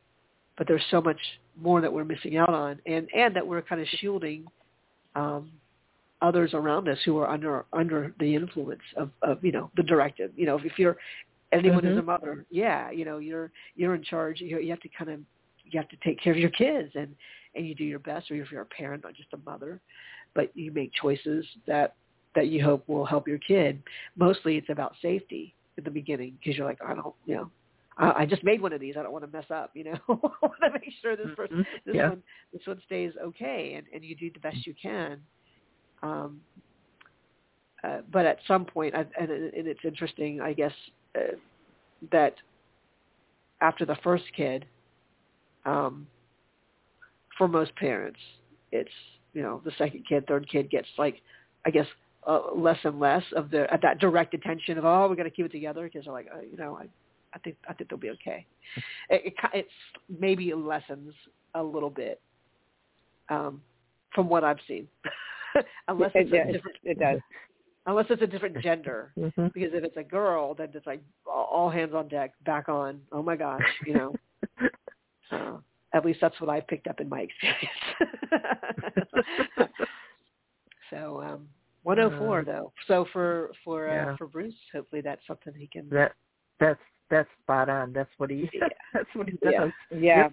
But 0.58 0.68
there's 0.68 0.84
so 0.92 1.02
much 1.02 1.18
more 1.60 1.82
that 1.82 1.92
we're 1.92 2.06
missing 2.06 2.38
out 2.38 2.54
on 2.54 2.80
and, 2.86 3.08
and 3.16 3.36
that 3.36 3.46
we're 3.46 3.62
kind 3.62 3.82
of 3.82 3.88
shielding 4.00 4.46
um, 5.16 5.52
others 6.22 6.54
around 6.54 6.88
us 6.90 6.98
who 7.06 7.18
are 7.18 7.30
under 7.30 7.66
under 7.74 8.14
the 8.20 8.36
influence 8.36 8.82
of, 8.98 9.10
of 9.22 9.44
you 9.44 9.52
know, 9.52 9.72
the 9.78 9.84
directive. 9.84 10.32
You 10.36 10.46
know, 10.46 10.58
if, 10.58 10.66
if 10.66 10.78
you're 10.78 10.98
anyone 11.52 11.84
who's 11.84 11.98
a 11.98 12.02
Mhm. 12.02 12.06
mother, 12.06 12.46
yeah, 12.50 12.92
you 12.92 13.06
know, 13.06 13.18
you're 13.18 13.52
you're 13.76 13.96
in 13.96 14.04
charge. 14.04 14.42
You 14.42 14.60
you 14.60 14.70
have 14.70 14.82
to 14.82 14.90
kind 14.90 15.10
of 15.10 15.22
you 15.66 15.80
have 15.80 15.90
to 15.90 15.98
take 16.04 16.20
care 16.20 16.34
of 16.34 16.40
your 16.40 16.50
kids 16.50 16.92
and 16.96 17.16
and 17.56 17.66
you 17.66 17.74
do 17.74 17.84
your 17.84 18.00
best 18.00 18.30
or 18.30 18.36
if 18.36 18.52
you're 18.52 18.62
a 18.62 18.66
parent, 18.66 19.04
not 19.04 19.16
just 19.16 19.34
a 19.34 19.38
mother, 19.50 19.82
but 20.36 20.56
you 20.56 20.72
make 20.72 20.92
choices 20.94 21.46
that 21.66 21.96
that 22.36 22.48
you 22.48 22.64
hope 22.64 22.88
will 22.88 23.06
help 23.06 23.28
your 23.28 23.40
kid. 23.40 23.82
Mostly 24.16 24.58
it's 24.58 24.70
about 24.70 24.96
safety 25.02 25.54
at 25.78 25.84
the 25.84 25.92
beginning 25.92 26.38
because 26.40 26.58
you're 26.58 26.68
like, 26.68 26.80
I 26.86 26.94
don't, 26.94 27.14
you 27.26 27.36
know, 27.36 27.50
I, 27.98 28.22
I 28.22 28.26
just 28.26 28.44
made 28.44 28.62
one 28.62 28.74
of 28.74 28.80
these. 28.80 28.96
I 28.98 29.04
don't 29.04 29.12
want 29.12 29.26
to 29.26 29.32
mess 29.32 29.50
up, 29.50 29.72
you 29.74 29.84
know. 29.86 29.98
I 30.10 30.14
want 30.42 30.54
to 30.64 30.72
make 30.74 30.92
sure 31.02 31.16
this 31.16 31.30
person, 31.36 31.58
Mhm. 31.58 31.66
this 31.86 31.96
Yeah. 31.96 32.10
one, 32.10 32.24
this 32.54 32.66
one 32.66 32.82
stays 32.86 33.14
okay, 33.22 33.74
and 33.76 33.86
and 33.94 34.04
you 34.04 34.16
do 34.16 34.30
the 34.32 34.40
best 34.40 34.66
you 34.66 34.74
can. 34.82 35.20
Um, 36.02 36.42
uh, 37.84 38.00
but 38.12 38.26
at 38.26 38.40
some 38.48 38.66
point, 38.66 38.94
I, 38.94 39.06
and, 39.20 39.30
and 39.32 39.68
it's 39.68 39.80
interesting, 39.86 40.42
I 40.42 40.54
guess, 40.54 40.74
uh, 41.16 41.36
that 42.12 42.36
after 43.62 43.86
the 43.86 43.96
first 44.04 44.26
kid, 44.36 44.66
um, 45.66 46.08
for 47.38 47.48
most 47.48 47.76
parents, 47.76 48.20
it's 48.72 48.92
you 49.34 49.42
know 49.42 49.62
the 49.66 49.72
second 49.78 50.06
kid, 50.08 50.26
third 50.28 50.48
kid 50.50 50.70
gets 50.70 50.88
like, 50.98 51.22
I 51.66 51.70
guess, 51.70 51.88
uh, 52.28 52.54
less 52.56 52.78
and 52.84 53.00
less 53.00 53.24
of 53.36 53.50
the 53.50 53.72
at 53.74 53.82
that 53.82 54.00
direct 54.00 54.34
attention 54.34 54.78
of 54.78 54.86
oh 54.86 55.08
we 55.08 55.16
got 55.16 55.24
to 55.24 55.30
keep 55.30 55.46
it 55.46 55.52
together 55.52 55.84
because 55.84 56.06
they're 56.06 56.14
like 56.14 56.28
uh, 56.36 56.42
you 56.42 56.58
know 56.58 56.78
I 56.78 56.88
I 57.34 57.40
think 57.40 57.56
I 57.68 57.74
think 57.74 57.90
they'll 57.90 58.00
be 58.00 58.10
okay. 58.12 58.46
It, 59.10 59.22
it 59.26 59.34
it's 59.54 59.70
maybe 60.20 60.54
lessens 60.54 61.14
a 61.56 61.64
little 61.64 61.90
bit 61.90 62.22
um, 63.30 63.62
from 64.14 64.30
what 64.30 64.44
I've 64.44 64.60
seen, 64.68 64.88
unless 65.88 66.12
it, 66.14 66.28
it's 66.32 66.50
a 66.50 66.52
different 66.54 66.78
it 66.84 67.00
does. 67.00 67.20
unless 67.88 68.06
it's 68.10 68.22
a 68.22 68.28
different 68.28 68.60
gender. 68.64 69.12
Mhm. 69.18 69.52
Because 69.54 69.72
if 69.74 69.84
it's 69.84 69.98
a 69.98 70.04
girl, 70.04 70.54
then 70.54 70.70
it's 70.74 70.86
like 70.86 71.02
all 71.26 71.46
all 71.52 71.70
hands 71.70 71.96
on 71.96 72.08
deck, 72.08 72.34
back 72.46 72.70
on. 72.70 73.02
Oh 73.12 73.24
my 73.24 73.36
gosh, 73.36 73.64
you 73.86 73.94
know. 73.94 74.16
Uh, 75.32 75.58
at 75.94 76.06
least 76.06 76.20
that's 76.22 76.40
what 76.40 76.50
I 76.50 76.60
picked 76.62 76.88
up 76.88 77.00
in 77.00 77.10
my 77.10 77.22
experience. 77.22 77.72
so 80.90 81.22
um 81.22 81.48
104 81.90 82.40
Uh, 82.40 82.44
though. 82.44 82.72
So 82.88 83.06
for 83.14 83.52
for 83.64 83.90
uh, 83.90 83.94
yeah. 83.94 84.18
for 84.18 84.28
Bruce, 84.28 84.54
hopefully 84.74 85.02
that's 85.02 85.26
something 85.28 85.54
he 85.56 85.68
can. 85.68 85.90
that 85.90 86.14
that's 86.60 86.80
that's 87.10 87.30
spot 87.42 87.70
on. 87.70 87.94
That's 87.94 88.10
what 88.18 88.30
he 88.30 88.50
Yeah. 88.54 88.68
that's 88.94 89.10
what 89.16 89.28
he 89.30 89.38
Yeah. 89.44 89.60
does. 89.62 89.72
Yeah. 89.92 90.30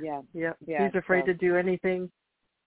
Yeah. 0.00 0.20
Yep. 0.34 0.56
Yeah, 0.66 0.84
He's 0.86 0.94
afraid 0.94 1.22
so- 1.22 1.32
to 1.32 1.34
do 1.34 1.56
anything, 1.56 2.10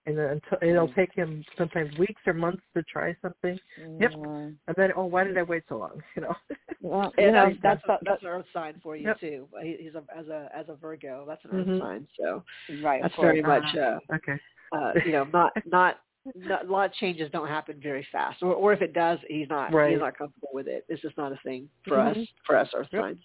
and 0.06 0.18
then 0.18 0.30
until 0.42 0.58
it'll 0.68 0.92
take 0.94 1.12
him 1.14 1.44
sometimes 1.56 1.96
weeks 1.96 2.20
or 2.26 2.32
months 2.34 2.62
to 2.74 2.82
try 2.82 3.14
something, 3.22 3.56
Yep. 4.00 4.10
Mm. 4.14 4.56
and 4.66 4.76
then 4.76 4.90
oh, 4.96 5.04
why 5.06 5.22
did 5.22 5.38
I 5.38 5.44
wait 5.44 5.62
so 5.68 5.76
long? 5.78 6.02
You 6.16 6.22
know. 6.22 6.34
Well, 6.80 7.12
you 7.18 7.24
And 7.24 7.34
know, 7.34 7.44
that's 7.46 7.56
that's 7.62 7.82
that's, 7.86 8.00
the, 8.00 8.10
that's 8.10 8.22
an 8.22 8.28
earth 8.28 8.46
sign 8.52 8.80
for 8.82 8.96
you 8.96 9.06
Yep. 9.06 9.20
too. 9.20 9.48
He, 9.62 9.76
he's 9.80 9.94
a 9.94 10.02
as 10.18 10.26
a 10.26 10.48
as 10.54 10.66
a 10.68 10.74
Virgo. 10.74 11.24
That's 11.28 11.44
an 11.44 11.50
earth 11.52 11.66
Mhm. 11.68 11.80
sign. 11.80 12.08
So 12.18 12.42
right. 12.82 13.00
that's 13.02 13.14
very 13.20 13.42
much 13.42 13.68
uh, 13.76 13.98
okay. 14.12 14.38
uh, 14.72 14.92
you 15.06 15.12
know 15.12 15.24
not 15.32 15.52
not. 15.66 16.00
Not, 16.34 16.66
a 16.66 16.70
lot 16.72 16.86
of 16.86 16.92
changes 16.94 17.30
don't 17.32 17.48
happen 17.48 17.78
very 17.82 18.06
fast, 18.10 18.42
or, 18.42 18.52
or 18.54 18.72
if 18.72 18.80
it 18.80 18.94
does, 18.94 19.18
he's 19.28 19.48
not 19.48 19.72
Right. 19.74 19.90
he's 19.90 20.00
not 20.00 20.16
comfortable 20.16 20.48
with 20.54 20.66
it. 20.68 20.84
It's 20.88 21.02
just 21.02 21.16
not 21.18 21.32
a 21.32 21.36
thing 21.44 21.68
for 21.86 21.98
Mhm. 21.98 22.22
us 22.22 22.28
for 22.46 22.56
us 22.56 22.68
Earth 22.74 22.88
Yep. 22.92 23.02
signs. 23.02 23.22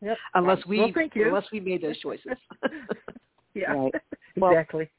Yep. 0.00 0.18
unless 0.34 0.64
we 0.66 0.78
Well, 0.78 0.92
thank 0.94 1.16
you. 1.16 1.26
unless 1.26 1.50
we 1.50 1.60
made 1.60 1.82
those 1.82 1.98
choices. 1.98 2.36
Yeah. 3.54 3.72
Right. 3.72 3.94
Well- 4.36 4.50
exactly. 4.50 4.90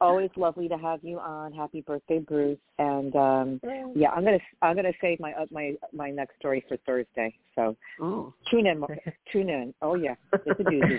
Always 0.00 0.30
lovely 0.36 0.68
to 0.68 0.76
have 0.76 1.02
you 1.04 1.18
on. 1.20 1.52
Happy 1.52 1.80
birthday, 1.80 2.18
Bruce. 2.18 2.58
And 2.78 3.14
um 3.16 3.60
yeah, 3.94 4.10
I'm 4.10 4.24
gonna 4.24 4.38
I'm 4.60 4.74
gonna 4.76 4.92
save 5.00 5.20
my 5.20 5.32
uh, 5.32 5.46
my 5.50 5.74
my 5.92 6.10
next 6.10 6.36
story 6.38 6.64
for 6.68 6.76
Thursday. 6.78 7.34
So 7.54 7.76
oh, 8.00 8.34
tune 8.50 8.66
in. 8.66 8.84
Tune 9.32 9.48
in. 9.48 9.72
Oh 9.82 9.94
yeah, 9.94 10.14
it's 10.44 10.60
a 10.60 10.64
doozy. 10.64 10.98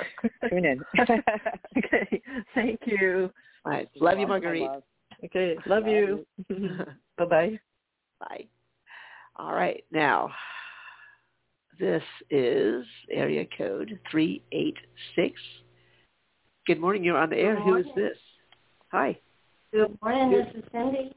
tune 0.50 0.66
in. 0.66 0.84
okay. 1.78 2.22
Thank 2.56 2.80
you. 2.86 3.30
All 3.68 3.74
right. 3.74 3.90
Love 4.00 4.20
you, 4.20 4.28
My 4.28 4.40
Marguerite. 4.40 4.62
love. 4.62 4.84
Okay. 5.26 5.56
Love, 5.66 5.84
Love 5.84 5.88
you. 5.88 6.26
bye 7.18 7.26
bye. 7.26 7.60
Bye. 8.20 8.46
All 9.36 9.54
right, 9.54 9.84
now 9.92 10.32
This 11.80 12.02
is 12.32 12.86
area 13.12 13.46
code 13.58 14.00
386. 14.10 15.40
Good 16.66 16.80
morning. 16.80 17.04
You're 17.04 17.18
on 17.18 17.30
the 17.30 17.38
air. 17.38 17.60
Who 17.60 17.76
is 17.78 17.86
this? 17.96 18.18
Hi. 18.92 19.18
Good 19.72 19.96
morning. 20.02 20.32
This 20.32 20.48
is 20.56 20.64
Cindy. 20.72 21.14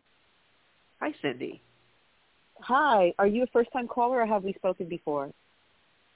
Hi, 1.00 1.14
Cindy. 1.22 1.62
Hi. 2.60 3.14
Are 3.18 3.26
you 3.26 3.44
a 3.44 3.46
first-time 3.46 3.88
caller 3.88 4.20
or 4.20 4.26
have 4.26 4.44
we 4.44 4.52
spoken 4.52 4.86
before? 4.88 5.30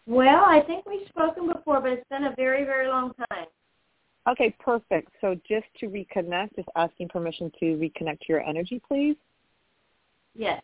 Well, 0.06 0.44
I 0.44 0.60
think 0.66 0.84
we've 0.84 1.08
spoken 1.08 1.48
before, 1.48 1.80
but 1.80 1.92
it's 1.92 2.08
been 2.10 2.24
a 2.24 2.34
very, 2.36 2.64
very 2.64 2.88
long 2.88 3.12
time. 3.30 3.46
Okay, 4.28 4.54
perfect. 4.58 5.10
So 5.20 5.34
just 5.46 5.66
to 5.80 5.86
reconnect, 5.86 6.56
just 6.56 6.68
asking 6.76 7.08
permission 7.08 7.52
to 7.60 7.66
reconnect 7.76 8.20
to 8.20 8.26
your 8.28 8.40
energy, 8.40 8.80
please. 8.86 9.16
Yes. 10.34 10.62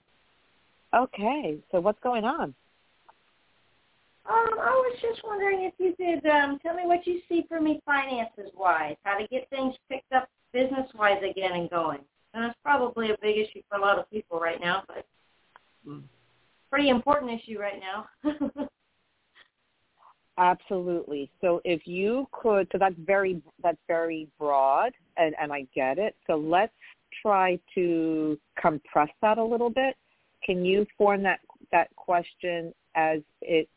Okay. 0.95 1.59
So 1.71 1.81
what's 1.81 2.01
going 2.01 2.25
on? 2.25 2.55
Um, 4.27 4.59
I 4.61 4.71
was 4.71 4.99
just 5.01 5.23
wondering 5.25 5.63
if 5.63 5.75
you 5.79 5.95
could 5.97 6.29
um, 6.31 6.59
tell 6.63 6.75
me 6.75 6.83
what 6.85 7.07
you 7.07 7.21
see 7.29 7.45
for 7.49 7.61
me 7.61 7.81
finances 7.85 8.51
wise, 8.55 8.97
how 9.03 9.19
to 9.19 9.27
get 9.29 9.49
things 9.51 9.75
picked 9.89 10.13
up 10.13 10.29
business 10.53 10.89
wise 10.95 11.23
again 11.29 11.53
and 11.53 11.71
going. 11.71 12.01
And 12.33 12.45
it's 12.45 12.59
probably 12.63 13.11
a 13.11 13.17
big 13.21 13.39
issue 13.39 13.61
for 13.69 13.79
a 13.79 13.81
lot 13.81 13.99
of 13.99 14.11
people 14.11 14.39
right 14.39 14.61
now, 14.61 14.85
but 14.87 15.07
mm. 15.87 16.03
pretty 16.71 16.91
important 16.91 17.33
issue 17.33 17.59
right 17.59 17.81
now. 17.81 18.07
Absolutely. 20.41 21.31
So 21.43 21.61
if 21.67 21.87
you 21.87 22.27
could, 22.33 22.67
so 22.73 22.79
that's 22.79 22.95
very 22.99 23.43
that's 23.63 23.77
very 23.87 24.27
broad, 24.39 24.93
and 25.19 25.35
and 25.39 25.53
I 25.53 25.67
get 25.75 25.99
it. 25.99 26.17
So 26.27 26.37
let's 26.37 26.73
try 27.21 27.59
to 27.75 28.39
compress 28.59 29.11
that 29.21 29.37
a 29.37 29.45
little 29.45 29.69
bit. 29.69 29.97
Can 30.43 30.65
you 30.65 30.87
form 30.97 31.23
that 31.25 31.41
that 31.73 31.95
question 31.95 32.73
as 32.95 33.21
it 33.43 33.69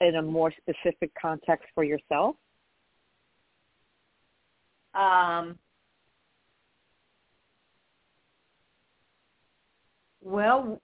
in 0.00 0.16
a 0.16 0.22
more 0.22 0.52
specific 0.60 1.12
context 1.20 1.68
for 1.76 1.84
yourself? 1.84 2.34
Um, 4.94 5.56
well, 10.24 10.80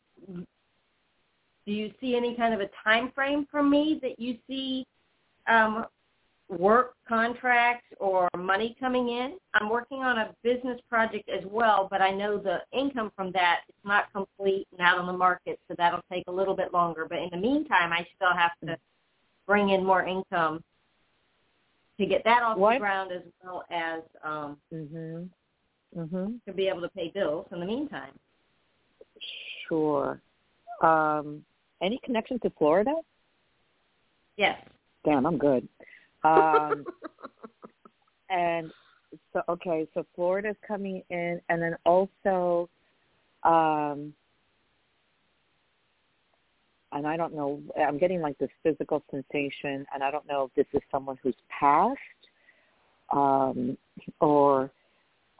do 1.66 1.72
you 1.72 1.92
see 2.00 2.16
any 2.16 2.34
kind 2.36 2.54
of 2.54 2.60
a 2.60 2.68
time 2.84 3.12
frame 3.14 3.46
for 3.50 3.62
me 3.62 3.98
that 4.02 4.18
you 4.18 4.36
see 4.48 4.86
um, 5.48 5.86
work 6.48 6.94
contracts 7.08 7.86
or 8.00 8.28
money 8.36 8.76
coming 8.80 9.08
in? 9.08 9.38
I'm 9.54 9.68
working 9.68 9.98
on 9.98 10.18
a 10.18 10.34
business 10.42 10.80
project 10.88 11.28
as 11.28 11.44
well, 11.46 11.88
but 11.90 12.02
I 12.02 12.10
know 12.10 12.38
the 12.38 12.58
income 12.76 13.12
from 13.14 13.32
that 13.32 13.60
is 13.68 13.74
not 13.84 14.12
complete 14.12 14.66
and 14.72 14.80
out 14.80 14.98
on 14.98 15.06
the 15.06 15.12
market, 15.12 15.58
so 15.68 15.74
that'll 15.78 16.04
take 16.10 16.24
a 16.26 16.32
little 16.32 16.56
bit 16.56 16.72
longer. 16.72 17.06
But 17.08 17.18
in 17.18 17.28
the 17.30 17.36
meantime, 17.36 17.92
I 17.92 18.06
still 18.16 18.34
have 18.36 18.52
to 18.66 18.76
bring 19.46 19.70
in 19.70 19.84
more 19.84 20.04
income 20.04 20.62
to 21.98 22.06
get 22.06 22.24
that 22.24 22.42
off 22.42 22.58
what? 22.58 22.74
the 22.74 22.78
ground 22.80 23.12
as 23.12 23.22
well 23.44 23.64
as 23.70 24.00
um 24.24 24.56
mhm 24.72 25.28
mhm 25.96 26.40
to 26.46 26.52
be 26.52 26.68
able 26.68 26.80
to 26.80 26.88
pay 26.90 27.10
bills 27.14 27.46
in 27.52 27.60
the 27.60 27.66
meantime. 27.66 28.12
Sure. 29.68 30.20
Um 30.82 31.44
any 31.82 32.00
connection 32.04 32.38
to 32.40 32.50
Florida? 32.58 32.94
Yes. 34.36 34.58
Damn, 35.04 35.26
I'm 35.26 35.38
good. 35.38 35.68
Um 36.24 36.84
and 38.30 38.70
so 39.32 39.42
okay, 39.48 39.86
so 39.94 40.06
Florida's 40.14 40.56
coming 40.66 41.02
in 41.10 41.40
and 41.48 41.60
then 41.60 41.76
also 41.84 42.68
um 43.42 44.14
and 46.92 47.06
I 47.06 47.16
don't 47.16 47.34
know, 47.34 47.60
I'm 47.78 47.98
getting 47.98 48.20
like 48.20 48.36
this 48.38 48.50
physical 48.62 49.02
sensation, 49.10 49.86
and 49.94 50.02
I 50.02 50.10
don't 50.10 50.26
know 50.26 50.44
if 50.44 50.54
this 50.54 50.66
is 50.78 50.82
someone 50.90 51.16
who's 51.22 51.34
passed 51.48 51.98
um, 53.10 53.76
or 54.20 54.70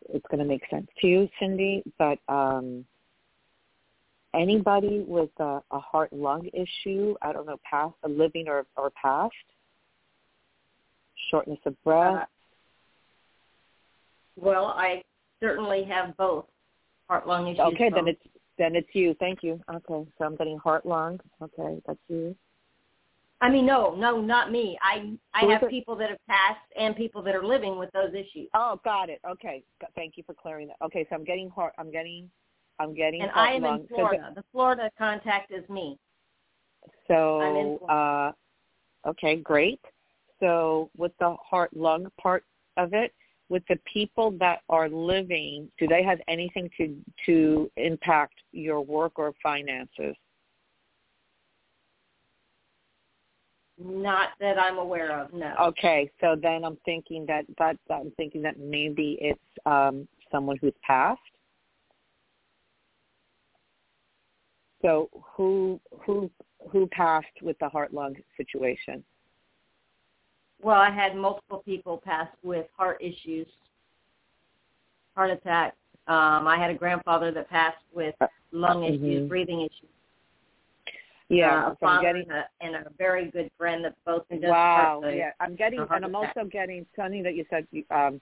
it's 0.09 0.25
going 0.31 0.39
to 0.39 0.45
make 0.45 0.63
sense 0.71 0.87
to 1.01 1.07
you, 1.07 1.29
Cindy, 1.39 1.83
but 1.99 2.19
um, 2.29 2.85
anybody 4.35 5.05
with 5.07 5.31
a, 5.39 5.61
a 5.71 5.79
heart-lung 5.79 6.49
issue, 6.53 7.15
I 7.23 7.33
don't 7.33 7.47
know, 7.47 7.59
past, 7.69 7.95
a 8.05 8.09
living 8.09 8.49
or, 8.49 8.67
or 8.77 8.91
past, 8.91 9.35
shortness 11.31 11.59
of 11.67 11.83
breath. 11.85 12.23
Uh, 12.23 12.25
well, 14.37 14.67
I 14.67 15.03
certainly 15.41 15.85
have 15.85 16.17
both 16.17 16.47
heart-lung 17.09 17.49
issues. 17.49 17.61
Okay, 17.75 17.91
then 17.95 18.09
it's 18.09 18.23
then 18.59 18.77
it's 18.77 18.89
you. 18.93 19.15
Thank 19.19 19.43
you. 19.43 19.61
Okay, 19.71 20.07
so 20.19 20.25
I'm 20.25 20.37
getting 20.37 20.59
heart 20.59 20.85
lung. 20.85 21.19
Okay, 21.41 21.81
that's 21.87 21.99
you. 22.09 22.37
I 23.41 23.51
mean, 23.51 23.67
no, 23.67 23.95
no, 23.97 24.21
not 24.21 24.53
me. 24.53 24.79
I 24.83 25.15
I 25.35 25.47
have 25.47 25.69
people 25.69 25.97
that 25.97 26.11
have 26.11 26.19
passed 26.29 26.61
and 26.79 26.95
people 26.95 27.23
that 27.23 27.35
are 27.35 27.45
living 27.45 27.77
with 27.77 27.91
those 27.93 28.11
issues. 28.15 28.49
Oh, 28.55 28.81
got 28.85 29.11
it. 29.11 29.21
Okay, 29.29 29.65
thank 29.97 30.17
you 30.17 30.23
for 30.25 30.35
clearing 30.35 30.69
that. 30.69 30.77
Okay, 30.85 31.05
so 31.09 31.17
I'm 31.17 31.25
getting 31.25 31.51
heart. 31.51 31.73
I'm 31.77 31.91
getting. 31.91 32.31
I'm 32.79 32.95
getting. 32.95 33.23
And 33.23 33.31
I 33.33 33.53
am 33.53 33.65
in 33.65 33.87
Florida. 33.89 34.33
The, 34.35 34.45
Florida 34.53 34.91
contact 34.99 35.53
is 35.53 35.69
me. 35.69 35.99
So, 37.09 37.79
uh, 37.89 38.33
okay, 39.09 39.37
great. 39.37 39.81
So 40.41 40.91
with 40.97 41.13
the 41.21 41.37
heart 41.37 41.75
lung 41.77 42.09
part 42.21 42.45
of 42.77 42.95
it, 42.95 43.13
with 43.49 43.63
the 43.69 43.79
people 43.93 44.31
that 44.41 44.61
are 44.69 44.89
living, 44.89 45.71
do 45.79 45.87
they 45.87 46.03
have 46.03 46.19
anything 46.27 46.71
to 46.79 46.97
to 47.27 47.71
impact 47.77 48.35
your 48.53 48.81
work 48.81 49.19
or 49.19 49.35
finances? 49.43 50.17
Not 53.79 54.31
that 54.41 54.59
I'm 54.59 54.79
aware 54.79 55.19
of, 55.19 55.33
no. 55.33 55.55
Okay, 55.61 56.11
so 56.21 56.37
then 56.41 56.65
I'm 56.65 56.79
thinking 56.85 57.27
that 57.27 57.45
that 57.59 57.77
I'm 57.91 58.13
thinking 58.17 58.43
that 58.43 58.59
maybe 58.59 59.19
it's 59.21 59.41
um, 59.67 60.09
someone 60.31 60.57
who's 60.61 60.75
passed. 60.83 61.21
So 64.83 65.09
who 65.37 65.81
who 66.05 66.31
who 66.71 66.87
passed 66.89 67.41
with 67.41 67.59
the 67.61 67.69
heart 67.69 67.95
lung 67.95 68.17
situation? 68.37 69.03
well, 70.63 70.81
I 70.81 70.91
had 70.91 71.17
multiple 71.17 71.63
people 71.65 72.01
pass 72.03 72.29
with 72.43 72.67
heart 72.77 72.99
issues, 73.01 73.49
heart 75.15 75.31
attack. 75.31 75.75
Um, 76.07 76.47
I 76.47 76.57
had 76.57 76.71
a 76.71 76.75
grandfather 76.75 77.33
that 77.33 77.51
passed 77.51 77.85
with 77.93 78.15
lung 78.53 78.83
mm-hmm. 78.83 79.05
issues, 79.05 79.29
breathing 79.29 79.63
issues. 79.63 79.89
Yeah, 81.29 81.67
uh, 81.67 81.73
a 81.73 81.77
father 81.77 82.03
getting, 82.03 82.27
and, 82.29 82.75
a, 82.75 82.79
and 82.79 82.87
a 82.87 82.91
very 82.99 83.31
good 83.31 83.51
friend 83.59 83.85
that 83.85 83.95
both 84.05 84.25
wow. 84.31 85.03
Yeah, 85.05 85.31
I'm 85.41 85.57
getting, 85.57 85.85
and 85.91 86.05
I'm 86.05 86.15
also 86.15 86.45
getting 86.51 86.87
something 86.95 87.23
that 87.23 87.35
you 87.35 87.45
said. 87.51 87.67
Um, 87.91 88.21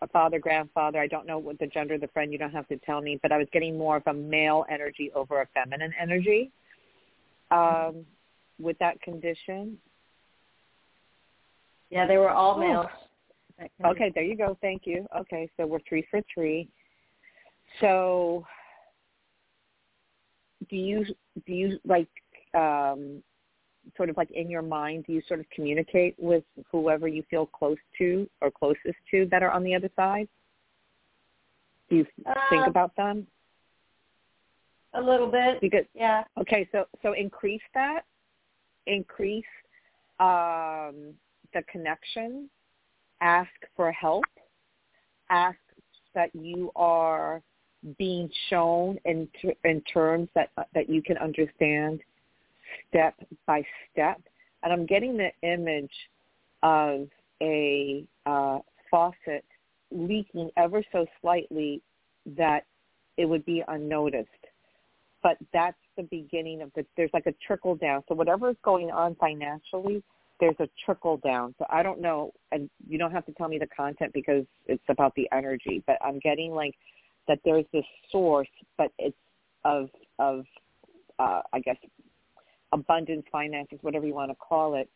a 0.00 0.08
father, 0.08 0.38
grandfather. 0.38 1.00
I 1.00 1.06
don't 1.06 1.26
know 1.26 1.38
what 1.38 1.58
the 1.58 1.66
gender 1.66 1.94
of 1.94 2.00
the 2.00 2.08
friend. 2.08 2.32
You 2.32 2.38
don't 2.38 2.52
have 2.52 2.68
to 2.68 2.76
tell 2.78 3.00
me, 3.00 3.18
but 3.22 3.32
I 3.32 3.38
was 3.38 3.48
getting 3.52 3.76
more 3.76 3.96
of 3.96 4.06
a 4.06 4.12
male 4.14 4.64
energy 4.70 5.10
over 5.14 5.42
a 5.42 5.46
feminine 5.54 5.92
energy 6.00 6.50
um, 7.50 8.04
with 8.60 8.78
that 8.78 9.00
condition. 9.02 9.78
Yeah, 11.90 12.06
they 12.06 12.18
were 12.18 12.30
all 12.30 12.58
males. 12.58 12.86
Okay, 13.84 14.12
there 14.14 14.22
you 14.22 14.36
go. 14.36 14.56
Thank 14.60 14.82
you. 14.84 15.06
Okay, 15.18 15.50
so 15.56 15.66
we're 15.66 15.80
three 15.88 16.06
for 16.10 16.20
three. 16.32 16.68
So, 17.80 18.46
do 20.70 20.76
you 20.76 21.04
do 21.46 21.52
you 21.52 21.78
like 21.84 22.08
um, 22.54 23.22
sort 23.96 24.10
of 24.10 24.16
like 24.16 24.30
in 24.30 24.50
your 24.50 24.62
mind? 24.62 25.04
Do 25.06 25.12
you 25.12 25.22
sort 25.28 25.40
of 25.40 25.46
communicate 25.50 26.14
with 26.18 26.44
whoever 26.70 27.08
you 27.08 27.22
feel 27.30 27.46
close 27.46 27.78
to 27.98 28.28
or 28.40 28.50
closest 28.50 28.96
to 29.10 29.26
that 29.30 29.42
are 29.42 29.50
on 29.50 29.62
the 29.62 29.74
other 29.74 29.90
side? 29.96 30.28
Do 31.88 31.96
you 31.96 32.06
uh, 32.26 32.34
think 32.50 32.66
about 32.66 32.94
them? 32.96 33.26
A 34.94 35.00
little 35.00 35.30
bit. 35.30 35.60
Because 35.60 35.84
yeah. 35.94 36.24
Okay, 36.38 36.68
so 36.72 36.84
so 37.02 37.12
increase 37.12 37.62
that. 37.74 38.02
Increase 38.86 39.44
um, 40.18 41.14
the 41.52 41.62
connection, 41.70 42.48
ask 43.20 43.50
for 43.76 43.92
help, 43.92 44.24
ask 45.30 45.58
that 46.14 46.34
you 46.34 46.70
are 46.74 47.42
being 47.98 48.30
shown 48.50 48.98
in 49.04 49.28
in 49.64 49.80
terms 49.82 50.28
that 50.34 50.50
that 50.74 50.88
you 50.88 51.02
can 51.02 51.16
understand 51.18 52.00
step 52.88 53.14
by 53.46 53.62
step. 53.90 54.20
And 54.62 54.72
I'm 54.72 54.86
getting 54.86 55.16
the 55.16 55.30
image 55.42 55.92
of 56.62 57.08
a 57.40 58.04
uh, 58.26 58.58
faucet 58.90 59.44
leaking 59.90 60.50
ever 60.56 60.82
so 60.92 61.06
slightly 61.20 61.80
that 62.36 62.64
it 63.16 63.26
would 63.26 63.44
be 63.44 63.62
unnoticed. 63.68 64.28
But 65.22 65.36
that's 65.52 65.76
the 65.96 66.04
beginning 66.04 66.62
of 66.62 66.70
the, 66.74 66.84
there's 66.96 67.10
like 67.12 67.26
a 67.26 67.34
trickle 67.46 67.74
down. 67.74 68.02
So 68.08 68.14
whatever 68.14 68.50
is 68.50 68.56
going 68.64 68.90
on 68.90 69.16
financially, 69.16 70.02
there's 70.40 70.56
a 70.60 70.68
trickle 70.84 71.16
down. 71.18 71.54
So 71.58 71.66
I 71.68 71.82
don't 71.82 72.00
know, 72.00 72.32
and 72.52 72.70
you 72.88 72.98
don't 72.98 73.10
have 73.10 73.26
to 73.26 73.32
tell 73.32 73.48
me 73.48 73.58
the 73.58 73.66
content 73.66 74.12
because 74.12 74.44
it's 74.66 74.82
about 74.88 75.14
the 75.16 75.28
energy. 75.32 75.82
But 75.86 75.96
I'm 76.04 76.20
getting 76.20 76.52
like 76.52 76.74
that 77.26 77.40
there's 77.44 77.64
this 77.72 77.84
source, 78.10 78.48
but 78.76 78.92
it's 78.98 79.16
of 79.64 79.88
of 80.18 80.44
uh, 81.18 81.42
I 81.52 81.58
guess 81.60 81.76
abundance, 82.72 83.24
finances, 83.30 83.78
whatever 83.82 84.06
you 84.06 84.14
want 84.14 84.30
to 84.30 84.36
call 84.36 84.74
it, 84.74 84.88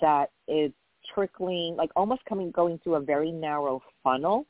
that 0.00 0.30
is 0.48 0.72
trickling, 1.14 1.76
like 1.76 1.90
almost 1.96 2.24
coming, 2.28 2.50
going 2.50 2.78
through 2.82 2.96
a 2.96 3.00
very 3.00 3.30
narrow 3.30 3.82
funnel. 4.02 4.46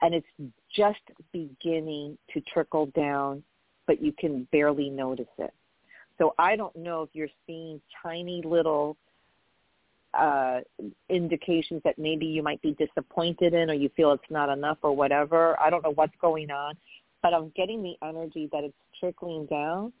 And 0.00 0.14
it's 0.14 0.26
just 0.74 1.00
beginning 1.32 2.18
to 2.34 2.40
trickle 2.52 2.86
down, 2.86 3.42
but 3.86 4.02
you 4.02 4.12
can 4.12 4.48
barely 4.50 4.90
notice 4.90 5.26
it. 5.38 5.52
So 6.18 6.34
I 6.38 6.56
don't 6.56 6.74
know 6.76 7.02
if 7.02 7.10
you're 7.12 7.28
seeing 7.46 7.80
tiny 8.02 8.42
little 8.44 8.96
uh, 10.14 10.60
indications 11.08 11.80
that 11.84 11.98
maybe 11.98 12.26
you 12.26 12.42
might 12.42 12.60
be 12.62 12.72
disappointed 12.72 13.54
in 13.54 13.70
or 13.70 13.74
you 13.74 13.90
feel 13.96 14.12
it's 14.12 14.22
not 14.30 14.48
enough 14.48 14.78
or 14.82 14.94
whatever. 14.94 15.58
I 15.60 15.70
don't 15.70 15.82
know 15.82 15.92
what's 15.94 16.14
going 16.20 16.50
on, 16.50 16.74
but 17.22 17.32
I'm 17.32 17.52
getting 17.56 17.82
the 17.82 17.94
energy 18.06 18.48
that 18.52 18.64
it's 18.64 18.76
trickling 18.98 19.46
down, 19.46 19.92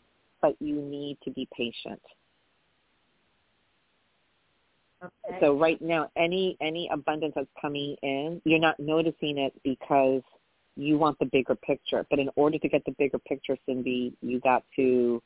but 0.42 0.56
you 0.60 0.82
need 0.82 1.16
to 1.24 1.30
be 1.30 1.48
patient. 1.56 2.00
Okay. 5.02 5.38
So 5.40 5.56
right 5.56 5.80
now, 5.80 6.10
any 6.16 6.56
any 6.60 6.88
abundance 6.92 7.32
that's 7.34 7.48
coming 7.60 7.96
in, 8.02 8.40
you're 8.44 8.60
not 8.60 8.78
noticing 8.78 9.38
it 9.38 9.52
because 9.64 10.22
you 10.76 10.98
want 10.98 11.18
the 11.18 11.26
bigger 11.26 11.54
picture. 11.54 12.06
But 12.08 12.18
in 12.18 12.28
order 12.36 12.58
to 12.58 12.68
get 12.68 12.84
the 12.84 12.94
bigger 12.98 13.18
picture, 13.18 13.56
Cindy, 13.66 14.14
you 14.20 14.40
got 14.40 14.64
to 14.76 15.22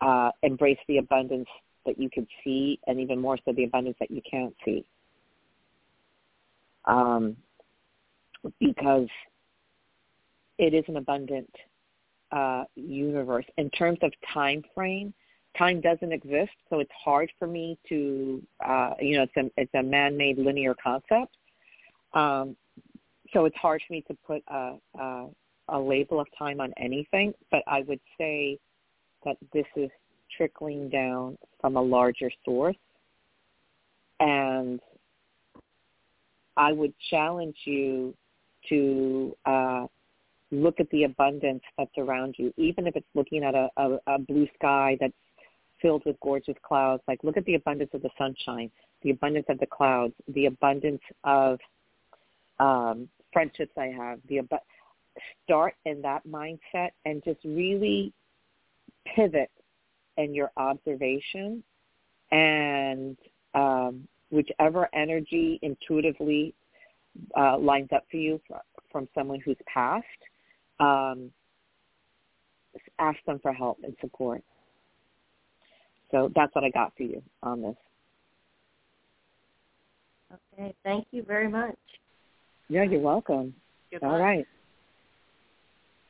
uh, 0.00 0.30
embrace 0.42 0.78
the 0.88 0.98
abundance 0.98 1.48
that 1.86 2.00
you 2.00 2.08
can 2.08 2.26
see, 2.42 2.78
and 2.86 2.98
even 2.98 3.20
more 3.20 3.38
so, 3.44 3.52
the 3.52 3.64
abundance 3.64 3.96
that 4.00 4.10
you 4.10 4.22
can't 4.28 4.54
see. 4.64 4.84
Um, 6.86 7.36
because 8.60 9.08
it 10.58 10.74
is 10.74 10.84
an 10.88 10.96
abundant 10.96 11.50
uh, 12.32 12.64
universe 12.74 13.46
in 13.58 13.70
terms 13.70 13.98
of 14.02 14.12
time 14.32 14.62
frame 14.74 15.14
time 15.56 15.80
doesn't 15.80 16.12
exist, 16.12 16.52
so 16.68 16.80
it's 16.80 16.90
hard 17.04 17.30
for 17.38 17.46
me 17.46 17.78
to, 17.88 18.42
uh, 18.64 18.90
you 19.00 19.16
know, 19.16 19.22
it's 19.22 19.36
a 19.36 19.60
it's 19.60 19.74
a 19.74 19.82
man-made 19.82 20.38
linear 20.38 20.74
concept. 20.82 21.36
Um, 22.12 22.56
so 23.32 23.44
it's 23.44 23.56
hard 23.56 23.82
for 23.86 23.92
me 23.92 24.04
to 24.08 24.16
put 24.26 24.42
a, 24.48 24.74
a 24.98 25.28
a 25.68 25.80
label 25.80 26.20
of 26.20 26.26
time 26.38 26.60
on 26.60 26.72
anything. 26.76 27.34
But 27.50 27.62
I 27.66 27.82
would 27.82 28.00
say 28.18 28.58
that 29.24 29.36
this 29.52 29.66
is 29.76 29.90
trickling 30.36 30.88
down 30.88 31.38
from 31.60 31.76
a 31.76 31.82
larger 31.82 32.30
source, 32.44 32.76
and 34.20 34.80
I 36.56 36.72
would 36.72 36.92
challenge 37.10 37.56
you 37.64 38.14
to 38.68 39.36
uh, 39.46 39.86
look 40.54 40.80
at 40.80 40.88
the 40.90 41.04
abundance 41.04 41.62
that's 41.76 41.96
around 41.98 42.36
you, 42.38 42.52
even 42.56 42.86
if 42.86 42.96
it's 42.96 43.06
looking 43.14 43.44
at 43.44 43.54
a, 43.54 43.68
a, 43.76 43.98
a 44.06 44.18
blue 44.18 44.48
sky 44.54 44.96
that's 45.00 45.12
filled 45.80 46.02
with 46.06 46.18
gorgeous 46.20 46.56
clouds. 46.62 47.02
Like 47.08 47.22
look 47.22 47.36
at 47.36 47.44
the 47.44 47.54
abundance 47.54 47.90
of 47.94 48.02
the 48.02 48.10
sunshine, 48.16 48.70
the 49.02 49.10
abundance 49.10 49.46
of 49.48 49.58
the 49.58 49.66
clouds, 49.66 50.14
the 50.28 50.46
abundance 50.46 51.02
of 51.24 51.58
um, 52.60 53.08
friendships 53.32 53.72
I 53.76 53.86
have. 53.86 54.20
The 54.28 54.38
ab- 54.38 54.60
start 55.44 55.74
in 55.84 56.02
that 56.02 56.26
mindset 56.26 56.90
and 57.04 57.22
just 57.24 57.40
really 57.44 58.12
pivot 59.14 59.50
in 60.16 60.34
your 60.34 60.50
observation 60.56 61.62
and 62.30 63.16
um, 63.54 64.08
whichever 64.30 64.88
energy 64.94 65.58
intuitively 65.62 66.54
uh, 67.36 67.58
lines 67.58 67.88
up 67.94 68.04
for 68.10 68.16
you 68.16 68.40
from 68.90 69.08
someone 69.14 69.40
who's 69.40 69.56
passed, 69.66 70.06
um, 70.80 71.30
ask 72.98 73.18
them 73.26 73.38
for 73.40 73.52
help 73.52 73.78
and 73.82 73.94
support. 74.00 74.42
So 76.10 76.30
that's 76.34 76.54
what 76.54 76.64
I 76.64 76.70
got 76.70 76.92
for 76.96 77.02
you 77.02 77.22
on 77.42 77.62
this. 77.62 77.76
Okay. 80.58 80.74
Thank 80.84 81.06
you 81.10 81.22
very 81.22 81.48
much. 81.48 81.76
Yeah, 82.68 82.84
you're 82.84 83.00
welcome. 83.00 83.54
Good 83.90 84.02
All 84.02 84.12
luck. 84.12 84.20
right. 84.20 84.48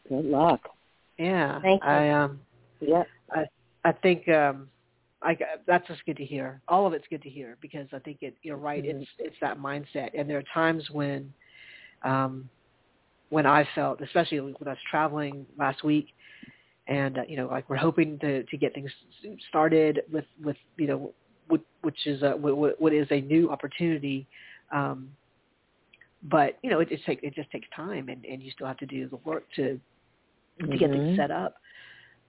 Good 0.09 0.25
luck. 0.25 0.61
Yeah. 1.19 1.61
Thank 1.63 1.83
you. 1.83 1.89
I 1.89 2.11
um 2.11 2.41
Yeah. 2.81 3.05
I 3.85 3.93
think 3.93 4.29
um 4.29 4.69
I 5.23 5.37
that's 5.67 5.87
just 5.89 6.05
good 6.05 6.17
to 6.19 6.25
hear. 6.25 6.61
All 6.69 6.87
of 6.87 6.93
it's 6.93 7.07
good 7.09 7.23
to 7.23 7.31
hear 7.31 7.57
because 7.61 7.87
I 7.93 7.99
think 7.99 8.19
it 8.21 8.37
you're 8.43 8.57
right. 8.57 8.85
Mhm. 8.85 9.01
It's 9.03 9.11
it's 9.19 9.37
that 9.41 9.59
mindset, 9.59 10.11
and 10.15 10.29
there 10.29 10.39
are 10.39 10.45
times 10.55 10.91
when, 10.91 11.33
um, 12.03 12.49
when 13.35 13.47
I 13.47 13.67
felt, 13.75 14.01
especially 14.01 14.39
when 14.39 14.55
I 14.65 14.71
was 14.71 14.79
traveling 14.89 15.45
last 15.59 15.83
week, 15.83 16.07
and 16.87 17.19
uh, 17.19 17.23
you 17.27 17.37
know, 17.37 17.49
like 17.49 17.69
we're 17.69 17.77
hoping 17.77 18.17
to 18.21 18.45
to 18.45 18.57
get 18.57 18.73
things 18.75 18.93
started 19.49 20.03
with 20.13 20.25
with 20.41 20.57
you 20.77 20.87
know, 20.87 21.13
with, 21.51 21.63
which 21.83 22.07
is 22.07 22.23
a 22.23 22.37
what, 22.37 22.81
what 22.81 22.93
is 22.93 23.09
a 23.11 23.21
new 23.21 23.51
opportunity. 23.51 24.29
Um, 24.73 25.11
but 26.23 26.59
you 26.63 26.71
know, 26.71 26.79
it 26.79 26.89
just 26.89 27.05
take 27.05 27.25
it 27.25 27.35
just 27.35 27.51
takes 27.51 27.67
time, 27.75 28.09
and 28.09 28.25
and 28.25 28.41
you 28.41 28.53
still 28.53 28.69
have 28.69 28.79
to 28.79 28.87
do 28.87 29.09
the 29.09 29.17
work 29.25 29.45
to 29.57 29.81
to 30.71 30.77
get 30.79 30.93
things 30.93 31.09
Mhm. 31.09 31.17
set 31.17 31.33
up. 31.33 31.57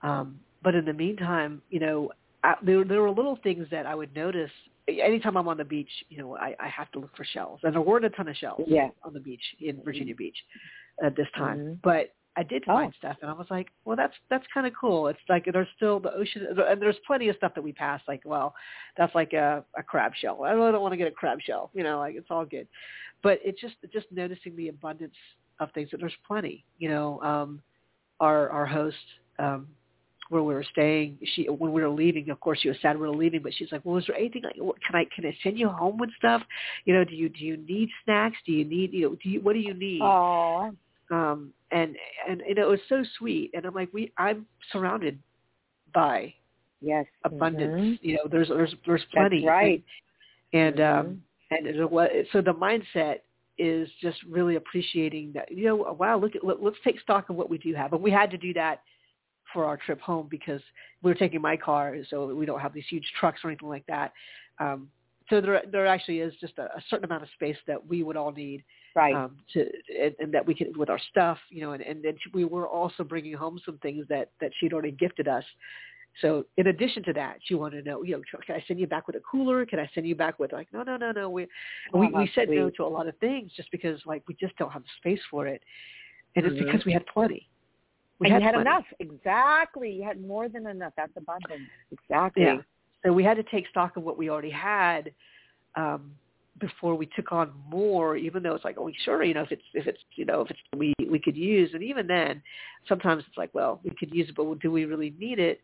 Um, 0.02 0.40
but 0.64 0.74
in 0.74 0.84
the 0.84 0.92
meantime, 0.92 1.62
you 1.70 1.78
know, 1.78 2.10
I, 2.42 2.56
there 2.62 2.82
there 2.82 3.00
were 3.00 3.10
little 3.10 3.36
things 3.44 3.68
that 3.70 3.86
I 3.86 3.94
would 3.94 4.12
notice. 4.16 4.50
Anytime 4.88 5.36
I'm 5.36 5.48
on 5.48 5.56
the 5.56 5.64
beach, 5.64 5.90
you 6.10 6.18
know, 6.18 6.36
I, 6.36 6.54
I 6.60 6.68
have 6.68 6.90
to 6.92 6.98
look 6.98 7.16
for 7.16 7.24
shells, 7.24 7.60
and 7.62 7.74
there 7.74 7.80
weren't 7.80 8.04
a 8.04 8.10
ton 8.10 8.26
of 8.28 8.36
shells 8.36 8.62
Yeah. 8.66 8.88
on 9.04 9.12
the 9.12 9.20
beach 9.20 9.42
in 9.60 9.80
Virginia 9.84 10.14
Beach 10.14 10.36
at 11.02 11.16
this 11.16 11.28
time. 11.36 11.58
Mhm. 11.58 11.82
But 11.82 12.12
I 12.38 12.42
did 12.42 12.64
find 12.66 12.92
Oh. 12.92 12.96
stuff, 12.98 13.16
and 13.22 13.30
I 13.30 13.34
was 13.34 13.50
like, 13.50 13.68
well, 13.86 13.96
that's 13.96 14.14
that's 14.28 14.46
kind 14.52 14.66
of 14.66 14.74
cool. 14.74 15.08
It's 15.08 15.18
like 15.28 15.46
there's 15.50 15.68
still 15.76 16.00
the 16.00 16.12
ocean, 16.12 16.46
and 16.68 16.80
there's 16.82 16.98
plenty 17.06 17.28
of 17.28 17.36
stuff 17.36 17.54
that 17.54 17.62
we 17.62 17.72
pass. 17.72 18.02
Like, 18.06 18.22
well, 18.26 18.54
that's 18.96 19.14
like 19.14 19.32
a, 19.32 19.64
a 19.76 19.82
crab 19.82 20.14
shell. 20.14 20.44
I 20.44 20.50
really 20.52 20.70
don't 20.72 20.82
want 20.82 20.92
to 20.92 20.98
get 20.98 21.08
a 21.08 21.12
crab 21.12 21.40
shell. 21.40 21.70
You 21.72 21.82
know, 21.82 21.98
like 21.98 22.14
it's 22.14 22.30
all 22.30 22.44
good. 22.44 22.68
But 23.22 23.40
it's 23.42 23.60
just 23.60 23.76
just 23.92 24.06
noticing 24.12 24.54
the 24.56 24.68
abundance 24.68 25.14
of 25.60 25.72
things 25.72 25.90
that 25.90 25.98
there's 26.00 26.12
plenty. 26.26 26.64
You 26.78 26.90
know, 26.90 27.22
um, 27.22 27.62
our 28.20 28.50
our 28.50 28.66
host 28.66 28.96
um, 29.38 29.68
where 30.28 30.42
we 30.42 30.52
were 30.52 30.64
staying, 30.72 31.18
she 31.34 31.48
when 31.48 31.72
we 31.72 31.80
were 31.80 31.88
leaving, 31.88 32.28
of 32.28 32.38
course 32.40 32.58
she 32.60 32.68
was 32.68 32.76
sad 32.82 32.96
we 32.98 33.06
were 33.08 33.16
leaving, 33.16 33.40
but 33.42 33.54
she's 33.54 33.72
like, 33.72 33.80
well, 33.84 33.96
is 33.96 34.04
there 34.06 34.16
anything 34.16 34.42
like, 34.42 34.56
what- 34.58 34.76
can 34.82 34.94
I 34.94 35.06
can 35.14 35.24
I 35.24 35.34
send 35.42 35.58
you 35.58 35.68
home 35.70 35.96
with 35.96 36.10
stuff? 36.18 36.42
You 36.84 36.92
know, 36.92 37.04
do 37.04 37.14
you 37.14 37.30
do 37.30 37.42
you 37.46 37.56
need 37.56 37.88
snacks? 38.04 38.36
Do 38.44 38.52
you 38.52 38.66
need 38.66 38.92
you 38.92 39.08
know 39.08 39.14
do 39.22 39.30
you 39.30 39.40
what 39.40 39.54
do 39.54 39.60
you 39.60 39.72
need? 39.72 40.02
Oh. 40.02 40.72
Um 41.10 41.52
and 41.70 41.96
and 42.28 42.42
you 42.46 42.54
know 42.54 42.62
it 42.62 42.70
was 42.70 42.80
so 42.88 43.02
sweet 43.18 43.50
and 43.54 43.64
i'm 43.64 43.74
like 43.74 43.88
we 43.92 44.12
i'm 44.18 44.46
surrounded 44.72 45.18
by 45.94 46.32
Yes. 46.80 47.06
abundance 47.24 47.74
Mhm. 47.76 47.98
you 48.02 48.14
know 48.14 48.20
there's 48.30 48.48
there's 48.48 48.74
there's 48.86 49.04
plenty 49.12 49.42
That's 49.42 49.48
right. 49.48 49.82
and, 50.52 50.78
and 50.78 50.80
Mhm. 50.80 51.00
um 51.00 51.22
and 51.50 52.26
so 52.32 52.40
the 52.40 52.52
mindset 52.52 53.20
is 53.58 53.88
just 54.00 54.18
really 54.28 54.56
appreciating 54.56 55.32
that 55.32 55.50
you 55.50 55.64
know 55.64 55.76
wow 55.76 56.18
look 56.18 56.36
at 56.36 56.44
let, 56.44 56.62
let's 56.62 56.76
take 56.84 57.00
stock 57.00 57.30
of 57.30 57.36
what 57.36 57.48
we 57.48 57.58
do 57.58 57.74
have 57.74 57.92
and 57.92 58.02
we 58.02 58.10
had 58.10 58.30
to 58.30 58.36
do 58.36 58.52
that 58.52 58.82
for 59.52 59.64
our 59.64 59.76
trip 59.76 60.00
home 60.00 60.26
because 60.30 60.60
we 61.02 61.10
were 61.10 61.14
taking 61.14 61.40
my 61.40 61.56
car 61.56 61.96
so 62.10 62.34
we 62.34 62.44
don't 62.44 62.60
have 62.60 62.74
these 62.74 62.84
huge 62.90 63.10
trucks 63.18 63.40
or 63.44 63.48
anything 63.50 63.68
like 63.68 63.86
that 63.86 64.12
um 64.58 64.88
so 65.28 65.40
there 65.40 65.62
there 65.70 65.86
actually 65.86 66.20
is 66.20 66.32
just 66.40 66.58
a, 66.58 66.64
a 66.64 66.82
certain 66.88 67.04
amount 67.04 67.22
of 67.22 67.28
space 67.30 67.56
that 67.66 67.84
we 67.86 68.02
would 68.02 68.16
all 68.16 68.32
need 68.32 68.64
Right. 68.94 69.14
um, 69.14 69.36
to 69.52 69.66
and, 70.00 70.14
and 70.18 70.32
that 70.32 70.46
we 70.46 70.54
could 70.54 70.74
with 70.76 70.88
our 70.88 70.98
stuff, 71.10 71.38
you 71.50 71.60
know, 71.60 71.72
and, 71.72 71.82
and 71.82 72.02
then 72.02 72.16
we 72.32 72.44
were 72.44 72.66
also 72.66 73.04
bringing 73.04 73.34
home 73.34 73.60
some 73.64 73.78
things 73.78 74.06
that 74.08 74.30
that 74.40 74.50
she'd 74.58 74.72
already 74.72 74.92
gifted 74.92 75.28
us. 75.28 75.44
So 76.22 76.46
in 76.56 76.68
addition 76.68 77.02
to 77.04 77.12
that, 77.12 77.36
she 77.44 77.54
wanted 77.54 77.84
to 77.84 77.90
know, 77.90 78.02
you 78.02 78.12
know, 78.16 78.22
can 78.46 78.56
I 78.56 78.64
send 78.66 78.80
you 78.80 78.86
back 78.86 79.06
with 79.06 79.16
a 79.16 79.20
cooler? 79.20 79.66
Can 79.66 79.78
I 79.78 79.90
send 79.94 80.06
you 80.08 80.14
back 80.14 80.38
with 80.38 80.52
like, 80.52 80.66
no, 80.72 80.82
no, 80.82 80.96
no, 80.96 81.12
no. 81.12 81.28
We 81.28 81.46
Oh, 81.92 82.00
we, 82.00 82.08
we 82.08 82.30
said 82.34 82.48
no 82.48 82.70
to 82.70 82.84
a 82.84 82.88
lot 82.88 83.06
of 83.06 83.14
things 83.18 83.52
just 83.54 83.70
because 83.70 84.00
like 84.06 84.22
we 84.26 84.34
just 84.40 84.56
don't 84.56 84.70
have 84.72 84.82
the 84.82 84.88
space 84.96 85.20
for 85.30 85.46
it, 85.46 85.62
and 86.34 86.46
it's 86.46 86.56
Mhm. 86.56 86.64
because 86.66 86.84
we 86.86 86.92
had 86.92 87.04
plenty. 87.06 87.48
We 88.18 88.28
and 88.28 88.32
had 88.32 88.40
you 88.40 88.46
had 88.46 88.54
plenty. 88.54 88.70
enough. 88.70 88.84
Exactly. 88.98 89.92
You 89.92 90.04
had 90.04 90.22
more 90.22 90.48
than 90.48 90.66
enough. 90.66 90.94
That's 90.96 91.14
abundance. 91.18 91.68
Exactly. 91.90 92.44
Yeah. 92.44 92.62
So 93.06 93.12
we 93.12 93.22
had 93.22 93.36
to 93.36 93.44
take 93.44 93.68
stock 93.68 93.96
of 93.96 94.02
what 94.02 94.18
we 94.18 94.30
already 94.30 94.50
had 94.50 95.12
um, 95.76 96.10
before 96.58 96.96
we 96.96 97.08
took 97.14 97.30
on 97.30 97.52
more. 97.68 98.16
Even 98.16 98.42
though 98.42 98.54
it's 98.56 98.64
like, 98.64 98.76
oh, 98.78 98.90
sure, 99.04 99.22
you 99.22 99.32
know, 99.32 99.42
if 99.42 99.52
it's 99.52 99.62
if 99.74 99.86
it's 99.86 100.00
you 100.16 100.24
know 100.24 100.40
if 100.40 100.50
it's 100.50 100.58
we 100.76 100.92
we 101.08 101.20
could 101.20 101.36
use, 101.36 101.70
and 101.72 101.84
even 101.84 102.08
then, 102.08 102.42
sometimes 102.88 103.22
it's 103.28 103.38
like, 103.38 103.50
well, 103.52 103.80
we 103.84 103.90
could 103.90 104.12
use 104.12 104.28
it, 104.28 104.34
but 104.34 104.58
do 104.58 104.72
we 104.72 104.86
really 104.86 105.14
need 105.20 105.38
it? 105.38 105.60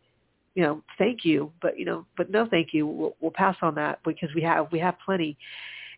You 0.54 0.62
know, 0.62 0.82
thank 0.98 1.24
you, 1.24 1.50
but 1.60 1.76
you 1.76 1.84
know, 1.84 2.06
but 2.16 2.30
no, 2.30 2.46
thank 2.48 2.68
you. 2.72 2.86
We'll, 2.86 3.16
we'll 3.20 3.32
pass 3.32 3.56
on 3.60 3.74
that 3.74 3.98
because 4.04 4.28
we 4.36 4.42
have 4.42 4.70
we 4.70 4.78
have 4.78 4.94
plenty, 5.04 5.36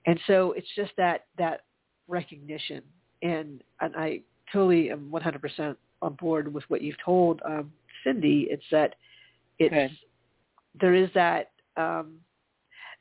and 0.07 0.19
so 0.27 0.53
it's 0.53 0.69
just 0.75 0.93
that 0.97 1.27
that 1.37 1.61
recognition, 2.09 2.83
and 3.21 3.63
and 3.83 3.95
I 3.97 4.21
totally 4.51 4.91
am 4.91 5.11
100% 5.13 5.77
on 6.01 6.15
board 6.15 6.55
with 6.55 6.65
what 6.69 6.81
you've 6.81 7.03
told 7.05 7.43
um, 7.45 7.71
Cindy. 8.03 8.47
It's 8.49 8.65
that 8.71 8.95
it's 9.59 9.75
Good. 9.75 9.91
There 10.81 10.95
is 10.95 11.11
that 11.15 11.51
um 11.77 12.17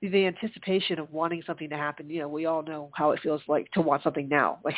the 0.01 0.26
anticipation 0.26 0.99
of 0.99 1.09
wanting 1.13 1.41
something 1.47 1.69
to 1.69 1.78
happen. 1.78 2.09
You 2.09 2.21
know 2.21 2.28
we 2.28 2.45
all 2.45 2.63
know 2.63 2.89
how 2.93 3.11
it 3.11 3.19
feels 3.21 3.41
like 3.47 3.71
to 3.71 3.82
want 3.82 4.03
something 4.03 4.28
now. 4.28 4.59
Like 4.65 4.76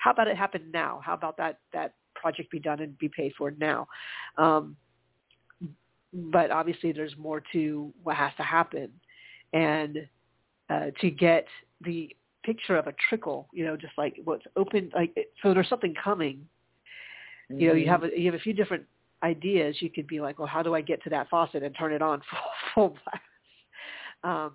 how 0.00 0.10
about 0.10 0.28
it 0.28 0.36
happen 0.36 0.70
now? 0.72 1.00
How 1.04 1.14
about 1.14 1.36
that 1.38 1.58
that 1.72 1.94
project 2.14 2.50
be 2.50 2.58
done 2.58 2.80
and 2.80 2.96
be 2.98 3.08
paid 3.08 3.32
for 3.36 3.50
now? 3.52 3.88
Um 4.36 4.76
but 6.12 6.50
obviously 6.50 6.92
there's 6.92 7.16
more 7.16 7.42
to 7.52 7.92
what 8.02 8.16
has 8.16 8.32
to 8.36 8.42
happen, 8.42 8.90
and 9.52 9.98
uh, 10.68 10.86
to 11.00 11.10
get 11.10 11.46
the 11.82 12.14
picture 12.44 12.76
of 12.76 12.86
a 12.86 12.94
trickle, 13.08 13.48
you 13.52 13.64
know, 13.64 13.76
just 13.76 13.92
like 13.98 14.16
what's 14.24 14.44
open, 14.56 14.90
like 14.94 15.14
so 15.42 15.54
there's 15.54 15.68
something 15.68 15.94
coming. 16.02 16.46
Mm-hmm. 17.50 17.60
You 17.60 17.68
know, 17.68 17.74
you 17.74 17.88
have 17.88 18.04
a, 18.04 18.08
you 18.16 18.26
have 18.26 18.34
a 18.34 18.42
few 18.42 18.52
different 18.52 18.84
ideas. 19.22 19.76
You 19.80 19.90
could 19.90 20.06
be 20.06 20.20
like, 20.20 20.38
well, 20.38 20.48
how 20.48 20.62
do 20.62 20.74
I 20.74 20.80
get 20.80 21.02
to 21.04 21.10
that 21.10 21.28
faucet 21.28 21.62
and 21.62 21.74
turn 21.76 21.92
it 21.92 22.02
on 22.02 22.20
full, 22.74 22.88
full 22.88 22.88
blast? 22.88 23.24
Um, 24.22 24.52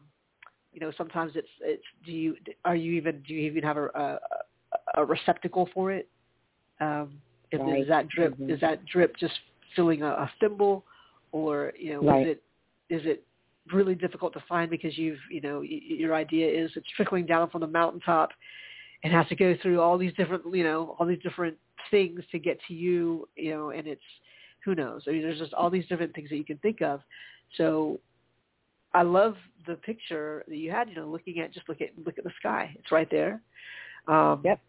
you 0.74 0.82
know, 0.82 0.92
sometimes 0.98 1.32
it's 1.36 1.48
it's 1.62 1.84
do 2.06 2.12
you 2.12 2.36
are 2.66 2.76
you 2.76 2.94
even 2.94 3.24
do 3.26 3.34
you 3.34 3.42
even 3.42 3.64
have 3.64 3.78
a 3.78 3.88
a, 3.88 4.20
a 4.98 5.06
receptacle 5.06 5.70
for 5.74 5.92
it? 5.92 6.10
Um, 6.82 7.14
right. 7.54 7.82
Is 7.82 7.88
that 7.88 8.10
drip 8.10 8.34
mm-hmm. 8.34 8.50
is 8.50 8.60
that 8.60 8.86
drip 8.86 9.16
just 9.18 9.34
filling 9.76 10.02
a, 10.02 10.08
a 10.08 10.32
thimble, 10.40 10.84
or 11.32 11.72
you 11.80 11.94
know, 11.94 12.02
right. 12.02 12.28
is 12.28 12.32
it 12.34 12.44
is 12.94 13.02
it 13.06 13.24
really 13.74 13.96
difficult 13.96 14.34
to 14.34 14.44
find 14.48 14.70
because 14.70 14.98
you've 14.98 15.18
you 15.32 15.42
know 15.42 15.60
y- 15.60 15.82
your 15.82 16.14
idea 16.14 16.48
is 16.48 16.70
it's 16.76 16.88
trickling 16.96 17.26
down 17.26 17.50
from 17.50 17.62
the 17.62 17.68
mountaintop 17.68 18.30
and 19.04 19.12
has 19.12 19.28
to 19.28 19.36
go 19.36 19.56
through 19.62 19.82
all 19.82 19.98
these 19.98 20.14
different 20.14 20.44
you 20.54 20.64
know 20.64 20.96
all 21.00 21.06
these 21.06 21.22
different 21.24 21.56
things 21.90 22.22
to 22.32 22.38
get 22.38 22.60
to 22.68 22.74
you 22.74 23.28
you 23.36 23.52
know 23.52 23.72
and 23.72 23.88
it's 23.88 24.02
who 24.66 24.76
knows 24.76 25.04
I 25.08 25.12
mean 25.12 25.22
there's 25.22 25.40
just 25.40 25.54
all 25.54 25.70
these 25.70 25.88
different 25.88 26.14
things 26.14 26.30
that 26.30 26.38
you 26.38 26.46
can 26.46 26.58
think 26.58 26.82
of 26.82 27.02
so 27.58 28.00
I 28.94 29.04
love 29.04 29.36
the 29.68 29.76
picture 29.76 30.44
that 30.48 30.58
you 30.58 30.72
had 30.72 30.90
you 30.90 30.96
know 30.96 31.08
looking 31.08 31.40
at 31.40 31.54
just 31.54 31.70
look 31.70 31.82
at 31.82 31.90
look 32.06 32.18
at 32.18 32.24
the 32.24 32.34
sky 32.40 32.76
it's 32.78 32.92
right 32.92 33.10
there 33.10 33.42
um 34.08 34.42
yep 34.44 34.60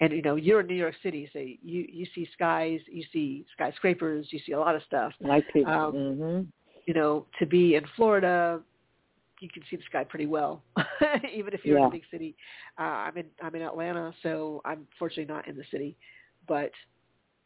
and 0.00 0.12
you 0.12 0.22
know 0.22 0.36
you're 0.36 0.60
in 0.60 0.66
New 0.66 0.74
York 0.74 0.94
City, 1.02 1.26
so 1.32 1.38
you 1.38 1.56
you 1.90 2.06
see 2.14 2.28
skies, 2.34 2.80
you 2.86 3.02
see 3.14 3.46
skyscrapers, 3.54 4.26
you 4.30 4.38
see 4.44 4.52
a 4.52 4.60
lot 4.60 4.76
of 4.76 4.82
stuff. 4.82 5.10
I 5.24 5.42
see. 5.54 5.64
Um, 5.64 5.92
mm-hmm 5.94 6.40
you 6.86 6.94
know, 6.94 7.26
to 7.38 7.46
be 7.46 7.74
in 7.74 7.84
Florida, 7.96 8.60
you 9.40 9.48
can 9.52 9.62
see 9.68 9.76
the 9.76 9.82
sky 9.88 10.04
pretty 10.04 10.26
well, 10.26 10.62
even 11.32 11.52
if 11.52 11.64
you're 11.64 11.78
yeah. 11.78 11.84
in 11.84 11.88
a 11.88 11.92
big 11.92 12.04
city. 12.10 12.36
Uh, 12.78 12.82
I'm 12.82 13.16
in 13.18 13.26
I'm 13.42 13.54
in 13.54 13.62
Atlanta, 13.62 14.14
so 14.22 14.62
I'm 14.64 14.86
fortunately 14.98 15.32
not 15.32 15.46
in 15.46 15.56
the 15.56 15.64
city, 15.70 15.96
but 16.48 16.70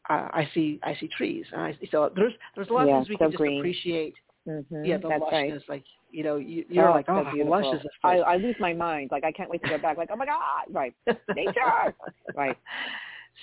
uh, 0.08 0.28
I 0.32 0.48
see 0.54 0.80
I 0.82 0.96
see 0.98 1.08
trees. 1.08 1.46
And 1.52 1.60
I 1.60 1.78
so 1.90 2.10
there's 2.14 2.32
there's 2.54 2.68
a 2.68 2.72
lot 2.72 2.86
yeah, 2.86 2.98
of 2.98 3.06
things 3.06 3.08
we 3.10 3.14
so 3.16 3.18
can 3.18 3.30
just 3.32 3.38
green. 3.38 3.58
appreciate. 3.58 4.14
Mm-hmm. 4.48 4.84
Yeah, 4.84 4.96
the 4.96 5.08
That's 5.08 5.22
lushness, 5.22 5.52
right. 5.52 5.62
like 5.68 5.84
you 6.10 6.24
know, 6.24 6.36
you, 6.36 6.64
you're 6.68 6.88
oh, 6.88 6.92
like, 6.92 7.04
oh, 7.08 7.22
so 7.22 7.24
how 7.24 7.44
lush 7.44 7.76
is 7.76 7.82
this 7.82 7.92
I. 8.02 8.18
I 8.18 8.36
lose 8.36 8.56
my 8.58 8.72
mind. 8.72 9.10
Like 9.12 9.24
I 9.24 9.30
can't 9.32 9.50
wait 9.50 9.62
to 9.62 9.68
go 9.68 9.78
back. 9.78 9.96
Like 9.96 10.08
oh 10.12 10.16
my 10.16 10.26
god, 10.26 10.64
right? 10.70 10.94
Nature, 11.34 11.94
right? 12.36 12.56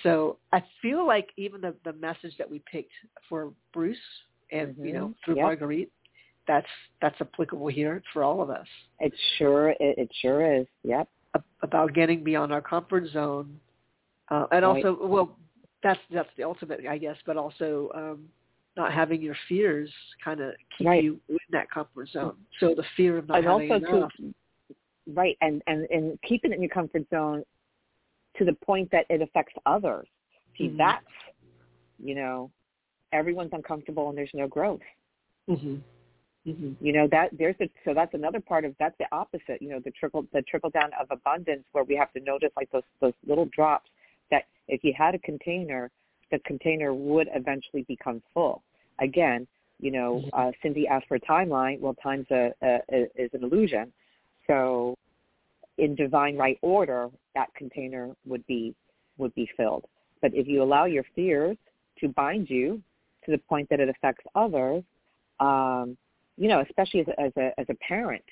So 0.02 0.38
I 0.52 0.62
feel 0.82 1.06
like 1.06 1.28
even 1.36 1.60
the 1.60 1.74
the 1.84 1.92
message 1.94 2.36
that 2.38 2.50
we 2.50 2.62
picked 2.70 2.92
for 3.28 3.52
Bruce 3.72 3.96
and 4.50 4.68
mm-hmm. 4.68 4.86
you 4.86 4.92
know 4.92 5.14
through 5.24 5.36
yep. 5.36 5.44
Marguerite 5.44 5.90
that's 6.48 6.66
that's 7.00 7.20
applicable 7.20 7.68
here 7.68 8.02
for 8.12 8.24
all 8.24 8.42
of 8.42 8.50
us. 8.50 8.66
It 8.98 9.12
sure 9.36 9.68
it, 9.70 9.76
it 9.80 10.10
sure 10.20 10.60
is. 10.60 10.66
Yep. 10.82 11.08
About 11.62 11.94
getting 11.94 12.24
beyond 12.24 12.52
our 12.52 12.62
comfort 12.62 13.04
zone, 13.12 13.60
uh, 14.30 14.46
and 14.50 14.64
right. 14.64 14.84
also 14.84 14.98
well, 15.06 15.36
that's 15.82 16.00
that's 16.12 16.28
the 16.36 16.44
ultimate, 16.44 16.80
I 16.88 16.98
guess, 16.98 17.16
but 17.26 17.36
also 17.36 17.90
um, 17.94 18.24
not 18.76 18.92
having 18.92 19.20
your 19.20 19.36
fears 19.48 19.90
kind 20.24 20.40
of 20.40 20.52
keep 20.76 20.86
right. 20.86 21.02
you 21.02 21.20
in 21.28 21.38
that 21.50 21.70
comfort 21.70 22.08
zone. 22.10 22.36
So 22.60 22.74
the 22.74 22.84
fear 22.96 23.18
of 23.18 23.28
not 23.28 23.38
and 23.38 23.46
having 23.46 23.72
also 23.72 23.96
enough. 23.96 24.12
To, 24.18 24.34
right, 25.14 25.36
and 25.40 25.62
and 25.66 25.86
and 25.90 26.18
keeping 26.26 26.52
it 26.52 26.56
in 26.56 26.62
your 26.62 26.70
comfort 26.70 27.04
zone 27.10 27.44
to 28.38 28.44
the 28.44 28.54
point 28.64 28.90
that 28.92 29.06
it 29.10 29.22
affects 29.22 29.54
others. 29.66 30.06
See, 30.56 30.68
mm-hmm. 30.68 30.78
that's 30.78 31.04
you 32.02 32.14
know, 32.14 32.50
everyone's 33.12 33.50
uncomfortable 33.52 34.08
and 34.08 34.16
there's 34.16 34.30
no 34.32 34.46
growth. 34.46 34.80
Mm-hmm. 35.48 35.76
Mm-hmm. 36.46 36.84
You 36.84 36.92
know 36.92 37.08
that 37.10 37.30
there's 37.36 37.56
a 37.60 37.68
so 37.84 37.92
that's 37.92 38.14
another 38.14 38.40
part 38.40 38.64
of 38.64 38.74
that's 38.78 38.96
the 38.98 39.06
opposite. 39.12 39.60
You 39.60 39.70
know 39.70 39.80
the 39.84 39.90
trickle 39.90 40.26
the 40.32 40.42
trickle 40.42 40.70
down 40.70 40.90
of 40.98 41.08
abundance 41.10 41.64
where 41.72 41.84
we 41.84 41.96
have 41.96 42.12
to 42.12 42.20
notice 42.20 42.50
like 42.56 42.70
those 42.70 42.84
those 43.00 43.12
little 43.26 43.46
drops 43.46 43.90
if 44.68 44.84
you 44.84 44.92
had 44.96 45.14
a 45.14 45.18
container, 45.18 45.90
the 46.30 46.38
container 46.40 46.94
would 46.94 47.28
eventually 47.34 47.82
become 47.88 48.22
full. 48.34 48.62
Again, 49.00 49.46
you 49.80 49.90
know, 49.90 50.22
mm-hmm. 50.24 50.48
uh, 50.48 50.50
Cindy 50.62 50.86
asked 50.88 51.06
for 51.08 51.16
a 51.16 51.20
timeline. 51.20 51.80
Well, 51.80 51.94
time's 52.02 52.26
a, 52.30 52.52
a, 52.62 52.78
a 52.92 53.02
is 53.16 53.30
an 53.32 53.44
illusion. 53.44 53.92
So, 54.46 54.96
in 55.78 55.94
divine 55.94 56.36
right 56.36 56.58
order, 56.62 57.08
that 57.34 57.54
container 57.54 58.10
would 58.26 58.44
be 58.46 58.74
would 59.18 59.34
be 59.34 59.48
filled. 59.56 59.84
But 60.20 60.34
if 60.34 60.48
you 60.48 60.62
allow 60.62 60.86
your 60.86 61.04
fears 61.14 61.56
to 62.00 62.08
bind 62.08 62.50
you 62.50 62.82
to 63.24 63.30
the 63.30 63.38
point 63.38 63.68
that 63.70 63.80
it 63.80 63.88
affects 63.88 64.24
others, 64.34 64.82
um, 65.40 65.96
you 66.36 66.48
know, 66.48 66.60
especially 66.60 67.00
as 67.00 67.08
a, 67.08 67.20
as 67.20 67.32
a, 67.36 67.60
as 67.60 67.66
a 67.68 67.74
parent, 67.74 68.24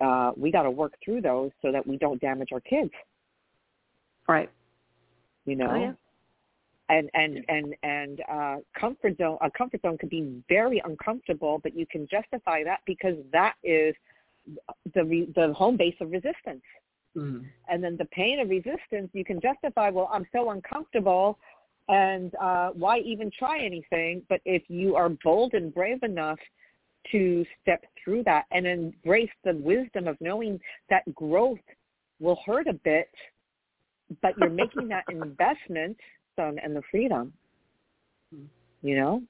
uh, 0.00 0.32
we 0.36 0.50
got 0.50 0.62
to 0.62 0.70
work 0.70 0.94
through 1.04 1.20
those 1.20 1.50
so 1.62 1.72
that 1.72 1.86
we 1.86 1.96
don't 1.96 2.20
damage 2.20 2.50
our 2.52 2.60
kids. 2.60 2.90
Right. 4.28 4.50
You 5.50 5.56
know. 5.56 5.70
Oh, 5.70 5.80
yeah. 5.80 5.92
And 6.96 7.10
and 7.14 7.44
and 7.48 7.74
and 7.82 8.22
uh, 8.32 8.56
comfort 8.78 9.16
zone. 9.18 9.38
A 9.42 9.50
comfort 9.50 9.82
zone 9.82 9.98
could 9.98 10.10
be 10.10 10.42
very 10.48 10.80
uncomfortable, 10.84 11.60
but 11.62 11.76
you 11.76 11.86
can 11.86 12.06
justify 12.10 12.64
that 12.64 12.80
because 12.86 13.16
that 13.32 13.54
is 13.62 13.94
the 14.94 15.04
re, 15.04 15.28
the 15.34 15.52
home 15.52 15.76
base 15.76 15.94
of 16.00 16.10
resistance. 16.10 16.62
Mm-hmm. 17.16 17.44
And 17.68 17.82
then 17.82 17.96
the 17.96 18.06
pain 18.06 18.40
of 18.40 18.48
resistance, 18.48 19.10
you 19.12 19.24
can 19.24 19.40
justify. 19.40 19.90
Well, 19.90 20.08
I'm 20.12 20.26
so 20.32 20.50
uncomfortable, 20.50 21.38
and 21.88 22.32
uh, 22.40 22.70
why 22.74 22.98
even 23.00 23.30
try 23.36 23.58
anything? 23.58 24.22
But 24.28 24.40
if 24.44 24.62
you 24.68 24.94
are 24.94 25.10
bold 25.24 25.54
and 25.54 25.74
brave 25.74 26.02
enough 26.02 26.38
to 27.12 27.44
step 27.62 27.84
through 28.02 28.22
that 28.24 28.44
and 28.52 28.66
embrace 28.66 29.30
the 29.44 29.54
wisdom 29.54 30.06
of 30.06 30.16
knowing 30.20 30.60
that 30.90 31.02
growth 31.14 31.58
will 32.20 32.38
hurt 32.46 32.66
a 32.68 32.74
bit, 32.74 33.08
but 34.22 34.36
you're 34.38 34.50
making 34.50 34.88
that 34.88 35.04
investment 35.08 35.96
son, 36.36 36.58
and 36.62 36.74
the 36.74 36.82
freedom. 36.90 37.32
You 38.82 38.96
know, 38.96 39.22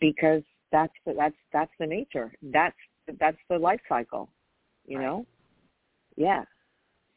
because 0.00 0.42
that's 0.72 0.92
the, 1.04 1.14
that's 1.14 1.34
that's 1.52 1.72
the 1.78 1.86
nature. 1.86 2.32
That's 2.42 2.76
that's 3.18 3.36
the 3.50 3.58
life 3.58 3.80
cycle. 3.88 4.30
You 4.86 4.98
know, 4.98 5.26
yeah. 6.16 6.44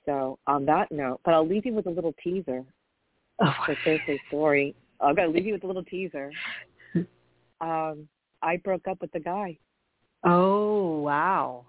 So 0.06 0.40
on 0.48 0.66
that 0.66 0.92
note, 0.92 1.22
but 1.24 1.34
I'll 1.34 1.48
leave 1.48 1.66
you 1.66 1.74
with 1.74 1.86
a 1.86 1.92
little 1.92 2.14
teaser 2.24 2.64
oh. 3.40 3.54
for 3.66 3.76
Thursday 3.86 4.20
story. 4.28 4.76
I'm 5.00 5.16
gonna 5.16 5.30
leave 5.30 5.46
you 5.46 5.54
with 5.54 5.64
a 5.64 5.68
little 5.68 5.86
teaser. 5.86 6.32
Um, 7.62 8.08
I 8.42 8.58
broke 8.58 8.88
up 8.88 9.02
with 9.02 9.12
the 9.12 9.20
guy. 9.20 9.56
Oh 10.24 11.02
wow! 11.02 11.68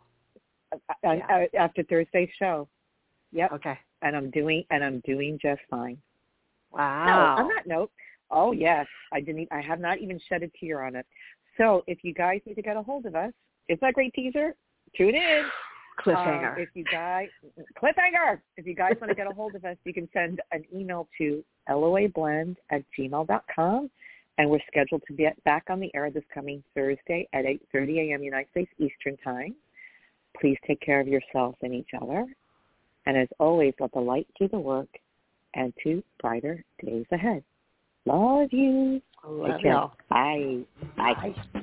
I, 1.04 1.20
I, 1.28 1.48
after 1.54 1.82
Thursday's 1.82 2.30
show. 2.38 2.66
Yep. 3.32 3.52
Okay. 3.52 3.78
And 4.02 4.16
I'm 4.16 4.30
doing 4.30 4.64
and 4.70 4.84
I'm 4.84 5.00
doing 5.06 5.38
just 5.40 5.60
fine. 5.70 5.98
Wow. 6.72 7.06
No, 7.06 7.42
on 7.42 7.48
that 7.48 7.66
note, 7.66 7.90
oh 8.30 8.52
yes, 8.52 8.86
I 9.12 9.20
didn't. 9.20 9.48
I 9.50 9.60
have 9.60 9.80
not 9.80 9.98
even 9.98 10.20
shed 10.28 10.42
a 10.42 10.50
tear 10.58 10.82
on 10.82 10.96
it. 10.96 11.06
So 11.56 11.84
if 11.86 11.98
you 12.02 12.14
guys 12.14 12.40
need 12.46 12.54
to 12.54 12.62
get 12.62 12.76
a 12.76 12.82
hold 12.82 13.06
of 13.06 13.14
us, 13.14 13.32
is 13.68 13.78
that 13.80 13.90
a 13.90 13.92
great 13.92 14.14
teaser? 14.14 14.54
Tune 14.96 15.14
in. 15.14 15.42
Cliffhanger. 16.00 16.56
Uh, 16.56 16.60
if 16.62 16.70
you 16.74 16.84
guys 16.84 17.28
cliffhanger. 17.80 18.40
If 18.56 18.66
you 18.66 18.74
guys 18.74 18.94
want 19.00 19.10
to 19.10 19.14
get 19.14 19.26
a 19.26 19.34
hold 19.34 19.54
of 19.54 19.64
us, 19.64 19.76
you 19.84 19.92
can 19.92 20.08
send 20.12 20.40
an 20.50 20.64
email 20.74 21.08
to 21.18 21.44
loablend 21.68 22.56
at 22.70 22.82
gmail 22.98 23.26
dot 23.26 23.44
com 23.54 23.90
and 24.38 24.48
we're 24.48 24.60
scheduled 24.66 25.02
to 25.06 25.12
be 25.12 25.28
back 25.44 25.64
on 25.68 25.80
the 25.80 25.90
air 25.94 26.10
this 26.10 26.24
coming 26.32 26.62
Thursday 26.74 27.28
at 27.32 27.44
8.30 27.44 28.10
a.m. 28.10 28.22
United 28.22 28.50
States 28.50 28.70
Eastern 28.78 29.16
Time. 29.18 29.54
Please 30.40 30.56
take 30.66 30.80
care 30.80 31.00
of 31.00 31.06
yourselves 31.06 31.56
and 31.62 31.74
each 31.74 31.90
other. 32.00 32.26
And 33.06 33.16
as 33.16 33.28
always, 33.38 33.74
let 33.80 33.92
the 33.92 34.00
light 34.00 34.26
do 34.38 34.48
the 34.48 34.58
work 34.58 34.88
and 35.54 35.72
to 35.82 36.02
brighter 36.20 36.64
days 36.84 37.06
ahead. 37.12 37.42
Love 38.06 38.48
you. 38.52 39.00
Love 39.24 39.50
take 39.52 39.62
care. 39.62 39.80
Bye. 40.08 40.60
Bye. 40.96 41.14
Bye. 41.54 41.62